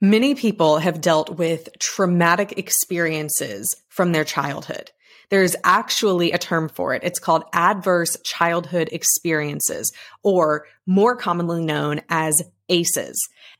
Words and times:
Many 0.00 0.34
people 0.34 0.78
have 0.78 1.00
dealt 1.00 1.38
with 1.38 1.70
traumatic 1.78 2.58
experiences 2.58 3.74
from 3.88 4.12
their 4.12 4.24
childhood. 4.24 4.90
There's 5.30 5.56
actually 5.64 6.32
a 6.32 6.38
term 6.38 6.68
for 6.68 6.94
it. 6.94 7.02
It's 7.02 7.18
called 7.18 7.44
adverse 7.52 8.16
childhood 8.22 8.90
experiences, 8.92 9.90
or 10.22 10.66
more 10.86 11.16
commonly 11.16 11.64
known 11.64 12.02
as 12.10 12.42
ACEs. 12.68 13.16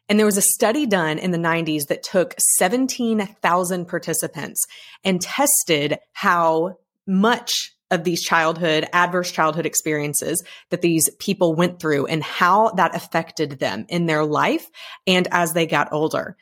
And 0.09 0.19
there 0.19 0.27
was 0.27 0.37
a 0.37 0.43
study 0.43 0.87
done 0.87 1.19
in 1.19 1.30
the 1.30 1.39
90s 1.39 1.87
that 1.89 2.03
took 2.03 2.35
17,000 2.59 3.87
participants 3.87 4.65
and 5.05 5.21
tested 5.21 5.99
how 6.13 6.79
much 7.07 7.76
of 7.91 8.05
these 8.05 8.23
childhood, 8.23 8.87
adverse 8.93 9.31
childhood 9.31 9.67
experiences 9.67 10.43
that 10.71 10.83
these 10.83 11.09
people 11.19 11.55
went 11.55 11.81
through 11.81 12.07
and 12.07 12.23
how 12.23 12.71
that 12.71 12.97
affected 12.97 13.59
them 13.59 13.87
in 13.89 14.07
their 14.07 14.25
life 14.25 14.69
and 15.07 15.29
as 15.31 15.53
they 15.53 15.67
got 15.67 15.93
older. 15.93 16.37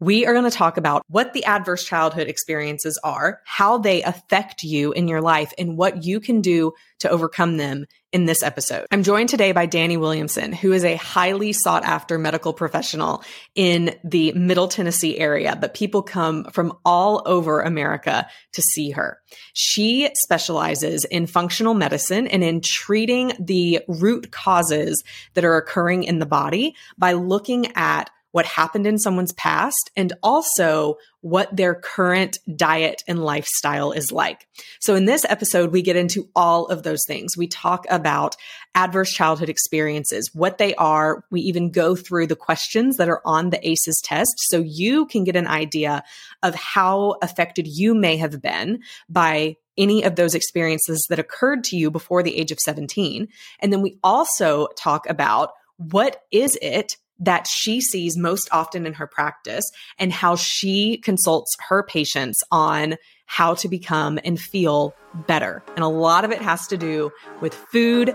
We 0.00 0.26
are 0.26 0.32
going 0.32 0.48
to 0.48 0.56
talk 0.56 0.76
about 0.76 1.02
what 1.08 1.32
the 1.32 1.44
adverse 1.44 1.84
childhood 1.84 2.28
experiences 2.28 3.00
are, 3.02 3.40
how 3.44 3.78
they 3.78 4.02
affect 4.04 4.62
you 4.62 4.92
in 4.92 5.08
your 5.08 5.20
life, 5.20 5.52
and 5.58 5.76
what 5.76 6.04
you 6.04 6.20
can 6.20 6.40
do 6.40 6.72
to 7.00 7.10
overcome 7.10 7.56
them 7.56 7.84
in 8.12 8.24
this 8.24 8.44
episode. 8.44 8.86
I'm 8.92 9.02
joined 9.02 9.28
today 9.28 9.50
by 9.50 9.66
Danny 9.66 9.96
Williamson, 9.96 10.52
who 10.52 10.72
is 10.72 10.84
a 10.84 10.94
highly 10.94 11.52
sought 11.52 11.84
after 11.84 12.16
medical 12.16 12.52
professional 12.52 13.24
in 13.56 13.94
the 14.04 14.32
Middle 14.32 14.68
Tennessee 14.68 15.18
area, 15.18 15.58
but 15.60 15.74
people 15.74 16.02
come 16.02 16.44
from 16.44 16.78
all 16.84 17.22
over 17.26 17.60
America 17.60 18.28
to 18.52 18.62
see 18.62 18.90
her. 18.92 19.20
She 19.52 20.10
specializes 20.14 21.04
in 21.06 21.26
functional 21.26 21.74
medicine 21.74 22.28
and 22.28 22.44
in 22.44 22.60
treating 22.60 23.32
the 23.40 23.80
root 23.88 24.30
causes 24.30 25.02
that 25.34 25.44
are 25.44 25.56
occurring 25.56 26.04
in 26.04 26.20
the 26.20 26.26
body 26.26 26.76
by 26.96 27.12
looking 27.12 27.72
at 27.74 28.10
what 28.32 28.46
happened 28.46 28.86
in 28.86 28.98
someone's 28.98 29.32
past 29.32 29.90
and 29.96 30.12
also 30.22 30.96
what 31.20 31.54
their 31.54 31.74
current 31.74 32.38
diet 32.56 33.02
and 33.08 33.24
lifestyle 33.24 33.92
is 33.92 34.12
like. 34.12 34.46
So 34.80 34.94
in 34.94 35.06
this 35.06 35.24
episode, 35.28 35.72
we 35.72 35.82
get 35.82 35.96
into 35.96 36.28
all 36.36 36.66
of 36.66 36.82
those 36.82 37.04
things. 37.06 37.36
We 37.36 37.48
talk 37.48 37.86
about 37.90 38.36
adverse 38.74 39.12
childhood 39.12 39.48
experiences, 39.48 40.30
what 40.34 40.58
they 40.58 40.74
are. 40.74 41.24
We 41.30 41.40
even 41.42 41.70
go 41.70 41.96
through 41.96 42.28
the 42.28 42.36
questions 42.36 42.96
that 42.96 43.08
are 43.08 43.22
on 43.24 43.50
the 43.50 43.68
ACEs 43.68 44.00
test 44.04 44.32
so 44.36 44.60
you 44.60 45.06
can 45.06 45.24
get 45.24 45.36
an 45.36 45.48
idea 45.48 46.04
of 46.42 46.54
how 46.54 47.16
affected 47.22 47.66
you 47.66 47.94
may 47.94 48.16
have 48.18 48.40
been 48.40 48.80
by 49.08 49.56
any 49.76 50.02
of 50.02 50.16
those 50.16 50.34
experiences 50.34 51.06
that 51.08 51.20
occurred 51.20 51.64
to 51.64 51.76
you 51.76 51.90
before 51.90 52.22
the 52.22 52.36
age 52.36 52.50
of 52.52 52.58
17. 52.58 53.28
And 53.60 53.72
then 53.72 53.80
we 53.80 53.98
also 54.02 54.68
talk 54.76 55.08
about 55.08 55.52
what 55.76 56.22
is 56.32 56.58
it 56.60 56.96
that 57.18 57.46
she 57.46 57.80
sees 57.80 58.16
most 58.16 58.48
often 58.52 58.86
in 58.86 58.94
her 58.94 59.06
practice 59.06 59.70
and 59.98 60.12
how 60.12 60.36
she 60.36 60.98
consults 60.98 61.56
her 61.68 61.82
patients 61.82 62.42
on 62.50 62.96
how 63.26 63.54
to 63.54 63.68
become 63.68 64.18
and 64.24 64.40
feel 64.40 64.94
better. 65.26 65.62
And 65.76 65.84
a 65.84 65.88
lot 65.88 66.24
of 66.24 66.30
it 66.30 66.40
has 66.40 66.66
to 66.68 66.76
do 66.76 67.10
with 67.40 67.54
food, 67.54 68.14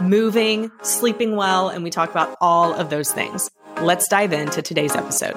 moving, 0.00 0.70
sleeping 0.82 1.36
well, 1.36 1.68
and 1.68 1.84
we 1.84 1.90
talk 1.90 2.10
about 2.10 2.36
all 2.40 2.74
of 2.74 2.90
those 2.90 3.12
things. 3.12 3.50
Let's 3.80 4.08
dive 4.08 4.32
into 4.32 4.62
today's 4.62 4.96
episode. 4.96 5.36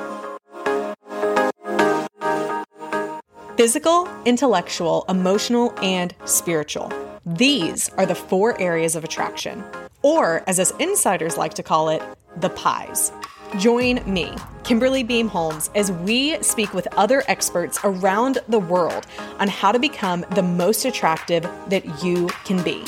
Physical, 3.57 4.09
intellectual, 4.25 5.05
emotional, 5.07 5.71
and 5.83 6.15
spiritual. 6.25 6.91
These 7.25 7.89
are 7.89 8.07
the 8.07 8.15
four 8.15 8.59
areas 8.59 8.95
of 8.95 9.03
attraction, 9.03 9.63
or 10.01 10.43
as 10.47 10.59
us 10.59 10.71
insiders 10.79 11.37
like 11.37 11.53
to 11.55 11.63
call 11.63 11.89
it, 11.89 12.01
the 12.37 12.49
pies. 12.49 13.11
Join 13.57 14.01
me, 14.11 14.33
Kimberly 14.63 15.03
Beam 15.03 15.27
Holmes, 15.27 15.69
as 15.75 15.91
we 15.91 16.41
speak 16.41 16.73
with 16.73 16.87
other 16.95 17.23
experts 17.27 17.79
around 17.83 18.39
the 18.47 18.59
world 18.59 19.05
on 19.39 19.49
how 19.49 19.71
to 19.71 19.79
become 19.79 20.25
the 20.35 20.43
most 20.43 20.85
attractive 20.85 21.43
that 21.67 22.03
you 22.03 22.27
can 22.45 22.63
be. 22.63 22.85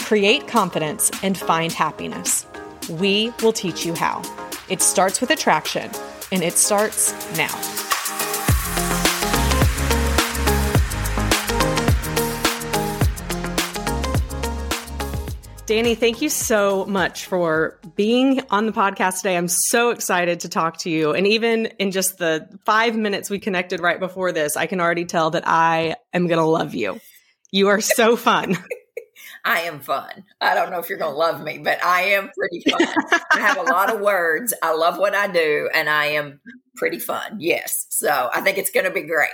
Create 0.00 0.48
confidence 0.48 1.10
and 1.22 1.36
find 1.36 1.72
happiness. 1.72 2.46
We 2.88 3.32
will 3.42 3.52
teach 3.52 3.84
you 3.84 3.94
how. 3.94 4.22
It 4.70 4.80
starts 4.80 5.20
with 5.20 5.30
attraction, 5.30 5.90
and 6.32 6.42
it 6.42 6.54
starts 6.54 7.12
now. 7.36 7.87
Danny, 15.68 15.94
thank 15.94 16.22
you 16.22 16.30
so 16.30 16.86
much 16.86 17.26
for 17.26 17.78
being 17.94 18.40
on 18.48 18.64
the 18.64 18.72
podcast 18.72 19.18
today. 19.18 19.36
I'm 19.36 19.48
so 19.48 19.90
excited 19.90 20.40
to 20.40 20.48
talk 20.48 20.78
to 20.78 20.90
you. 20.90 21.12
And 21.12 21.26
even 21.26 21.66
in 21.78 21.90
just 21.90 22.16
the 22.16 22.48
five 22.64 22.96
minutes 22.96 23.28
we 23.28 23.38
connected 23.38 23.78
right 23.80 24.00
before 24.00 24.32
this, 24.32 24.56
I 24.56 24.64
can 24.64 24.80
already 24.80 25.04
tell 25.04 25.28
that 25.32 25.46
I 25.46 25.96
am 26.14 26.26
going 26.26 26.38
to 26.38 26.46
love 26.46 26.74
you. 26.74 26.98
You 27.50 27.68
are 27.68 27.82
so 27.82 28.16
fun. 28.16 28.56
I 29.44 29.60
am 29.60 29.80
fun. 29.80 30.24
I 30.40 30.54
don't 30.54 30.70
know 30.70 30.78
if 30.78 30.88
you're 30.88 30.96
going 30.96 31.12
to 31.12 31.18
love 31.18 31.44
me, 31.44 31.58
but 31.58 31.84
I 31.84 32.00
am 32.12 32.30
pretty 32.34 32.64
fun. 32.70 33.20
I 33.30 33.40
have 33.40 33.58
a 33.58 33.70
lot 33.70 33.94
of 33.94 34.00
words. 34.00 34.54
I 34.62 34.72
love 34.74 34.96
what 34.96 35.14
I 35.14 35.26
do, 35.26 35.68
and 35.74 35.86
I 35.90 36.06
am 36.06 36.40
pretty 36.76 36.98
fun. 36.98 37.36
Yes. 37.40 37.84
So 37.90 38.30
I 38.32 38.40
think 38.40 38.56
it's 38.56 38.70
going 38.70 38.86
to 38.86 38.90
be 38.90 39.02
great. 39.02 39.28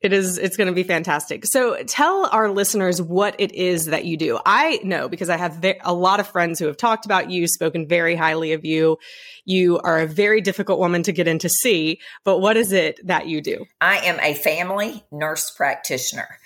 It 0.00 0.14
is, 0.14 0.38
it's 0.38 0.56
going 0.56 0.68
to 0.68 0.74
be 0.74 0.82
fantastic. 0.82 1.44
So 1.44 1.82
tell 1.84 2.26
our 2.32 2.50
listeners 2.50 3.02
what 3.02 3.36
it 3.38 3.52
is 3.52 3.86
that 3.86 4.06
you 4.06 4.16
do. 4.16 4.38
I 4.46 4.80
know 4.82 5.08
because 5.08 5.28
I 5.28 5.36
have 5.36 5.62
a 5.82 5.92
lot 5.92 6.20
of 6.20 6.26
friends 6.26 6.58
who 6.58 6.66
have 6.66 6.78
talked 6.78 7.04
about 7.04 7.30
you, 7.30 7.46
spoken 7.46 7.86
very 7.86 8.14
highly 8.14 8.52
of 8.52 8.64
you. 8.64 8.96
You 9.44 9.78
are 9.80 10.00
a 10.00 10.06
very 10.06 10.40
difficult 10.40 10.78
woman 10.78 11.02
to 11.02 11.12
get 11.12 11.28
in 11.28 11.38
to 11.40 11.50
see, 11.50 12.00
but 12.24 12.38
what 12.38 12.56
is 12.56 12.72
it 12.72 12.98
that 13.06 13.26
you 13.28 13.42
do? 13.42 13.66
I 13.80 13.98
am 13.98 14.18
a 14.20 14.32
family 14.32 15.04
nurse 15.12 15.50
practitioner 15.50 16.38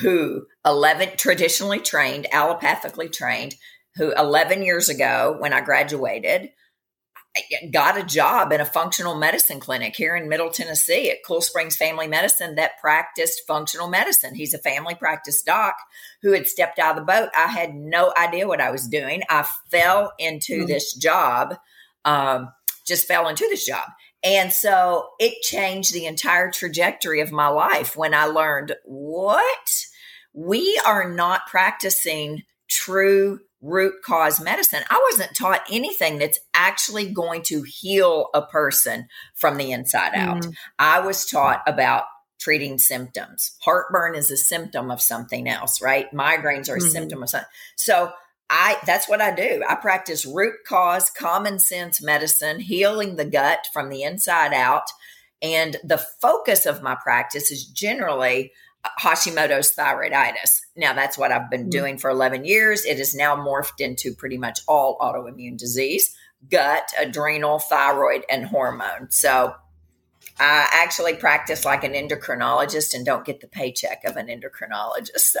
who 0.00 0.46
11 0.64 1.16
traditionally 1.16 1.80
trained, 1.80 2.26
allopathically 2.32 3.12
trained, 3.12 3.54
who 3.96 4.12
11 4.12 4.62
years 4.64 4.88
ago 4.88 5.36
when 5.38 5.52
I 5.52 5.60
graduated 5.60 6.50
got 7.70 7.98
a 7.98 8.02
job 8.02 8.52
in 8.52 8.60
a 8.60 8.64
functional 8.64 9.14
medicine 9.14 9.60
clinic 9.60 9.94
here 9.94 10.16
in 10.16 10.28
Middle 10.28 10.50
Tennessee 10.50 11.10
at 11.10 11.24
Cool 11.24 11.40
Springs 11.40 11.76
Family 11.76 12.08
Medicine 12.08 12.56
that 12.56 12.80
practiced 12.80 13.46
functional 13.46 13.88
medicine. 13.88 14.34
He's 14.34 14.54
a 14.54 14.58
family 14.58 14.94
practice 14.94 15.42
doc 15.42 15.76
who 16.22 16.32
had 16.32 16.48
stepped 16.48 16.78
out 16.78 16.96
of 16.98 17.06
the 17.06 17.12
boat. 17.12 17.30
I 17.36 17.46
had 17.46 17.74
no 17.74 18.12
idea 18.16 18.48
what 18.48 18.60
I 18.60 18.70
was 18.70 18.88
doing. 18.88 19.22
I 19.28 19.46
fell 19.70 20.12
into 20.18 20.58
mm-hmm. 20.58 20.66
this 20.66 20.94
job, 20.94 21.56
um, 22.04 22.50
just 22.86 23.06
fell 23.06 23.28
into 23.28 23.46
this 23.48 23.64
job. 23.64 23.88
And 24.22 24.52
so 24.52 25.10
it 25.18 25.42
changed 25.42 25.94
the 25.94 26.06
entire 26.06 26.50
trajectory 26.50 27.20
of 27.20 27.32
my 27.32 27.48
life 27.48 27.96
when 27.96 28.12
I 28.12 28.24
learned 28.26 28.74
what 28.84 29.86
we 30.32 30.80
are 30.86 31.08
not 31.08 31.46
practicing 31.46 32.42
true 32.68 33.40
root 33.62 33.94
cause 34.04 34.40
medicine. 34.40 34.82
I 34.90 35.06
wasn't 35.10 35.36
taught 35.36 35.62
anything 35.70 36.18
that's 36.18 36.38
actually 36.54 37.12
going 37.12 37.42
to 37.42 37.62
heal 37.62 38.28
a 38.34 38.42
person 38.42 39.08
from 39.34 39.56
the 39.56 39.72
inside 39.72 40.14
out. 40.14 40.42
Mm. 40.42 40.54
I 40.78 41.00
was 41.00 41.26
taught 41.26 41.62
about 41.66 42.04
treating 42.38 42.78
symptoms. 42.78 43.52
Heartburn 43.60 44.14
is 44.14 44.30
a 44.30 44.36
symptom 44.36 44.90
of 44.90 45.02
something 45.02 45.48
else, 45.48 45.82
right? 45.82 46.10
Migraines 46.12 46.70
are 46.70 46.76
a 46.76 46.78
mm-hmm. 46.78 46.88
symptom 46.88 47.22
of 47.22 47.28
something. 47.28 47.48
So 47.76 48.12
I 48.48 48.78
that's 48.84 49.08
what 49.08 49.20
I 49.20 49.32
do. 49.32 49.62
I 49.68 49.76
practice 49.76 50.26
root 50.26 50.56
cause 50.66 51.10
common 51.10 51.58
sense 51.58 52.02
medicine, 52.02 52.60
healing 52.60 53.16
the 53.16 53.24
gut 53.24 53.66
from 53.72 53.90
the 53.90 54.02
inside 54.02 54.52
out. 54.52 54.84
And 55.42 55.76
the 55.84 55.98
focus 56.20 56.66
of 56.66 56.82
my 56.82 56.96
practice 56.96 57.50
is 57.50 57.64
generally 57.64 58.52
Hashimoto's 59.00 59.74
thyroiditis. 59.74 60.60
Now, 60.76 60.94
that's 60.94 61.18
what 61.18 61.32
I've 61.32 61.50
been 61.50 61.62
mm-hmm. 61.62 61.70
doing 61.70 61.98
for 61.98 62.10
11 62.10 62.44
years. 62.44 62.84
It 62.84 62.98
is 62.98 63.14
now 63.14 63.36
morphed 63.36 63.80
into 63.80 64.14
pretty 64.14 64.38
much 64.38 64.60
all 64.66 64.98
autoimmune 64.98 65.58
disease 65.58 66.14
gut, 66.48 66.90
adrenal, 66.98 67.58
thyroid, 67.58 68.24
and 68.30 68.46
hormone. 68.46 69.10
So 69.10 69.54
I 70.38 70.68
actually 70.72 71.14
practice 71.14 71.64
like 71.64 71.84
an 71.84 71.92
endocrinologist 71.92 72.94
and 72.94 73.04
don't 73.04 73.26
get 73.26 73.40
the 73.40 73.46
paycheck 73.46 74.04
of 74.04 74.16
an 74.16 74.28
endocrinologist. 74.28 75.36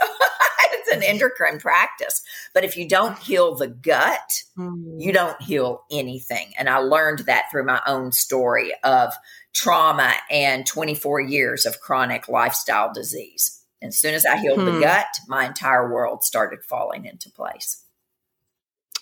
it's 0.72 0.92
an 0.92 1.02
endocrine 1.02 1.58
practice. 1.58 2.22
But 2.54 2.64
if 2.64 2.76
you 2.76 2.88
don't 2.88 3.18
heal 3.18 3.56
the 3.56 3.66
gut, 3.66 4.44
mm. 4.56 5.00
you 5.00 5.12
don't 5.12 5.40
heal 5.42 5.82
anything. 5.90 6.52
And 6.56 6.68
I 6.68 6.78
learned 6.78 7.20
that 7.20 7.46
through 7.50 7.64
my 7.64 7.80
own 7.86 8.12
story 8.12 8.72
of 8.84 9.12
trauma 9.54 10.12
and 10.30 10.66
24 10.66 11.20
years 11.20 11.66
of 11.66 11.80
chronic 11.80 12.28
lifestyle 12.28 12.92
disease. 12.92 13.62
And 13.82 13.88
as 13.88 14.00
soon 14.00 14.14
as 14.14 14.26
I 14.26 14.36
healed 14.36 14.60
the 14.60 14.72
hmm. 14.72 14.80
gut, 14.80 15.06
my 15.26 15.46
entire 15.46 15.92
world 15.92 16.22
started 16.22 16.60
falling 16.64 17.06
into 17.06 17.30
place. 17.30 17.84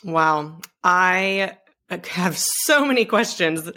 Wow. 0.04 0.60
I 0.84 1.56
have 2.06 2.36
so 2.36 2.84
many 2.84 3.04
questions. 3.04 3.70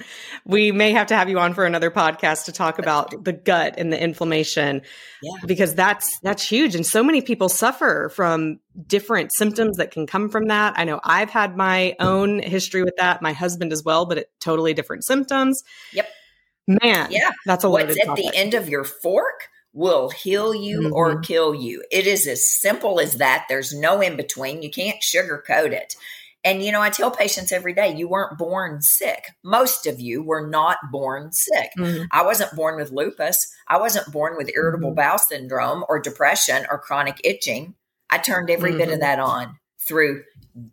We 0.45 0.71
may 0.71 0.91
have 0.91 1.07
to 1.07 1.15
have 1.15 1.29
you 1.29 1.39
on 1.39 1.53
for 1.53 1.65
another 1.65 1.89
podcast 1.89 2.45
to 2.45 2.51
talk 2.51 2.77
about 2.77 3.23
the 3.23 3.31
gut 3.31 3.75
and 3.77 3.91
the 3.91 4.01
inflammation 4.01 4.81
yeah. 5.23 5.45
because 5.45 5.73
that's 5.73 6.19
that's 6.21 6.43
huge 6.43 6.75
and 6.75 6.85
so 6.85 7.03
many 7.03 7.21
people 7.21 7.47
suffer 7.47 8.11
from 8.13 8.59
different 8.85 9.31
symptoms 9.33 9.77
that 9.77 9.91
can 9.91 10.07
come 10.07 10.29
from 10.29 10.47
that. 10.47 10.73
I 10.75 10.83
know 10.83 10.99
I've 11.03 11.29
had 11.29 11.55
my 11.55 11.95
own 11.99 12.39
history 12.39 12.83
with 12.83 12.95
that, 12.97 13.21
my 13.21 13.31
husband 13.31 13.71
as 13.71 13.83
well, 13.83 14.05
but 14.05 14.17
it 14.17 14.29
totally 14.41 14.73
different 14.73 15.05
symptoms. 15.05 15.63
Yep. 15.93 16.09
Man, 16.67 17.07
yeah. 17.11 17.31
That's 17.45 17.63
a 17.63 17.69
What's 17.69 17.99
at 17.99 18.05
topic. 18.05 18.25
the 18.31 18.37
end 18.37 18.53
of 18.53 18.69
your 18.69 18.83
fork 18.83 19.47
will 19.73 20.09
heal 20.09 20.53
you 20.53 20.81
mm-hmm. 20.81 20.93
or 20.93 21.19
kill 21.21 21.55
you. 21.55 21.83
It 21.91 22.07
is 22.07 22.27
as 22.27 22.47
simple 22.47 22.99
as 22.99 23.15
that. 23.15 23.45
There's 23.49 23.73
no 23.73 24.01
in 24.01 24.17
between. 24.17 24.61
You 24.61 24.69
can't 24.69 25.01
sugarcoat 25.01 25.71
it. 25.71 25.95
And, 26.43 26.63
you 26.63 26.71
know, 26.71 26.81
I 26.81 26.89
tell 26.89 27.11
patients 27.11 27.51
every 27.51 27.73
day, 27.73 27.95
you 27.95 28.07
weren't 28.07 28.37
born 28.37 28.81
sick. 28.81 29.25
Most 29.43 29.85
of 29.85 29.99
you 29.99 30.23
were 30.23 30.47
not 30.47 30.77
born 30.91 31.31
sick. 31.31 31.69
Mm-hmm. 31.77 32.05
I 32.11 32.23
wasn't 32.23 32.55
born 32.55 32.77
with 32.77 32.91
lupus. 32.91 33.53
I 33.67 33.77
wasn't 33.77 34.11
born 34.11 34.35
with 34.37 34.49
irritable 34.55 34.89
mm-hmm. 34.89 34.95
bowel 34.95 35.19
syndrome 35.19 35.85
or 35.87 35.99
depression 35.99 36.65
or 36.69 36.79
chronic 36.79 37.21
itching. 37.23 37.75
I 38.09 38.17
turned 38.17 38.49
every 38.49 38.71
bit 38.71 38.89
of 38.89 38.95
mm-hmm. 38.95 39.01
that 39.01 39.19
on 39.19 39.57
through 39.87 40.23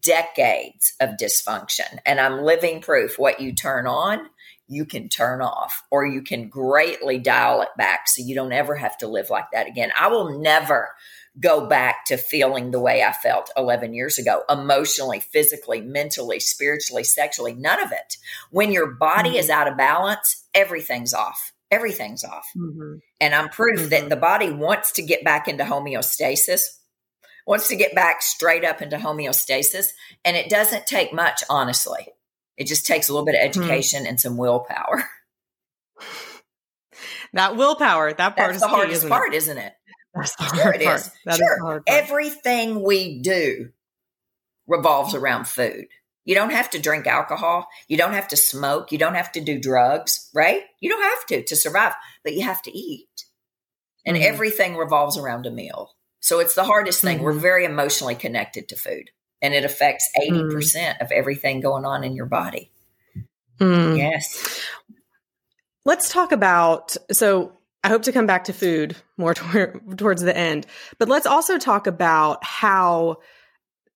decades 0.03 0.95
of 1.01 1.11
dysfunction. 1.21 1.99
And 2.07 2.19
I'm 2.19 2.43
living 2.43 2.81
proof 2.81 3.19
what 3.19 3.41
you 3.41 3.55
turn 3.55 3.87
on, 3.87 4.21
you 4.69 4.85
can 4.85 5.09
turn 5.09 5.41
off 5.41 5.83
or 5.91 6.07
you 6.07 6.23
can 6.23 6.49
greatly 6.49 7.19
dial 7.19 7.63
it 7.63 7.71
back 7.77 8.07
so 8.07 8.23
you 8.23 8.35
don't 8.35 8.53
ever 8.53 8.77
have 8.77 8.97
to 8.99 9.09
live 9.09 9.31
like 9.31 9.51
that 9.53 9.67
again. 9.67 9.91
I 9.99 10.09
will 10.09 10.39
never 10.39 10.91
go 11.41 11.67
back 11.67 12.05
to 12.07 12.17
feeling 12.17 12.71
the 12.71 12.81
way 12.81 13.03
I 13.03 13.13
felt 13.13 13.51
11 13.57 13.95
years 13.95 14.19
ago 14.19 14.43
emotionally, 14.51 15.21
physically, 15.21 15.81
mentally, 15.81 16.41
spiritually, 16.41 17.05
sexually, 17.05 17.55
none 17.55 17.83
of 17.83 17.93
it. 17.93 18.17
When 18.51 18.73
your 18.73 18.91
body 18.91 19.31
mm-hmm. 19.31 19.39
is 19.39 19.51
out 19.51 19.69
of 19.69 19.77
balance, 19.77 20.45
everything's 20.55 21.15
off. 21.15 21.53
Everything's 21.71 22.25
off. 22.25 22.47
Mm-hmm. 22.57 22.97
And 23.21 23.35
I'm 23.35 23.49
proof 23.49 23.81
mm-hmm. 23.81 23.89
that 23.91 24.09
the 24.09 24.17
body 24.17 24.51
wants 24.51 24.93
to 24.93 25.03
get 25.03 25.25
back 25.25 25.49
into 25.49 25.65
homeostasis, 25.65 26.63
wants 27.47 27.69
to 27.69 27.77
get 27.77 27.95
back 27.95 28.23
straight 28.23 28.65
up 28.65 28.83
into 28.83 28.97
homeostasis. 28.97 29.89
And 30.25 30.37
it 30.37 30.51
doesn't 30.51 30.87
take 30.87 31.13
much, 31.13 31.45
honestly. 31.49 32.09
It 32.59 32.67
just 32.67 32.87
takes 32.87 33.09
a 33.09 33.13
little 33.13 33.25
bit 33.25 33.37
of 33.37 33.55
hmm. 33.55 33.63
education 33.63 34.07
and 34.07 34.21
some 34.21 34.37
willpower. 34.37 35.05
That 37.35 37.57
willpower, 37.57 38.13
that 38.13 38.37
part 38.37 38.53
That's 38.53 38.57
is 38.57 38.61
the 38.63 38.69
hardest 38.69 38.99
isn't 38.99 39.11
part, 39.11 39.35
is 39.35 39.49
not 39.49 39.59
it? 39.59 39.73
That's 40.15 40.37
the 40.37 40.45
sure 40.57 40.73
it 40.73 40.83
part. 40.83 41.01
is. 41.01 41.11
That 41.27 41.37
sure. 41.37 41.77
Is 41.77 41.83
Everything 41.87 42.83
we 42.83 43.21
do 43.21 43.71
revolves 44.67 45.15
around 45.15 45.47
food. 45.47 45.87
You 46.25 46.35
don't 46.35 46.53
have 46.53 46.71
to 46.71 46.79
drink 46.79 47.07
alcohol. 47.07 47.67
You 47.87 47.97
don't 47.97 48.13
have 48.13 48.29
to 48.29 48.37
smoke. 48.37 48.93
You 48.93 48.99
don't 48.99 49.15
have 49.15 49.33
to 49.33 49.41
do 49.41 49.59
drugs, 49.61 50.29
right? 50.35 50.63
You 50.81 50.91
don't 50.91 51.03
have 51.03 51.27
to 51.27 51.45
to 51.45 51.57
survive, 51.57 51.95
but 52.23 52.35
you 52.35 52.43
have 52.43 52.63
to 52.63 52.77
eat. 52.77 53.25
And 54.05 54.17
mm-hmm. 54.17 54.27
everything 54.27 54.77
revolves 54.77 55.17
around 55.17 55.47
a 55.47 55.51
meal. 55.51 55.95
So 56.21 56.41
it's 56.41 56.55
the 56.55 56.65
hardest 56.65 57.01
thing. 57.01 57.17
Mm-hmm. 57.19 57.25
We're 57.25 57.33
very 57.33 57.65
emotionally 57.65 58.15
connected 58.15 58.69
to 58.69 58.77
food, 58.77 59.11
and 59.41 59.55
it 59.55 59.65
affects 59.65 60.09
80% 60.21 60.51
mm-hmm. 60.51 61.03
of 61.03 61.13
everything 61.13 61.61
going 61.61 61.85
on 61.85 62.05
in 62.05 62.15
your 62.15 62.27
body. 62.27 62.71
Mm. 63.61 63.99
Yes. 63.99 64.61
Let's 65.85 66.13
talk 66.13 66.33
about 66.33 66.97
so 67.13 67.59
I 67.85 67.89
hope 67.89 68.03
to 68.03 68.13
come 68.13 68.27
back 68.27 68.45
to 68.45 68.53
food 68.53 68.97
more 69.17 69.35
toward, 69.35 69.99
towards 69.99 70.23
the 70.23 70.37
end. 70.37 70.67
But 70.99 71.09
let's 71.09 71.27
also 71.27 71.59
talk 71.59 71.87
about 71.87 72.45
how 72.45 73.19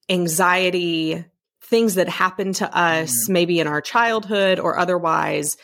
anxiety, 0.08 1.24
things 1.62 1.94
that 1.94 2.08
happen 2.08 2.52
to 2.54 2.76
us, 2.76 3.10
mm-hmm. 3.10 3.32
maybe 3.32 3.60
in 3.60 3.66
our 3.66 3.80
childhood 3.80 4.58
or 4.58 4.78
otherwise, 4.78 5.56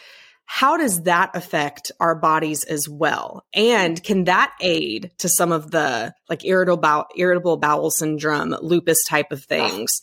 how 0.51 0.79
does 0.79 1.03
that 1.03 1.31
affect 1.35 1.93
our 2.01 2.15
bodies 2.15 2.65
as 2.65 2.89
well? 2.89 3.45
And 3.53 4.03
can 4.03 4.25
that 4.25 4.55
aid 4.63 5.11
to 5.19 5.29
some 5.29 5.53
of 5.53 5.71
the 5.71 6.15
like 6.31 6.43
irritable 6.43 6.79
bowel, 6.79 7.05
irritable 7.15 7.59
bowel 7.59 7.91
syndrome, 7.91 8.57
lupus 8.63 9.05
type 9.07 9.31
of 9.31 9.45
things 9.45 10.01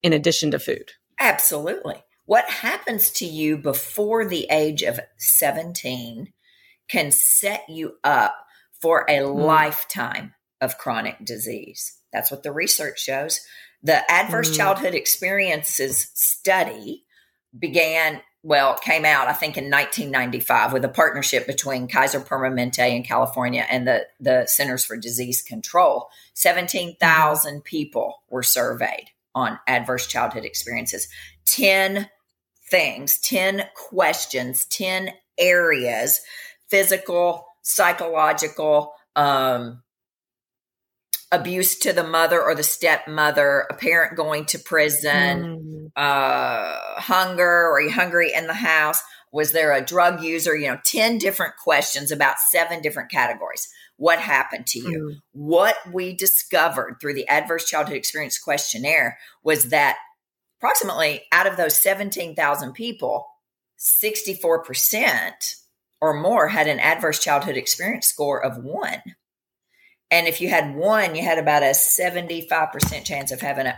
in 0.00 0.12
addition 0.12 0.52
to 0.52 0.60
food? 0.60 0.92
Absolutely. 1.18 1.96
What 2.24 2.48
happens 2.48 3.10
to 3.14 3.26
you 3.26 3.58
before 3.58 4.24
the 4.24 4.46
age 4.48 4.82
of 4.82 5.00
17 5.18 6.32
can 6.88 7.10
set 7.10 7.64
you 7.68 7.94
up 8.04 8.36
for 8.80 9.04
a 9.08 9.18
mm. 9.18 9.34
lifetime 9.34 10.34
of 10.60 10.78
chronic 10.78 11.16
disease. 11.24 11.98
That's 12.12 12.30
what 12.30 12.44
the 12.44 12.52
research 12.52 13.00
shows. 13.00 13.40
The 13.82 14.08
Adverse 14.08 14.52
mm. 14.52 14.56
Childhood 14.56 14.94
Experiences 14.94 16.12
study 16.14 17.02
began, 17.58 18.22
well, 18.44 18.74
it 18.74 18.82
came 18.82 19.06
out, 19.06 19.26
I 19.26 19.32
think, 19.32 19.56
in 19.56 19.70
1995 19.70 20.74
with 20.74 20.84
a 20.84 20.88
partnership 20.90 21.46
between 21.46 21.88
Kaiser 21.88 22.20
Permanente 22.20 22.94
in 22.94 23.02
California 23.02 23.64
and 23.70 23.88
the, 23.88 24.06
the 24.20 24.44
Centers 24.46 24.84
for 24.84 24.98
Disease 24.98 25.40
Control. 25.40 26.10
17,000 26.34 27.60
mm. 27.60 27.64
people 27.64 28.22
were 28.28 28.42
surveyed 28.42 29.08
on 29.34 29.58
adverse 29.66 30.06
childhood 30.06 30.44
experiences. 30.44 31.08
10 31.46 32.10
things, 32.68 33.18
10 33.20 33.64
questions, 33.74 34.66
10 34.66 35.10
areas 35.38 36.20
physical, 36.68 37.46
psychological, 37.62 38.92
um, 39.16 39.82
abuse 41.34 41.78
to 41.80 41.92
the 41.92 42.04
mother 42.04 42.42
or 42.42 42.54
the 42.54 42.62
stepmother, 42.62 43.66
a 43.70 43.74
parent 43.74 44.16
going 44.16 44.44
to 44.46 44.58
prison, 44.58 45.90
mm. 45.90 45.90
uh, 45.96 47.00
hunger, 47.00 47.70
are 47.72 47.80
you 47.80 47.90
hungry 47.90 48.32
in 48.34 48.46
the 48.46 48.54
house? 48.54 49.02
Was 49.32 49.52
there 49.52 49.72
a 49.72 49.84
drug 49.84 50.22
user? 50.22 50.54
You 50.56 50.68
know, 50.68 50.78
10 50.84 51.18
different 51.18 51.54
questions 51.56 52.12
about 52.12 52.38
seven 52.38 52.80
different 52.80 53.10
categories. 53.10 53.68
What 53.96 54.18
happened 54.18 54.66
to 54.68 54.78
you? 54.78 55.10
Mm. 55.12 55.22
What 55.32 55.76
we 55.92 56.14
discovered 56.14 56.98
through 57.00 57.14
the 57.14 57.28
Adverse 57.28 57.64
Childhood 57.68 57.96
Experience 57.96 58.38
Questionnaire 58.38 59.18
was 59.42 59.70
that 59.70 59.96
approximately 60.58 61.22
out 61.32 61.46
of 61.46 61.56
those 61.56 61.76
17,000 61.76 62.72
people, 62.72 63.26
64% 63.78 65.32
or 66.00 66.14
more 66.14 66.48
had 66.48 66.68
an 66.68 66.80
adverse 66.80 67.18
childhood 67.18 67.56
experience 67.56 68.06
score 68.06 68.44
of 68.44 68.62
one. 68.62 69.02
And 70.14 70.28
if 70.28 70.40
you 70.40 70.48
had 70.48 70.76
one, 70.76 71.16
you 71.16 71.24
had 71.24 71.38
about 71.38 71.64
a 71.64 71.74
75% 71.74 73.04
chance 73.04 73.32
of 73.32 73.40
having 73.40 73.66
an 73.66 73.74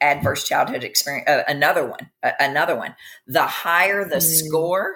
adverse 0.00 0.46
childhood 0.46 0.84
experience, 0.84 1.28
uh, 1.28 1.42
another 1.48 1.84
one, 1.84 2.12
uh, 2.22 2.30
another 2.38 2.76
one. 2.76 2.94
The 3.26 3.42
higher 3.42 4.04
the 4.04 4.18
mm. 4.18 4.22
score, 4.22 4.94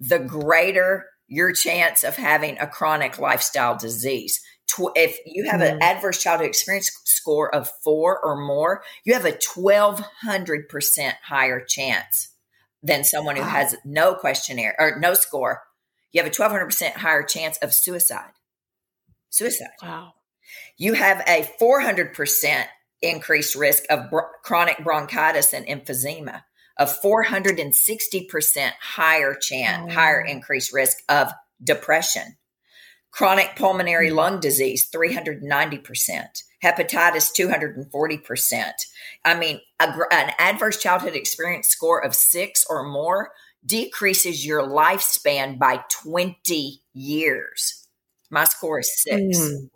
the 0.00 0.18
greater 0.18 1.06
your 1.28 1.54
chance 1.54 2.04
of 2.04 2.16
having 2.16 2.58
a 2.58 2.66
chronic 2.66 3.18
lifestyle 3.18 3.74
disease. 3.74 4.42
If 4.94 5.18
you 5.24 5.48
have 5.48 5.62
mm. 5.62 5.72
an 5.72 5.82
adverse 5.82 6.22
childhood 6.22 6.48
experience 6.48 6.90
score 7.06 7.52
of 7.54 7.70
four 7.82 8.20
or 8.22 8.36
more, 8.36 8.82
you 9.06 9.14
have 9.14 9.24
a 9.24 9.32
1200% 9.32 11.12
higher 11.22 11.64
chance 11.64 12.34
than 12.82 13.02
someone 13.02 13.36
who 13.36 13.42
has 13.44 13.76
no 13.82 14.14
questionnaire 14.14 14.76
or 14.78 15.00
no 15.00 15.14
score. 15.14 15.62
You 16.12 16.22
have 16.22 16.30
a 16.30 16.34
1200% 16.34 16.96
higher 16.96 17.22
chance 17.22 17.56
of 17.62 17.72
suicide. 17.72 18.32
Suicide. 19.30 19.68
Wow. 19.82 20.14
You 20.76 20.94
have 20.94 21.22
a 21.26 21.48
400% 21.60 22.64
increased 23.02 23.54
risk 23.54 23.84
of 23.90 24.10
br- 24.10 24.20
chronic 24.42 24.82
bronchitis 24.82 25.52
and 25.52 25.66
emphysema, 25.66 26.42
a 26.78 26.86
460% 26.86 28.70
higher 28.80 29.34
chance, 29.34 29.90
oh. 29.90 29.94
higher 29.94 30.20
increased 30.20 30.72
risk 30.72 30.98
of 31.08 31.30
depression, 31.62 32.36
chronic 33.10 33.56
pulmonary 33.56 34.10
lung 34.10 34.34
hmm. 34.34 34.40
disease, 34.40 34.88
390% 34.90 36.42
hepatitis 36.62 37.30
240%. 37.32 38.72
I 39.24 39.38
mean, 39.38 39.60
a, 39.80 39.92
an 40.10 40.32
adverse 40.38 40.78
childhood 40.78 41.14
experience 41.14 41.68
score 41.68 42.04
of 42.04 42.14
six 42.14 42.66
or 42.68 42.84
more 42.84 43.30
decreases 43.64 44.46
your 44.46 44.62
lifespan 44.62 45.58
by 45.58 45.84
20 45.90 46.82
years. 46.92 47.87
My 48.30 48.44
score 48.44 48.80
is 48.80 49.02
six. 49.02 49.38
Mm. 49.38 49.70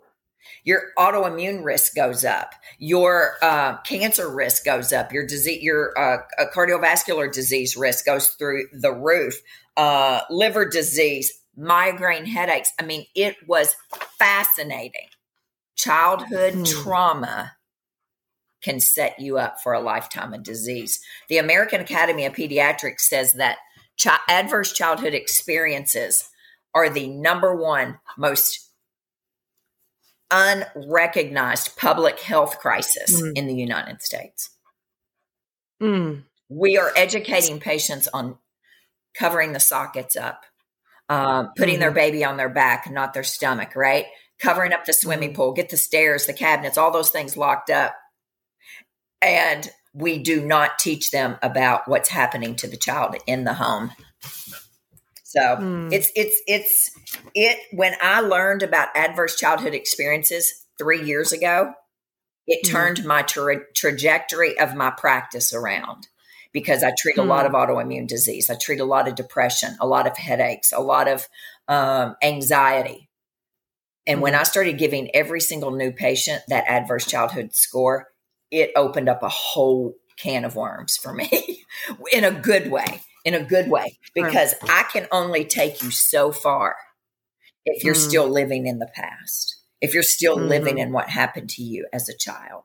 your 0.63 0.81
autoimmune 0.97 1.63
risk 1.63 1.95
goes 1.95 2.23
up 2.23 2.53
your 2.77 3.35
uh, 3.41 3.77
cancer 3.81 4.33
risk 4.33 4.65
goes 4.65 4.91
up 4.93 5.11
your 5.11 5.25
disease 5.25 5.61
your 5.63 5.97
uh, 5.97 6.17
cardiovascular 6.53 7.31
disease 7.31 7.75
risk 7.75 8.05
goes 8.05 8.29
through 8.29 8.65
the 8.73 8.91
roof 8.91 9.41
uh, 9.77 10.21
liver 10.29 10.65
disease 10.67 11.41
migraine 11.55 12.25
headaches 12.25 12.71
i 12.79 12.83
mean 12.83 13.05
it 13.15 13.35
was 13.47 13.75
fascinating 14.17 15.07
childhood 15.75 16.53
mm. 16.53 16.83
trauma 16.83 17.53
can 18.61 18.79
set 18.79 19.19
you 19.19 19.37
up 19.37 19.59
for 19.61 19.73
a 19.73 19.81
lifetime 19.81 20.33
of 20.33 20.43
disease 20.43 20.99
the 21.29 21.37
american 21.37 21.81
academy 21.81 22.25
of 22.25 22.33
pediatrics 22.33 23.01
says 23.01 23.33
that 23.33 23.57
adverse 24.27 24.73
childhood 24.73 25.13
experiences 25.13 26.29
are 26.73 26.89
the 26.89 27.07
number 27.07 27.55
one 27.55 27.99
most 28.17 28.69
unrecognized 30.31 31.77
public 31.77 32.19
health 32.19 32.59
crisis 32.59 33.21
mm. 33.21 33.33
in 33.35 33.47
the 33.47 33.55
United 33.55 34.01
States. 34.01 34.49
Mm. 35.81 36.23
We 36.49 36.77
are 36.77 36.91
educating 36.95 37.59
patients 37.59 38.07
on 38.13 38.37
covering 39.15 39.53
the 39.53 39.59
sockets 39.59 40.15
up, 40.15 40.43
uh, 41.09 41.45
putting 41.55 41.75
mm. 41.75 41.79
their 41.79 41.89
mm-hmm. 41.89 41.95
baby 41.95 42.25
on 42.25 42.37
their 42.37 42.49
back, 42.49 42.89
not 42.91 43.13
their 43.13 43.23
stomach, 43.23 43.75
right? 43.75 44.05
Covering 44.39 44.73
up 44.73 44.85
the 44.85 44.93
swimming 44.93 45.31
mm. 45.31 45.35
pool, 45.35 45.53
get 45.53 45.69
the 45.69 45.77
stairs, 45.77 46.25
the 46.25 46.33
cabinets, 46.33 46.77
all 46.77 46.91
those 46.91 47.11
things 47.11 47.37
locked 47.37 47.69
up. 47.69 47.95
And 49.21 49.69
we 49.93 50.17
do 50.17 50.43
not 50.43 50.79
teach 50.79 51.11
them 51.11 51.37
about 51.41 51.87
what's 51.87 52.09
happening 52.09 52.55
to 52.55 52.67
the 52.67 52.77
child 52.77 53.15
in 53.27 53.43
the 53.43 53.53
home. 53.53 53.91
So 55.35 55.41
mm. 55.41 55.91
it's 55.91 56.11
it's 56.15 56.41
it's 56.47 56.91
it 57.33 57.57
when 57.71 57.95
I 58.01 58.21
learned 58.21 58.61
about 58.61 58.95
adverse 58.95 59.35
childhood 59.35 59.73
experiences 59.73 60.65
3 60.77 61.03
years 61.03 61.31
ago, 61.31 61.73
it 62.45 62.65
mm. 62.65 62.69
turned 62.71 63.05
my 63.05 63.23
tra- 63.23 63.65
trajectory 63.73 64.59
of 64.59 64.75
my 64.75 64.91
practice 64.91 65.53
around 65.53 66.07
because 66.51 66.83
I 66.83 66.93
treat 66.97 67.15
mm. 67.15 67.23
a 67.23 67.25
lot 67.25 67.47
hmm. 67.47 67.55
of 67.55 67.59
autoimmune 67.59 68.07
disease. 68.07 68.51
I 68.51 68.55
treat 68.55 68.79
a 68.79 68.85
lot 68.85 69.07
of 69.07 69.15
depression, 69.15 69.75
a 69.81 69.87
lot 69.87 70.05
of 70.05 70.15
headaches, 70.15 70.71
a 70.71 70.81
lot 70.81 71.07
of 71.07 71.27
um, 71.67 72.15
anxiety. 72.21 73.09
And 74.05 74.21
when 74.21 74.33
hmm. 74.33 74.41
I 74.41 74.43
started 74.43 74.77
giving 74.77 75.09
every 75.15 75.41
single 75.41 75.71
new 75.71 75.91
patient 75.91 76.43
that 76.49 76.65
adverse 76.67 77.07
childhood 77.07 77.55
score, 77.55 78.09
it 78.51 78.71
opened 78.75 79.09
up 79.09 79.23
a 79.23 79.29
whole 79.29 79.95
can 80.15 80.45
of 80.45 80.55
worms 80.55 80.95
for 80.95 81.11
me 81.11 81.65
in 82.13 82.23
a 82.23 82.29
good 82.29 82.69
way 82.69 83.01
in 83.25 83.33
a 83.33 83.43
good 83.43 83.69
way 83.69 83.97
because 84.13 84.53
right. 84.61 84.71
I 84.71 84.83
can 84.83 85.07
only 85.11 85.45
take 85.45 85.81
you 85.81 85.91
so 85.91 86.31
far 86.31 86.75
if 87.65 87.83
you're 87.83 87.95
mm. 87.95 88.09
still 88.09 88.27
living 88.27 88.67
in 88.67 88.79
the 88.79 88.89
past, 88.93 89.55
if 89.81 89.93
you're 89.93 90.03
still 90.03 90.37
mm-hmm. 90.37 90.49
living 90.49 90.77
in 90.77 90.91
what 90.91 91.09
happened 91.09 91.49
to 91.51 91.63
you 91.63 91.87
as 91.93 92.09
a 92.09 92.17
child. 92.17 92.63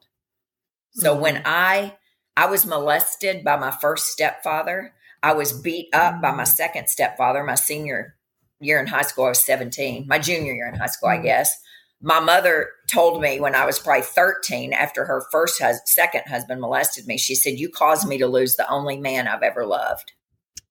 So 0.93 1.13
mm-hmm. 1.13 1.23
when 1.23 1.43
I 1.45 1.97
I 2.37 2.47
was 2.47 2.67
molested 2.67 3.45
by 3.45 3.57
my 3.57 3.71
first 3.71 4.07
stepfather, 4.07 4.95
I 5.23 5.33
was 5.33 5.53
beat 5.53 5.89
up 5.93 6.21
by 6.23 6.31
my 6.31 6.45
mm. 6.45 6.49
second 6.49 6.89
stepfather, 6.89 7.43
my 7.43 7.57
senior 7.57 8.17
year 8.61 8.81
in 8.81 8.87
high 8.87 9.03
school, 9.03 9.25
I 9.25 9.31
was 9.31 9.45
17, 9.45 10.07
my 10.07 10.19
junior 10.19 10.53
year 10.53 10.69
in 10.69 10.79
high 10.79 10.87
school, 10.87 11.09
I 11.09 11.19
mm. 11.19 11.25
guess. 11.25 11.57
My 12.01 12.21
mother 12.21 12.69
told 12.89 13.21
me 13.21 13.41
when 13.41 13.57
I 13.57 13.67
was 13.67 13.81
probably 13.81 14.03
13, 14.03 14.73
after 14.73 15.05
her 15.05 15.27
first 15.33 15.61
hus- 15.61 15.81
second 15.87 16.23
husband 16.29 16.61
molested 16.61 17.09
me, 17.09 17.19
she 17.19 17.35
said, 17.35 17.59
You 17.59 17.69
caused 17.69 18.07
me 18.07 18.19
to 18.19 18.29
lose 18.29 18.55
the 18.55 18.71
only 18.71 18.97
man 18.97 19.27
I've 19.27 19.43
ever 19.43 19.67
loved. 19.67 20.13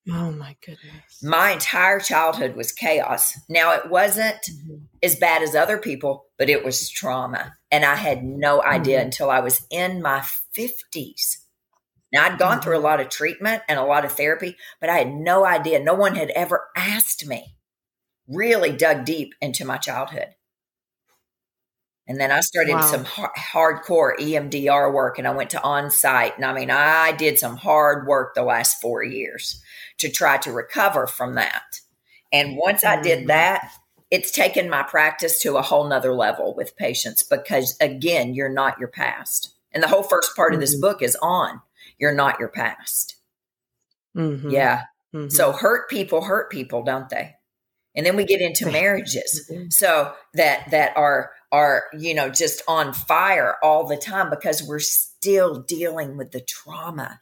Oh 0.09 0.31
my 0.31 0.55
goodness. 0.65 1.21
My 1.21 1.51
entire 1.51 1.99
childhood 1.99 2.55
was 2.55 2.71
chaos. 2.71 3.37
Now, 3.49 3.73
it 3.73 3.89
wasn't 3.89 4.37
mm-hmm. 4.49 4.75
as 5.03 5.15
bad 5.15 5.41
as 5.41 5.53
other 5.53 5.77
people, 5.77 6.27
but 6.37 6.49
it 6.49 6.63
was 6.63 6.89
trauma. 6.89 7.57
And 7.71 7.83
I 7.83 7.95
had 7.95 8.23
no 8.23 8.63
idea 8.63 8.99
mm-hmm. 8.99 9.05
until 9.05 9.29
I 9.29 9.41
was 9.41 9.65
in 9.69 10.01
my 10.01 10.23
50s. 10.57 11.37
Now, 12.13 12.25
I'd 12.25 12.39
gone 12.39 12.53
mm-hmm. 12.53 12.61
through 12.61 12.73
a 12.73 12.77
mm-hmm. 12.77 12.85
lot 12.85 12.99
of 13.01 13.09
treatment 13.09 13.63
and 13.67 13.77
a 13.77 13.83
lot 13.83 14.05
of 14.05 14.13
therapy, 14.13 14.55
but 14.79 14.89
I 14.89 14.97
had 14.97 15.13
no 15.13 15.45
idea. 15.45 15.79
No 15.79 15.95
one 15.95 16.15
had 16.15 16.29
ever 16.29 16.67
asked 16.75 17.27
me, 17.27 17.57
really 18.27 18.71
dug 18.71 19.03
deep 19.03 19.33
into 19.41 19.65
my 19.65 19.77
childhood. 19.77 20.35
And 22.07 22.19
then 22.19 22.31
I 22.31 22.39
started 22.39 22.73
wow. 22.73 22.85
some 22.85 23.03
hardcore 23.03 24.17
EMDR 24.17 24.93
work 24.93 25.17
and 25.17 25.27
I 25.27 25.31
went 25.31 25.49
to 25.51 25.57
Onsite. 25.57 26.37
And 26.37 26.45
I 26.45 26.53
mean, 26.53 26.71
I 26.71 27.11
did 27.11 27.37
some 27.37 27.57
hard 27.57 28.07
work 28.07 28.33
the 28.33 28.43
last 28.43 28.79
four 28.79 29.03
years 29.03 29.61
to 29.97 30.09
try 30.09 30.37
to 30.37 30.51
recover 30.51 31.05
from 31.05 31.35
that. 31.35 31.81
And 32.31 32.57
once 32.57 32.85
I 32.85 33.01
did 33.01 33.25
mm. 33.25 33.27
that, 33.27 33.71
it's 34.09 34.31
taken 34.31 34.69
my 34.69 34.83
practice 34.83 35.39
to 35.41 35.57
a 35.57 35.61
whole 35.61 35.87
nother 35.87 36.13
level 36.13 36.55
with 36.55 36.77
patients 36.77 37.23
because 37.23 37.75
again, 37.81 38.33
you're 38.33 38.47
not 38.47 38.79
your 38.79 38.87
past. 38.87 39.53
And 39.73 39.83
the 39.83 39.87
whole 39.87 40.03
first 40.03 40.35
part 40.35 40.53
of 40.53 40.59
this 40.59 40.75
mm-hmm. 40.75 40.81
book 40.81 41.01
is 41.01 41.17
on 41.21 41.61
you're 41.97 42.15
not 42.15 42.39
your 42.39 42.47
past. 42.47 43.15
Mm-hmm. 44.15 44.49
Yeah. 44.49 44.83
Mm-hmm. 45.13 45.29
So 45.29 45.51
hurt 45.51 45.89
people 45.89 46.21
hurt 46.23 46.49
people, 46.49 46.83
don't 46.83 47.09
they? 47.09 47.35
And 47.95 48.05
then 48.05 48.15
we 48.15 48.25
get 48.25 48.41
into 48.41 48.65
marriages. 48.71 49.49
Mm-hmm. 49.51 49.69
So 49.69 50.13
that 50.35 50.71
that 50.71 50.95
are 50.95 51.31
are, 51.51 51.85
you 51.97 52.13
know, 52.13 52.29
just 52.29 52.61
on 52.67 52.93
fire 52.93 53.55
all 53.63 53.87
the 53.87 53.97
time 53.97 54.29
because 54.29 54.61
we're 54.63 54.79
still 54.79 55.61
dealing 55.61 56.17
with 56.17 56.31
the 56.31 56.41
trauma 56.41 57.19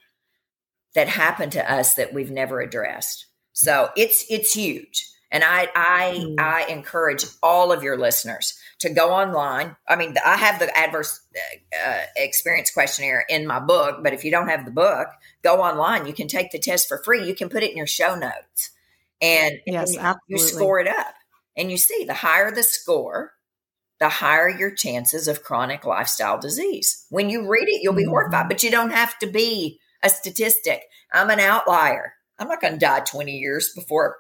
that 0.95 1.07
happened 1.07 1.51
to 1.51 1.71
us 1.71 1.95
that 1.95 2.13
we've 2.13 2.31
never 2.31 2.61
addressed. 2.61 3.27
So 3.53 3.89
it's 3.95 4.25
it's 4.29 4.53
huge. 4.53 5.09
And 5.31 5.43
I 5.43 5.67
I 5.75 6.19
mm. 6.19 6.39
I 6.39 6.65
encourage 6.65 7.25
all 7.43 7.71
of 7.71 7.83
your 7.83 7.97
listeners 7.97 8.57
to 8.79 8.89
go 8.89 9.11
online. 9.11 9.75
I 9.87 9.95
mean, 9.95 10.15
I 10.23 10.37
have 10.37 10.59
the 10.59 10.75
adverse 10.77 11.19
uh, 11.35 11.89
uh, 11.89 12.01
experience 12.15 12.71
questionnaire 12.71 13.25
in 13.29 13.47
my 13.47 13.59
book, 13.59 13.99
but 14.03 14.13
if 14.13 14.23
you 14.23 14.31
don't 14.31 14.49
have 14.49 14.65
the 14.65 14.71
book, 14.71 15.07
go 15.43 15.61
online. 15.61 16.05
You 16.05 16.13
can 16.13 16.27
take 16.27 16.51
the 16.51 16.59
test 16.59 16.87
for 16.87 17.01
free. 17.03 17.27
You 17.27 17.35
can 17.35 17.49
put 17.49 17.63
it 17.63 17.71
in 17.71 17.77
your 17.77 17.87
show 17.87 18.15
notes, 18.15 18.71
and, 19.21 19.59
yes, 19.65 19.95
and 19.95 20.15
you, 20.27 20.37
you 20.37 20.43
score 20.43 20.79
it 20.79 20.87
up, 20.87 21.15
and 21.57 21.71
you 21.71 21.77
see 21.77 22.03
the 22.05 22.13
higher 22.13 22.51
the 22.51 22.63
score, 22.63 23.33
the 23.99 24.09
higher 24.09 24.49
your 24.49 24.71
chances 24.71 25.27
of 25.27 25.43
chronic 25.43 25.85
lifestyle 25.85 26.39
disease. 26.39 27.05
When 27.09 27.29
you 27.29 27.49
read 27.49 27.67
it, 27.67 27.81
you'll 27.81 27.93
be 27.93 28.03
mm-hmm. 28.03 28.11
horrified, 28.11 28.49
but 28.49 28.63
you 28.63 28.71
don't 28.71 28.91
have 28.91 29.17
to 29.19 29.27
be 29.27 29.79
a 30.03 30.09
statistic. 30.09 30.83
I'm 31.13 31.29
an 31.29 31.39
outlier. 31.39 32.13
I'm 32.37 32.47
not 32.47 32.61
going 32.61 32.73
to 32.73 32.79
die 32.79 32.99
20 32.99 33.31
years 33.31 33.71
before 33.73 34.17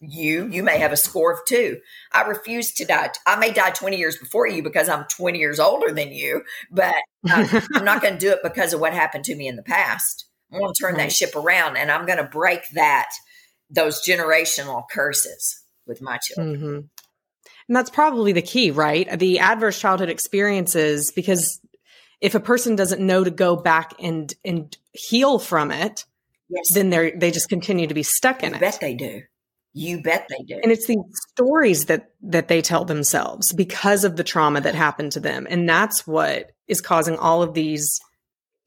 you. 0.00 0.46
You 0.48 0.62
may 0.62 0.78
have 0.78 0.92
a 0.92 0.96
score 0.96 1.32
of 1.32 1.40
two. 1.46 1.80
I 2.12 2.22
refuse 2.22 2.72
to 2.74 2.84
die. 2.84 3.10
I 3.26 3.36
may 3.36 3.52
die 3.52 3.70
20 3.70 3.96
years 3.96 4.16
before 4.16 4.46
you 4.46 4.62
because 4.62 4.88
I'm 4.88 5.04
20 5.04 5.38
years 5.38 5.58
older 5.58 5.92
than 5.92 6.12
you, 6.12 6.42
but 6.70 6.94
uh, 7.30 7.60
I'm 7.74 7.84
not 7.84 8.02
going 8.02 8.14
to 8.14 8.20
do 8.20 8.30
it 8.30 8.40
because 8.42 8.72
of 8.72 8.80
what 8.80 8.92
happened 8.92 9.24
to 9.24 9.34
me 9.34 9.48
in 9.48 9.56
the 9.56 9.62
past. 9.62 10.26
I'm 10.52 10.60
going 10.60 10.72
to 10.72 10.80
turn 10.80 10.96
that 10.96 11.12
ship 11.12 11.34
around 11.34 11.76
and 11.76 11.90
I'm 11.90 12.06
going 12.06 12.18
to 12.18 12.24
break 12.24 12.68
that, 12.74 13.08
those 13.68 14.06
generational 14.06 14.84
curses 14.88 15.60
with 15.86 16.00
my 16.00 16.18
children. 16.18 16.56
Mm-hmm. 16.56 16.78
And 17.68 17.76
that's 17.76 17.90
probably 17.90 18.32
the 18.32 18.42
key, 18.42 18.70
right? 18.70 19.18
The 19.18 19.40
adverse 19.40 19.78
childhood 19.78 20.08
experiences, 20.08 21.12
because 21.14 21.60
if 22.20 22.34
a 22.34 22.40
person 22.40 22.76
doesn't 22.76 23.04
know 23.04 23.24
to 23.24 23.30
go 23.30 23.56
back 23.56 23.94
and 24.00 24.32
and 24.44 24.76
heal 24.92 25.38
from 25.38 25.70
it, 25.70 26.04
yes. 26.48 26.66
then 26.74 26.90
they 26.90 27.10
they 27.12 27.30
just 27.30 27.48
continue 27.48 27.86
to 27.86 27.94
be 27.94 28.02
stuck 28.02 28.42
in 28.42 28.50
you 28.50 28.56
it. 28.56 28.60
Bet 28.60 28.78
they 28.80 28.94
do. 28.94 29.22
You 29.72 30.00
bet 30.00 30.26
they 30.30 30.42
do. 30.44 30.58
And 30.62 30.72
it's 30.72 30.86
these 30.86 30.98
stories 31.32 31.86
that 31.86 32.10
that 32.22 32.48
they 32.48 32.62
tell 32.62 32.84
themselves 32.84 33.52
because 33.52 34.04
of 34.04 34.16
the 34.16 34.24
trauma 34.24 34.60
that 34.60 34.74
happened 34.74 35.12
to 35.12 35.20
them, 35.20 35.46
and 35.50 35.68
that's 35.68 36.06
what 36.06 36.52
is 36.66 36.80
causing 36.80 37.18
all 37.18 37.42
of 37.42 37.52
these 37.52 38.00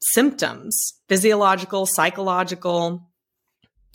symptoms: 0.01 0.93
physiological, 1.07 1.87
psychological, 1.87 3.09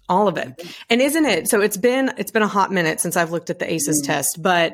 all 0.08 0.28
of 0.28 0.36
it. 0.36 0.60
And 0.90 1.00
isn't 1.00 1.24
it? 1.24 1.48
So 1.48 1.60
it's 1.60 1.76
been 1.76 2.12
it's 2.18 2.32
been 2.32 2.42
a 2.42 2.48
hot 2.48 2.72
minute 2.72 3.00
since 3.00 3.16
I've 3.16 3.30
looked 3.30 3.50
at 3.50 3.58
the 3.58 3.72
ACEs 3.72 4.02
mm. 4.02 4.06
test, 4.06 4.42
but 4.42 4.72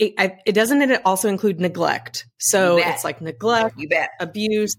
it, 0.00 0.14
I, 0.18 0.38
it 0.46 0.52
doesn't 0.52 0.80
it 0.80 1.02
also 1.04 1.28
include 1.28 1.60
neglect. 1.60 2.26
So 2.38 2.78
it's 2.78 3.04
like 3.04 3.20
neglect, 3.20 3.78
you 3.78 3.88
bet, 3.88 4.10
abuse. 4.18 4.74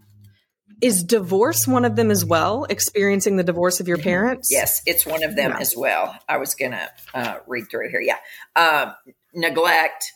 Is 0.82 1.04
divorce 1.04 1.68
one 1.68 1.86
of 1.86 1.96
them 1.96 2.10
as 2.10 2.26
well? 2.26 2.66
Experiencing 2.68 3.38
the 3.38 3.44
divorce 3.44 3.80
of 3.80 3.88
your 3.88 3.98
mm-hmm. 3.98 4.10
parents? 4.10 4.50
Yes, 4.52 4.82
it's 4.88 5.06
one 5.06 5.24
of 5.24 5.36
them 5.36 5.52
as 5.52 5.76
well. 5.78 6.18
I 6.28 6.38
was 6.38 6.56
gonna 6.56 6.90
uh, 7.14 7.38
read 7.46 7.70
through 7.70 7.86
it 7.86 7.92
here. 7.92 8.02
Yeah, 8.02 8.18
uh, 8.56 8.94
neglect, 9.32 10.12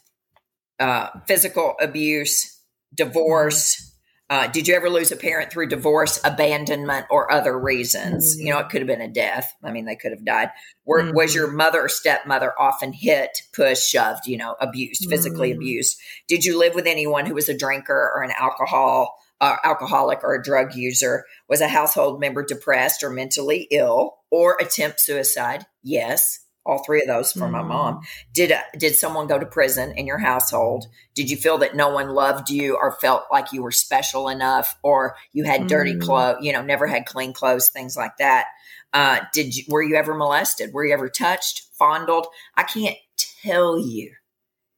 uh, 0.80 1.10
physical 1.28 1.76
abuse, 1.80 2.60
divorce. 2.94 3.85
Mm-hmm 4.30 4.46
uh, 4.46 4.48
did 4.48 4.68
you 4.68 4.74
ever 4.74 4.90
lose 4.90 5.12
a 5.12 5.16
parent 5.16 5.52
through 5.52 5.68
divorce, 5.68 6.20
abandonment, 6.24 7.06
or 7.12 7.32
other 7.32 7.58
reasons? 7.58 8.36
Mm-hmm. 8.36 8.48
You 8.48 8.54
know, 8.54 8.60
it 8.60 8.70
could 8.70 8.82
have 8.82 8.88
been 8.88 9.02
a 9.02 9.08
death. 9.08 9.54
I 9.64 9.72
mean, 9.72 9.86
they 9.86 9.96
could 9.96 10.12
have 10.12 10.26
died. 10.26 10.50
Were, 10.84 11.04
mm-hmm. 11.04 11.16
Was 11.16 11.36
your 11.36 11.52
mother 11.52 11.82
or 11.82 11.90
stepmother 11.90 12.54
often 12.60 12.92
hit, 12.92 13.42
pushed, 13.54 13.88
shoved, 13.88 14.26
you 14.26 14.38
know, 14.38 14.56
abused, 14.60 15.08
physically 15.10 15.52
mm-hmm. 15.52 15.60
abused? 15.60 16.00
Did 16.28 16.44
you 16.44 16.58
live 16.58 16.74
with 16.74 16.88
anyone 16.88 17.28
who 17.28 17.36
was 17.36 17.50
a 17.50 17.58
drinker 17.58 18.12
or 18.16 18.24
an 18.24 18.32
alcohol, 18.40 19.16
uh, 19.40 19.58
alcoholic 19.64 20.24
or 20.24 20.34
a 20.34 20.44
drug 20.44 20.74
user? 20.74 21.26
Was 21.48 21.62
a 21.62 21.68
household 21.68 22.20
member 22.20 22.44
depressed 22.44 23.04
or 23.04 23.12
mentally 23.12 23.68
ill 23.70 24.18
or 24.32 24.58
attempt 24.60 25.02
suicide? 25.02 25.68
Yes. 25.84 26.45
All 26.66 26.84
three 26.84 27.02
of 27.02 27.08
those 27.08 27.32
from 27.32 27.50
mm. 27.50 27.52
my 27.52 27.62
mom. 27.62 28.02
Did 28.34 28.52
uh, 28.52 28.62
did 28.78 28.96
someone 28.96 29.28
go 29.28 29.38
to 29.38 29.46
prison 29.46 29.94
in 29.96 30.08
your 30.08 30.18
household? 30.18 30.88
Did 31.14 31.30
you 31.30 31.38
feel 31.38 31.58
that 31.60 31.76
no 31.76 31.90
one 31.90 32.10
loved 32.10 32.50
you 32.50 32.76
or 32.76 32.92
felt 32.94 33.26
like 33.32 33.54
you 33.54 33.62
were 33.62 33.72
special 33.72 34.28
enough, 34.28 34.78
or 34.84 35.16
you 35.32 35.44
had 35.44 35.62
mm. 35.62 35.68
dirty 35.68 35.98
clothes? 35.98 36.38
You 36.42 36.54
know, 36.54 36.62
never 36.62 36.88
had 36.88 37.06
clean 37.06 37.34
clothes, 37.34 37.70
things 37.70 37.96
like 37.96 38.18
that. 38.18 38.46
Uh, 38.94 39.20
did 39.34 39.56
you 39.56 39.64
were 39.70 39.84
you 39.84 39.96
ever 39.96 40.14
molested? 40.14 40.74
Were 40.74 40.86
you 40.86 40.94
ever 40.94 41.10
touched, 41.10 41.64
fondled? 41.78 42.28
I 42.56 42.64
can't 42.64 42.98
tell 43.44 43.80
you 43.80 44.12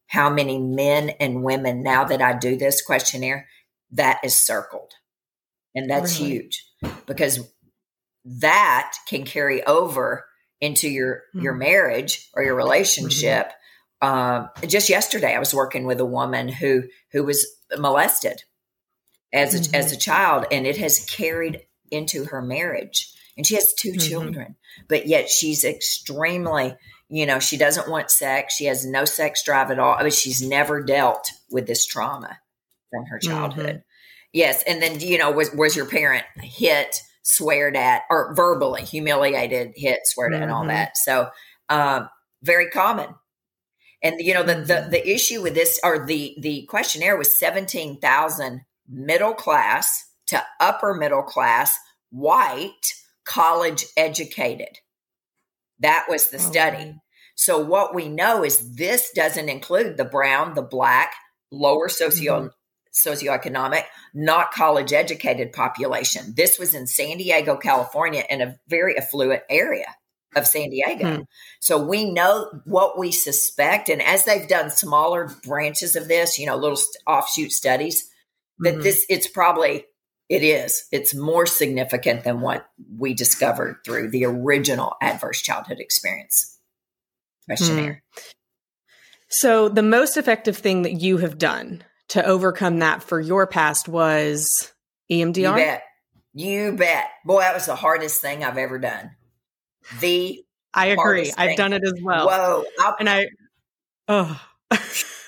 how 0.07 0.29
many 0.29 0.57
men 0.59 1.11
and 1.19 1.43
women 1.43 1.83
now 1.83 2.03
that 2.05 2.21
I 2.21 2.37
do 2.37 2.57
this 2.57 2.81
questionnaire 2.81 3.47
that 3.91 4.19
is 4.23 4.37
circled, 4.37 4.93
and 5.73 5.89
that's 5.89 6.19
really? 6.19 6.31
huge 6.31 6.65
because 7.05 7.47
that 8.25 8.93
can 9.07 9.23
carry 9.23 9.63
over 9.65 10.26
into 10.61 10.89
your 10.89 11.23
mm-hmm. 11.29 11.41
your 11.41 11.53
marriage 11.53 12.29
or 12.33 12.43
your 12.43 12.55
relationship. 12.55 13.47
Mm-hmm. 13.47 13.53
Um, 13.99 14.49
just 14.67 14.89
yesterday, 14.89 15.35
I 15.35 15.39
was 15.39 15.53
working 15.53 15.85
with 15.85 15.99
a 15.99 16.05
woman 16.05 16.47
who 16.47 16.83
who 17.11 17.23
was 17.23 17.45
molested 17.77 18.43
as 19.33 19.53
a, 19.53 19.59
mm-hmm. 19.59 19.75
as 19.75 19.91
a 19.91 19.97
child, 19.97 20.45
and 20.51 20.65
it 20.65 20.77
has 20.77 21.05
carried 21.05 21.61
into 21.91 22.25
her 22.25 22.41
marriage. 22.41 23.13
And 23.35 23.45
she 23.45 23.55
has 23.55 23.73
2 23.75 23.89
mm-hmm. 23.89 23.99
children, 23.99 24.55
but 24.87 25.05
yet 25.05 25.29
she's 25.29 25.63
extremely, 25.63 26.75
you 27.07 27.27
know, 27.27 27.39
she 27.39 27.55
doesn't 27.55 27.87
want 27.87 28.09
sex. 28.09 28.55
She 28.55 28.65
has 28.65 28.83
no 28.83 29.05
sex 29.05 29.43
drive 29.43 29.69
at 29.69 29.77
all. 29.77 29.93
I 29.93 30.01
mean, 30.01 30.11
she's 30.11 30.41
never 30.41 30.81
dealt 30.81 31.29
with 31.51 31.67
this 31.67 31.85
trauma 31.85 32.39
from 32.89 33.05
her 33.05 33.19
mm-hmm. 33.19 33.29
childhood. 33.29 33.83
Yes, 34.33 34.63
and 34.67 34.81
then 34.81 34.99
you 34.99 35.17
know, 35.17 35.31
was 35.31 35.51
was 35.53 35.75
your 35.75 35.85
parent 35.85 36.25
hit? 36.41 37.01
Sweared 37.27 37.75
at 37.75 38.03
or 38.09 38.33
verbally 38.33 38.83
humiliated, 38.83 39.73
hit, 39.75 39.99
sweared 40.05 40.31
mm-hmm. 40.31 40.41
at, 40.41 40.43
and 40.43 40.51
all 40.51 40.61
mm-hmm. 40.61 40.69
that. 40.69 40.97
So, 40.97 41.29
um, 41.69 42.09
very 42.41 42.69
common. 42.69 43.09
And 44.01 44.15
you 44.19 44.33
know 44.33 44.43
the, 44.43 44.55
the 44.55 44.73
mm-hmm. 44.73 44.89
the 44.91 45.09
issue 45.09 45.41
with 45.41 45.53
this 45.53 45.79
or 45.83 46.05
the 46.05 46.35
the 46.39 46.65
questionnaire 46.69 47.17
was 47.17 47.37
seventeen 47.37 47.99
thousand 47.99 48.61
middle 48.87 49.33
class 49.33 50.05
to 50.27 50.43
upper 50.59 50.93
middle 50.93 51.23
class 51.23 51.77
white 52.09 52.93
college 53.25 53.85
educated. 53.97 54.79
That 55.79 56.05
was 56.09 56.29
the 56.29 56.39
study. 56.39 56.95
So 57.35 57.59
what 57.59 57.93
we 57.93 58.07
know 58.07 58.43
is 58.43 58.75
this 58.75 59.11
doesn't 59.11 59.49
include 59.49 59.97
the 59.97 60.05
brown, 60.05 60.55
the 60.55 60.63
black, 60.63 61.13
lower 61.51 61.89
socio 61.89 62.39
mm-hmm 62.39 62.47
socioeconomic, 63.05 63.83
not 64.13 64.51
college 64.51 64.93
educated 64.93 65.53
population. 65.53 66.33
This 66.35 66.57
was 66.57 66.73
in 66.73 66.87
San 66.87 67.17
Diego, 67.17 67.57
California, 67.57 68.23
in 68.29 68.41
a 68.41 68.55
very 68.67 68.97
affluent 68.97 69.43
area 69.49 69.95
of 70.35 70.47
San 70.47 70.69
Diego. 70.69 71.17
Hmm. 71.17 71.21
So 71.59 71.83
we 71.83 72.09
know 72.11 72.49
what 72.65 72.97
we 72.97 73.11
suspect. 73.11 73.89
And 73.89 74.01
as 74.01 74.25
they've 74.25 74.47
done 74.47 74.69
smaller 74.69 75.29
branches 75.43 75.95
of 75.95 76.07
this, 76.07 76.37
you 76.37 76.45
know, 76.45 76.55
little 76.55 76.79
offshoot 77.05 77.51
studies, 77.51 78.09
that 78.59 78.75
mm-hmm. 78.75 78.81
this, 78.81 79.05
it's 79.09 79.27
probably, 79.27 79.85
it 80.29 80.43
is, 80.43 80.85
it's 80.91 81.15
more 81.15 81.45
significant 81.45 82.23
than 82.23 82.41
what 82.41 82.67
we 82.97 83.13
discovered 83.13 83.77
through 83.85 84.09
the 84.09 84.25
original 84.25 84.95
adverse 85.01 85.41
childhood 85.41 85.79
experience 85.79 86.57
questionnaire. 87.45 88.03
Hmm. 88.13 88.21
So, 89.29 89.67
the 89.67 89.83
most 89.83 90.15
effective 90.15 90.57
thing 90.57 90.83
that 90.83 91.01
you 91.01 91.17
have 91.17 91.37
done 91.37 91.83
to 92.09 92.25
overcome 92.25 92.79
that 92.79 93.03
for 93.03 93.19
your 93.19 93.47
past 93.47 93.87
was 93.87 94.71
EMDR? 95.11 95.35
You 95.35 95.53
bet. 95.53 95.83
You 96.33 96.71
bet. 96.73 97.09
Boy, 97.25 97.39
that 97.41 97.53
was 97.53 97.65
the 97.65 97.75
hardest 97.75 98.21
thing 98.21 98.43
I've 98.43 98.57
ever 98.57 98.79
done. 98.79 99.11
The 99.99 100.43
I 100.73 100.87
agree. 100.87 101.31
I've 101.35 101.57
done 101.57 101.73
it 101.73 101.83
as 101.83 101.95
well. 102.01 102.27
Whoa. 102.27 102.65
I'll, 102.79 102.95
and 102.99 103.09
I 103.09 103.27
oh 104.07 104.39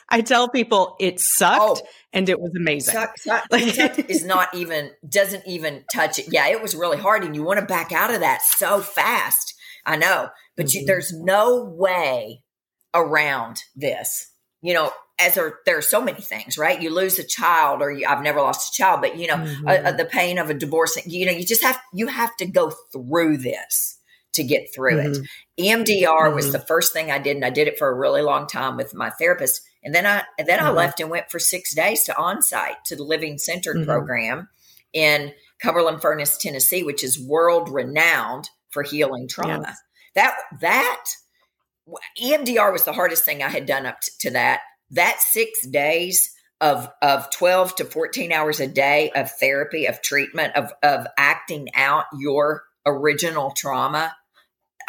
I 0.10 0.22
tell 0.22 0.50
people 0.50 0.96
it 1.00 1.20
sucked 1.20 1.82
oh, 1.84 1.88
and 2.14 2.30
it 2.30 2.40
was 2.40 2.52
amazing. 2.56 2.94
Suck, 2.94 3.18
suck, 3.18 4.00
is 4.10 4.26
not 4.26 4.54
even 4.54 4.92
doesn't 5.08 5.48
even 5.48 5.86
touch 5.92 6.20
it. 6.20 6.28
Yeah, 6.32 6.48
it 6.50 6.62
was 6.62 6.76
really 6.76 6.98
hard 6.98 7.24
and 7.24 7.36
you 7.36 7.44
want 7.44 7.60
to 7.60 7.66
back 7.66 7.92
out 7.92 8.14
of 8.14 8.20
that 8.20 8.42
so 8.44 8.82
fast. 8.82 9.56
I 9.86 9.98
know. 9.98 10.30
But 10.56 10.68
mm-hmm. 10.68 10.82
you, 10.82 10.86
there's 10.86 11.12
no 11.12 11.64
way 11.64 12.44
around 12.94 13.64
this. 13.76 14.32
You 14.62 14.74
know, 14.74 14.92
as 15.20 15.38
are 15.38 15.60
there 15.66 15.78
are 15.78 15.82
so 15.82 16.02
many 16.02 16.22
things, 16.22 16.58
right? 16.58 16.82
You 16.82 16.94
lose 16.94 17.20
a 17.20 17.24
child, 17.24 17.82
or 17.82 17.92
you, 17.92 18.08
I've 18.08 18.24
never 18.24 18.42
lost 18.42 18.74
a 18.74 18.78
child, 18.78 19.02
but 19.02 19.18
you 19.18 19.28
know 19.28 19.36
mm-hmm. 19.36 19.68
a, 19.68 19.90
a, 19.90 19.94
the 19.94 20.06
pain 20.06 20.38
of 20.38 20.50
a 20.50 20.54
divorce. 20.54 20.98
You 21.06 21.26
know, 21.26 21.32
you 21.32 21.46
just 21.46 21.64
have 21.64 21.80
you 21.94 22.08
have 22.08 22.36
to 22.38 22.46
go 22.46 22.72
through 22.92 23.38
this 23.38 24.00
to 24.34 24.44
get 24.44 24.74
through 24.74 24.98
mm-hmm. 24.98 25.24
it. 25.24 25.66
EMDR 25.66 26.04
mm-hmm. 26.04 26.36
was 26.36 26.52
the 26.52 26.60
first 26.60 26.94
thing 26.94 27.12
I 27.12 27.20
did, 27.20 27.36
and 27.36 27.46
I 27.46 27.50
did 27.50 27.68
it 27.68 27.78
for 27.78 27.90
a 27.90 27.94
really 27.94 28.22
long 28.22 28.48
time 28.48 28.78
with 28.78 28.94
my 28.94 29.10
therapist. 29.10 29.62
And 29.84 29.94
then 29.94 30.06
I 30.06 30.24
and 30.38 30.48
then 30.48 30.60
I 30.60 30.68
mm-hmm. 30.68 30.78
left 30.78 31.00
and 31.00 31.10
went 31.10 31.30
for 31.30 31.40
six 31.40 31.76
days 31.76 32.04
to 32.06 32.14
onsite 32.14 32.84
to 32.86 32.96
the 32.96 33.04
Living 33.04 33.38
Centered 33.38 33.78
mm-hmm. 33.78 33.86
program 33.86 34.50
in 34.94 35.34
Cumberland 35.62 36.02
Furnace, 36.02 36.38
Tennessee, 36.38 36.84
which 36.84 37.04
is 37.04 37.20
world 37.20 37.70
renowned 37.70 38.50
for 38.70 38.84
healing 38.84 39.28
trauma. 39.28 39.64
Yes. 39.68 39.82
That 40.16 40.36
that 40.62 41.06
EMDR 42.22 42.72
was 42.72 42.84
the 42.84 42.94
hardest 42.94 43.26
thing 43.26 43.42
I 43.42 43.50
had 43.50 43.66
done 43.66 43.86
up 43.86 44.00
to 44.20 44.32
that 44.32 44.62
that 44.92 45.22
six 45.22 45.66
days 45.68 46.34
of 46.62 46.90
of 47.02 47.30
12 47.32 47.76
to 47.78 47.86
14 47.86 48.32
hours 48.32 48.60
a 48.60 48.68
day 48.68 49.12
of 49.16 49.32
therapy 49.32 49.86
of 49.86 50.02
treatment 50.02 50.56
of 50.56 50.72
of 50.84 51.08
acting 51.18 51.68
out 51.76 52.06
your 52.18 52.64
original 52.86 53.52
trauma 53.52 54.14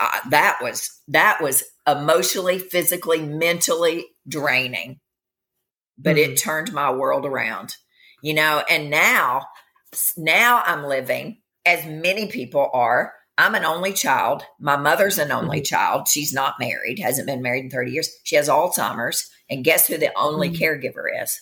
uh, 0.01 0.19
that 0.31 0.59
was 0.63 1.01
that 1.09 1.41
was 1.43 1.63
emotionally 1.87 2.59
physically 2.59 3.21
mentally 3.21 4.07
draining. 4.27 4.99
But 5.99 6.17
mm-hmm. 6.17 6.33
it 6.33 6.37
turned 6.39 6.73
my 6.73 6.91
world 6.91 7.27
around 7.27 7.77
you 8.23 8.35
know 8.35 8.63
and 8.69 8.91
now 8.91 9.47
now 10.17 10.63
i'm 10.67 10.85
living 10.85 11.39
as 11.65 11.85
many 11.87 12.27
people 12.27 12.69
are 12.73 13.13
i'm 13.39 13.55
an 13.55 13.65
only 13.65 13.93
child. 13.93 14.45
My 14.59 14.77
mother's 14.77 15.19
an 15.19 15.31
only 15.31 15.59
mm-hmm. 15.59 15.65
child. 15.65 16.09
She's 16.09 16.33
not 16.33 16.55
married 16.59 16.99
hasn't 16.99 17.27
been 17.27 17.43
married 17.43 17.65
in 17.65 17.71
30 17.71 17.93
years. 17.93 18.11
She 18.25 18.37
has 18.37 18.49
alzheimer's 18.49 19.31
and 19.51 19.65
guess 19.65 19.87
who 19.87 19.99
the 19.99 20.17
only 20.17 20.51
mm. 20.51 20.59
caregiver 20.59 21.23
is? 21.23 21.41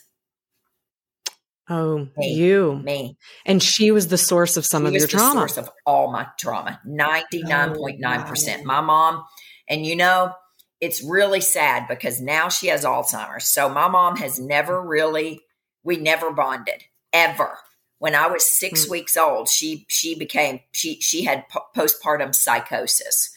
Oh, 1.71 2.09
me, 2.17 2.33
you. 2.33 2.81
Me. 2.83 3.19
And 3.45 3.63
she 3.63 3.91
was 3.91 4.09
the 4.09 4.17
source 4.17 4.57
of 4.57 4.65
some 4.65 4.85
she 4.85 4.89
of 4.89 4.95
your 4.95 5.07
trauma. 5.07 5.41
source 5.41 5.59
of 5.59 5.71
all 5.85 6.11
my 6.11 6.27
trauma. 6.39 6.81
99.9%. 6.87 7.77
Oh, 7.77 8.59
wow. 8.59 8.65
My 8.65 8.81
mom, 8.81 9.25
and 9.69 9.85
you 9.85 9.95
know, 9.95 10.33
it's 10.81 11.03
really 11.03 11.43
sad 11.43 11.87
because 11.87 12.21
now 12.21 12.49
she 12.49 12.69
has 12.69 12.85
Alzheimer's. 12.85 13.47
So 13.47 13.69
my 13.69 13.89
mom 13.89 14.17
has 14.17 14.39
never 14.39 14.81
really, 14.81 15.41
we 15.83 15.97
never 15.97 16.31
bonded 16.31 16.85
ever. 17.13 17.59
When 17.99 18.15
I 18.15 18.29
was 18.29 18.49
six 18.49 18.87
mm. 18.87 18.91
weeks 18.91 19.17
old, 19.17 19.49
she 19.49 19.85
she 19.89 20.15
became 20.15 20.61
she 20.71 21.01
she 21.01 21.25
had 21.25 21.45
postpartum 21.77 22.33
psychosis 22.33 23.35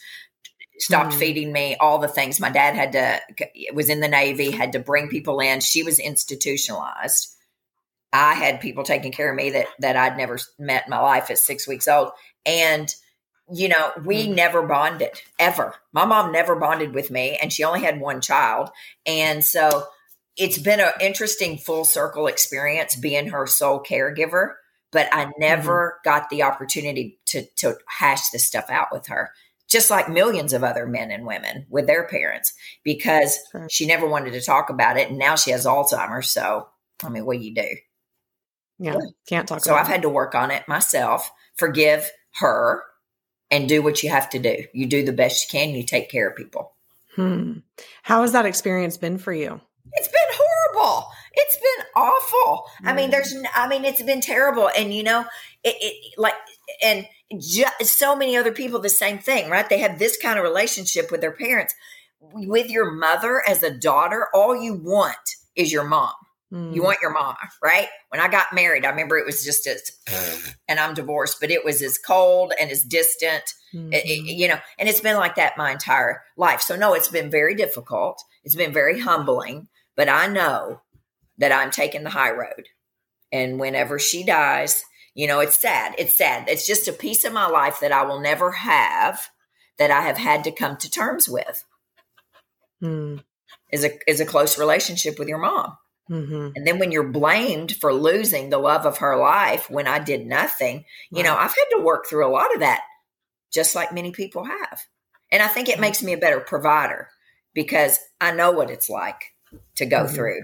stopped 0.82 1.12
mm. 1.12 1.18
feeding 1.18 1.52
me 1.52 1.76
all 1.76 1.98
the 1.98 2.08
things. 2.08 2.40
My 2.40 2.50
dad 2.50 2.74
had 2.74 2.92
to 2.92 3.72
was 3.72 3.88
in 3.88 4.00
the 4.00 4.08
navy 4.08 4.50
had 4.50 4.72
to 4.72 4.78
bring 4.78 5.08
people 5.08 5.40
in. 5.40 5.60
She 5.60 5.82
was 5.82 5.98
institutionalized. 5.98 7.28
I 8.12 8.34
had 8.34 8.60
people 8.60 8.84
taking 8.84 9.12
care 9.12 9.30
of 9.30 9.36
me 9.36 9.50
that 9.50 9.66
that 9.78 9.96
i'd 9.96 10.16
never 10.16 10.38
met 10.58 10.84
in 10.86 10.90
my 10.90 11.00
life 11.00 11.30
at 11.30 11.38
six 11.38 11.66
weeks 11.66 11.88
old. 11.88 12.10
And 12.44 12.94
you 13.52 13.68
know 13.68 13.92
we 14.04 14.26
mm. 14.26 14.34
never 14.34 14.62
bonded 14.62 15.20
ever. 15.38 15.74
My 15.92 16.04
mom 16.04 16.32
never 16.32 16.56
bonded 16.56 16.94
with 16.94 17.10
me 17.10 17.38
and 17.40 17.52
she 17.52 17.64
only 17.64 17.80
had 17.80 18.00
one 18.00 18.20
child. 18.20 18.70
And 19.06 19.44
so 19.44 19.86
it's 20.36 20.58
been 20.58 20.80
an 20.80 20.92
interesting 21.00 21.58
full 21.58 21.84
circle 21.84 22.26
experience 22.26 22.96
being 22.96 23.28
her 23.28 23.46
sole 23.46 23.80
caregiver 23.80 24.54
but 24.90 25.08
i 25.12 25.30
never 25.38 25.98
mm. 25.98 26.04
got 26.04 26.30
the 26.30 26.42
opportunity 26.42 27.18
to 27.26 27.44
to 27.56 27.76
hash 27.86 28.30
this 28.30 28.46
stuff 28.46 28.66
out 28.70 28.88
with 28.90 29.06
her 29.08 29.30
just 29.72 29.90
like 29.90 30.08
millions 30.08 30.52
of 30.52 30.62
other 30.62 30.86
men 30.86 31.10
and 31.10 31.26
women 31.26 31.66
with 31.70 31.86
their 31.86 32.06
parents 32.06 32.52
because 32.84 33.38
sure. 33.50 33.66
she 33.70 33.86
never 33.86 34.06
wanted 34.06 34.32
to 34.32 34.40
talk 34.40 34.70
about 34.70 34.96
it 34.96 35.08
and 35.08 35.18
now 35.18 35.34
she 35.34 35.50
has 35.50 35.66
alzheimer's 35.66 36.30
so 36.30 36.68
i 37.02 37.08
mean 37.08 37.24
what 37.24 37.38
do 37.38 37.44
you 37.44 37.54
do 37.54 37.68
yeah 38.78 38.96
can't 39.26 39.48
talk 39.48 39.60
so 39.60 39.74
i've 39.74 39.88
it. 39.88 39.92
had 39.92 40.02
to 40.02 40.08
work 40.08 40.34
on 40.34 40.50
it 40.50 40.66
myself 40.68 41.30
forgive 41.56 42.10
her 42.34 42.82
and 43.50 43.68
do 43.68 43.82
what 43.82 44.02
you 44.02 44.10
have 44.10 44.28
to 44.28 44.38
do 44.38 44.64
you 44.72 44.86
do 44.86 45.04
the 45.04 45.12
best 45.12 45.52
you 45.52 45.58
can 45.58 45.74
you 45.74 45.82
take 45.82 46.10
care 46.10 46.28
of 46.28 46.36
people 46.36 46.74
hmm. 47.16 47.54
how 48.02 48.22
has 48.22 48.32
that 48.32 48.46
experience 48.46 48.96
been 48.96 49.18
for 49.18 49.32
you 49.32 49.60
it's 49.92 50.08
been 50.08 50.20
horrible 50.30 51.08
it's 51.34 51.56
been 51.56 51.86
awful 51.96 52.64
mm. 52.82 52.88
i 52.88 52.92
mean 52.92 53.06
hmm. 53.06 53.10
there's 53.12 53.34
i 53.54 53.68
mean 53.68 53.84
it's 53.84 54.02
been 54.02 54.20
terrible 54.20 54.70
and 54.76 54.94
you 54.94 55.02
know 55.02 55.24
it, 55.64 55.74
it 55.80 56.18
like 56.18 56.34
and 56.82 57.06
so 57.40 58.16
many 58.16 58.36
other 58.36 58.52
people 58.52 58.80
the 58.80 58.88
same 58.88 59.18
thing, 59.18 59.50
right? 59.50 59.68
They 59.68 59.78
have 59.78 59.98
this 59.98 60.16
kind 60.16 60.38
of 60.38 60.44
relationship 60.44 61.10
with 61.10 61.20
their 61.20 61.32
parents. 61.32 61.74
With 62.20 62.70
your 62.70 62.90
mother 62.92 63.42
as 63.48 63.62
a 63.62 63.70
daughter, 63.70 64.28
all 64.32 64.54
you 64.60 64.74
want 64.74 65.36
is 65.56 65.72
your 65.72 65.84
mom. 65.84 66.12
Mm. 66.52 66.74
You 66.74 66.82
want 66.82 66.98
your 67.00 67.12
mama, 67.12 67.38
right? 67.62 67.88
When 68.10 68.20
I 68.20 68.28
got 68.28 68.52
married, 68.52 68.84
I 68.84 68.90
remember 68.90 69.16
it 69.16 69.24
was 69.24 69.42
just 69.42 69.66
as, 69.66 69.90
and 70.68 70.78
I'm 70.78 70.94
divorced, 70.94 71.38
but 71.40 71.50
it 71.50 71.64
was 71.64 71.80
as 71.80 71.96
cold 71.96 72.52
and 72.60 72.70
as 72.70 72.82
distant, 72.82 73.44
mm-hmm. 73.74 73.92
it, 73.92 74.04
it, 74.04 74.34
you 74.34 74.48
know, 74.48 74.58
and 74.78 74.88
it's 74.88 75.00
been 75.00 75.16
like 75.16 75.36
that 75.36 75.56
my 75.56 75.72
entire 75.72 76.22
life. 76.36 76.60
So, 76.60 76.76
no, 76.76 76.92
it's 76.92 77.08
been 77.08 77.30
very 77.30 77.54
difficult. 77.54 78.22
It's 78.44 78.54
been 78.54 78.72
very 78.72 79.00
humbling, 79.00 79.68
but 79.96 80.10
I 80.10 80.26
know 80.26 80.82
that 81.38 81.52
I'm 81.52 81.70
taking 81.70 82.04
the 82.04 82.10
high 82.10 82.32
road. 82.32 82.68
And 83.32 83.58
whenever 83.58 83.98
she 83.98 84.22
dies, 84.22 84.84
you 85.14 85.26
know, 85.26 85.40
it's 85.40 85.58
sad. 85.58 85.94
It's 85.98 86.16
sad. 86.16 86.48
It's 86.48 86.66
just 86.66 86.88
a 86.88 86.92
piece 86.92 87.24
of 87.24 87.32
my 87.32 87.46
life 87.46 87.78
that 87.80 87.92
I 87.92 88.04
will 88.04 88.20
never 88.20 88.52
have 88.52 89.28
that 89.78 89.90
I 89.90 90.02
have 90.02 90.18
had 90.18 90.44
to 90.44 90.52
come 90.52 90.76
to 90.78 90.90
terms 90.90 91.28
with. 91.28 91.64
Mm. 92.82 93.22
Is 93.70 93.84
a 93.84 93.90
is 94.10 94.20
a 94.20 94.26
close 94.26 94.58
relationship 94.58 95.18
with 95.18 95.28
your 95.28 95.38
mom. 95.38 95.76
Mm-hmm. 96.10 96.50
And 96.56 96.66
then 96.66 96.78
when 96.78 96.92
you're 96.92 97.08
blamed 97.08 97.76
for 97.76 97.92
losing 97.92 98.50
the 98.50 98.58
love 98.58 98.84
of 98.84 98.98
her 98.98 99.16
life 99.16 99.70
when 99.70 99.86
I 99.86 99.98
did 99.98 100.26
nothing, 100.26 100.84
you 101.10 101.22
know, 101.22 101.34
I've 101.34 101.54
had 101.54 101.76
to 101.76 101.82
work 101.82 102.06
through 102.06 102.26
a 102.26 102.32
lot 102.32 102.52
of 102.52 102.60
that, 102.60 102.82
just 103.52 103.74
like 103.74 103.94
many 103.94 104.10
people 104.10 104.44
have. 104.44 104.82
And 105.30 105.42
I 105.42 105.48
think 105.48 105.68
it 105.68 105.80
makes 105.80 106.02
me 106.02 106.12
a 106.12 106.18
better 106.18 106.40
provider 106.40 107.08
because 107.54 107.98
I 108.20 108.32
know 108.32 108.50
what 108.50 108.70
it's 108.70 108.90
like 108.90 109.34
to 109.76 109.86
go 109.86 110.04
mm-hmm. 110.04 110.14
through 110.14 110.42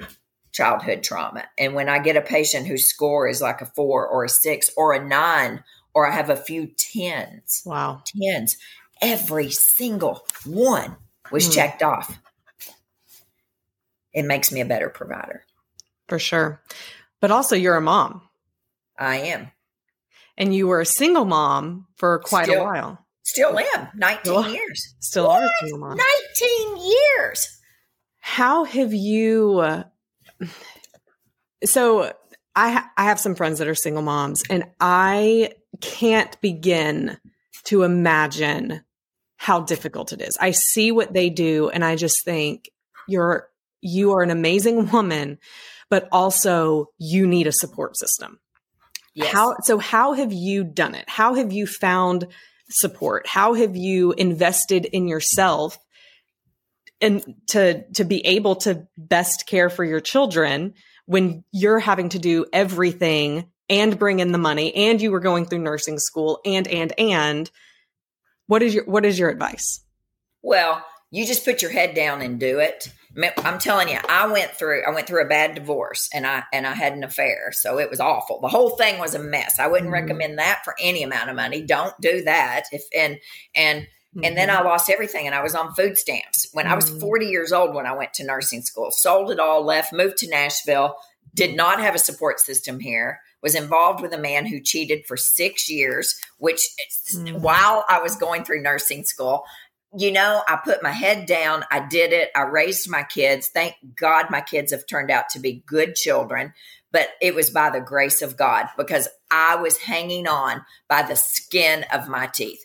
childhood 0.52 1.02
trauma. 1.02 1.44
And 1.58 1.74
when 1.74 1.88
I 1.88 1.98
get 1.98 2.16
a 2.16 2.22
patient 2.22 2.66
whose 2.66 2.88
score 2.88 3.28
is 3.28 3.40
like 3.40 3.60
a 3.60 3.66
four 3.66 4.06
or 4.06 4.24
a 4.24 4.28
six 4.28 4.70
or 4.76 4.92
a 4.92 5.04
nine, 5.04 5.62
or 5.94 6.06
I 6.06 6.14
have 6.14 6.30
a 6.30 6.36
few 6.36 6.68
tens, 6.76 7.62
wow, 7.64 8.02
tens, 8.04 8.56
every 9.00 9.50
single 9.50 10.26
one 10.44 10.96
was 11.30 11.44
mm-hmm. 11.44 11.54
checked 11.54 11.82
off. 11.82 12.18
It 14.12 14.24
makes 14.24 14.50
me 14.50 14.60
a 14.60 14.66
better 14.66 14.88
provider. 14.88 15.44
For 16.08 16.18
sure. 16.18 16.62
But 17.20 17.30
also, 17.30 17.54
you're 17.54 17.76
a 17.76 17.80
mom. 17.80 18.22
I 18.98 19.16
am. 19.16 19.50
And 20.36 20.54
you 20.54 20.66
were 20.66 20.80
a 20.80 20.86
single 20.86 21.24
mom 21.24 21.86
for 21.96 22.18
quite 22.20 22.46
still, 22.46 22.62
a 22.62 22.64
while. 22.64 23.06
Still 23.22 23.58
am. 23.58 23.88
19 23.94 24.20
still, 24.22 24.48
years. 24.48 24.94
Still 25.00 25.26
what? 25.26 25.42
are 25.42 25.46
a 25.46 25.50
single 25.60 25.78
mom. 25.78 25.98
19 25.98 26.90
years. 26.90 27.60
How 28.20 28.64
have 28.64 28.94
you. 28.94 29.84
So, 31.64 32.12
I, 32.54 32.70
ha- 32.70 32.90
I 32.96 33.04
have 33.04 33.20
some 33.20 33.34
friends 33.34 33.58
that 33.58 33.68
are 33.68 33.74
single 33.74 34.02
moms, 34.02 34.42
and 34.50 34.64
I 34.80 35.52
can't 35.80 36.40
begin 36.40 37.18
to 37.64 37.82
imagine 37.82 38.82
how 39.36 39.60
difficult 39.60 40.12
it 40.12 40.20
is. 40.20 40.36
I 40.40 40.52
see 40.52 40.90
what 40.90 41.12
they 41.12 41.30
do, 41.30 41.68
and 41.68 41.84
I 41.84 41.96
just 41.96 42.24
think 42.24 42.70
you're 43.06 43.48
you 43.80 44.12
are 44.12 44.22
an 44.22 44.30
amazing 44.30 44.90
woman 44.90 45.38
but 45.90 46.08
also 46.12 46.86
you 46.98 47.26
need 47.26 47.46
a 47.46 47.52
support 47.52 47.96
system. 47.96 48.38
Yes. 49.14 49.32
How 49.32 49.56
so 49.62 49.78
how 49.78 50.12
have 50.12 50.32
you 50.32 50.64
done 50.64 50.94
it? 50.94 51.08
How 51.08 51.34
have 51.34 51.52
you 51.52 51.66
found 51.66 52.26
support? 52.70 53.26
How 53.26 53.54
have 53.54 53.76
you 53.76 54.12
invested 54.12 54.84
in 54.84 55.08
yourself 55.08 55.78
and 57.00 57.34
to 57.48 57.84
to 57.92 58.04
be 58.04 58.24
able 58.26 58.56
to 58.56 58.86
best 58.96 59.46
care 59.46 59.70
for 59.70 59.84
your 59.84 60.00
children 60.00 60.74
when 61.06 61.44
you're 61.52 61.78
having 61.78 62.10
to 62.10 62.18
do 62.18 62.44
everything 62.52 63.50
and 63.70 63.98
bring 63.98 64.20
in 64.20 64.32
the 64.32 64.38
money 64.38 64.74
and 64.74 65.00
you 65.00 65.10
were 65.10 65.20
going 65.20 65.44
through 65.44 65.60
nursing 65.60 65.98
school 65.98 66.40
and 66.44 66.66
and 66.68 66.92
and 66.98 67.50
what 68.46 68.62
is 68.62 68.74
your 68.74 68.84
what 68.84 69.04
is 69.04 69.18
your 69.18 69.28
advice? 69.28 69.84
Well, 70.42 70.84
you 71.10 71.26
just 71.26 71.44
put 71.44 71.62
your 71.62 71.70
head 71.70 71.94
down 71.94 72.20
and 72.22 72.40
do 72.40 72.58
it. 72.58 72.92
I'm 73.38 73.58
telling 73.58 73.88
you, 73.88 73.98
I 74.08 74.26
went 74.26 74.52
through 74.52 74.82
I 74.84 74.90
went 74.90 75.06
through 75.06 75.24
a 75.24 75.28
bad 75.28 75.54
divorce 75.54 76.08
and 76.12 76.26
I 76.26 76.44
and 76.52 76.66
I 76.66 76.74
had 76.74 76.92
an 76.92 77.04
affair. 77.04 77.50
So 77.52 77.78
it 77.78 77.90
was 77.90 78.00
awful. 78.00 78.40
The 78.40 78.48
whole 78.48 78.70
thing 78.70 78.98
was 78.98 79.14
a 79.14 79.18
mess. 79.18 79.58
I 79.58 79.66
wouldn't 79.66 79.86
mm-hmm. 79.86 80.02
recommend 80.02 80.38
that 80.38 80.62
for 80.64 80.74
any 80.80 81.02
amount 81.02 81.30
of 81.30 81.36
money. 81.36 81.62
Don't 81.62 81.94
do 82.00 82.22
that. 82.24 82.64
If 82.72 82.84
and 82.96 83.18
and 83.54 83.86
mm-hmm. 84.18 84.24
and 84.24 84.36
then 84.36 84.50
I 84.50 84.56
mm-hmm. 84.56 84.66
lost 84.66 84.90
everything 84.90 85.26
and 85.26 85.34
I 85.34 85.42
was 85.42 85.54
on 85.54 85.74
food 85.74 85.96
stamps. 85.96 86.48
When 86.52 86.64
mm-hmm. 86.64 86.72
I 86.72 86.76
was 86.76 86.90
mm-hmm. 86.90 87.00
40 87.00 87.26
years 87.26 87.52
old 87.52 87.74
when 87.74 87.86
I 87.86 87.96
went 87.96 88.14
to 88.14 88.26
nursing 88.26 88.62
school, 88.62 88.90
sold 88.90 89.30
it 89.30 89.40
all, 89.40 89.64
left, 89.64 89.92
moved 89.92 90.18
to 90.18 90.28
Nashville, 90.28 90.96
did 91.34 91.56
not 91.56 91.80
have 91.80 91.94
a 91.94 91.98
support 91.98 92.40
system 92.40 92.80
here. 92.80 93.20
Was 93.40 93.54
involved 93.54 94.02
with 94.02 94.12
a 94.12 94.18
man 94.18 94.46
who 94.46 94.60
cheated 94.60 95.06
for 95.06 95.16
six 95.16 95.70
years, 95.70 96.20
which 96.38 96.60
mm-hmm. 97.14 97.40
while 97.40 97.84
I 97.88 98.02
was 98.02 98.16
going 98.16 98.42
through 98.42 98.62
nursing 98.62 99.04
school, 99.04 99.44
you 99.96 100.10
know, 100.10 100.42
I 100.46 100.56
put 100.56 100.82
my 100.82 100.90
head 100.90 101.26
down. 101.26 101.64
I 101.70 101.86
did 101.86 102.12
it. 102.12 102.30
I 102.34 102.42
raised 102.42 102.90
my 102.90 103.04
kids. 103.04 103.48
Thank 103.48 103.74
God 103.94 104.26
my 104.28 104.40
kids 104.40 104.72
have 104.72 104.86
turned 104.86 105.10
out 105.10 105.30
to 105.30 105.38
be 105.38 105.62
good 105.66 105.94
children. 105.94 106.52
But 106.90 107.10
it 107.20 107.34
was 107.34 107.50
by 107.50 107.70
the 107.70 107.80
grace 107.80 108.22
of 108.22 108.36
God 108.36 108.66
because 108.76 109.08
I 109.30 109.56
was 109.56 109.76
hanging 109.76 110.26
on 110.26 110.62
by 110.88 111.02
the 111.02 111.16
skin 111.16 111.84
of 111.92 112.08
my 112.08 112.26
teeth. 112.26 112.64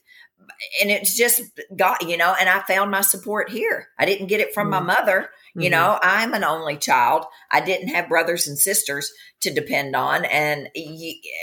And 0.82 0.91
it's 0.91 1.15
just 1.15 1.41
got 1.75 2.08
you 2.08 2.17
know, 2.17 2.36
and 2.39 2.49
I 2.49 2.62
found 2.62 2.91
my 2.91 3.01
support 3.01 3.49
here. 3.49 3.88
I 3.97 4.06
didn't 4.06 4.27
get 4.27 4.41
it 4.41 4.53
from 4.53 4.71
mm-hmm. 4.71 4.86
my 4.86 4.95
mother. 4.95 5.29
You 5.56 5.63
mm-hmm. 5.63 5.71
know, 5.71 5.99
I'm 6.01 6.34
an 6.34 6.43
only 6.43 6.77
child. 6.77 7.25
I 7.51 7.62
didn't 7.62 7.89
have 7.89 8.10
brothers 8.10 8.47
and 8.47 8.58
sisters 8.58 9.12
to 9.41 9.53
depend 9.53 9.95
on. 9.95 10.25
And, 10.25 10.69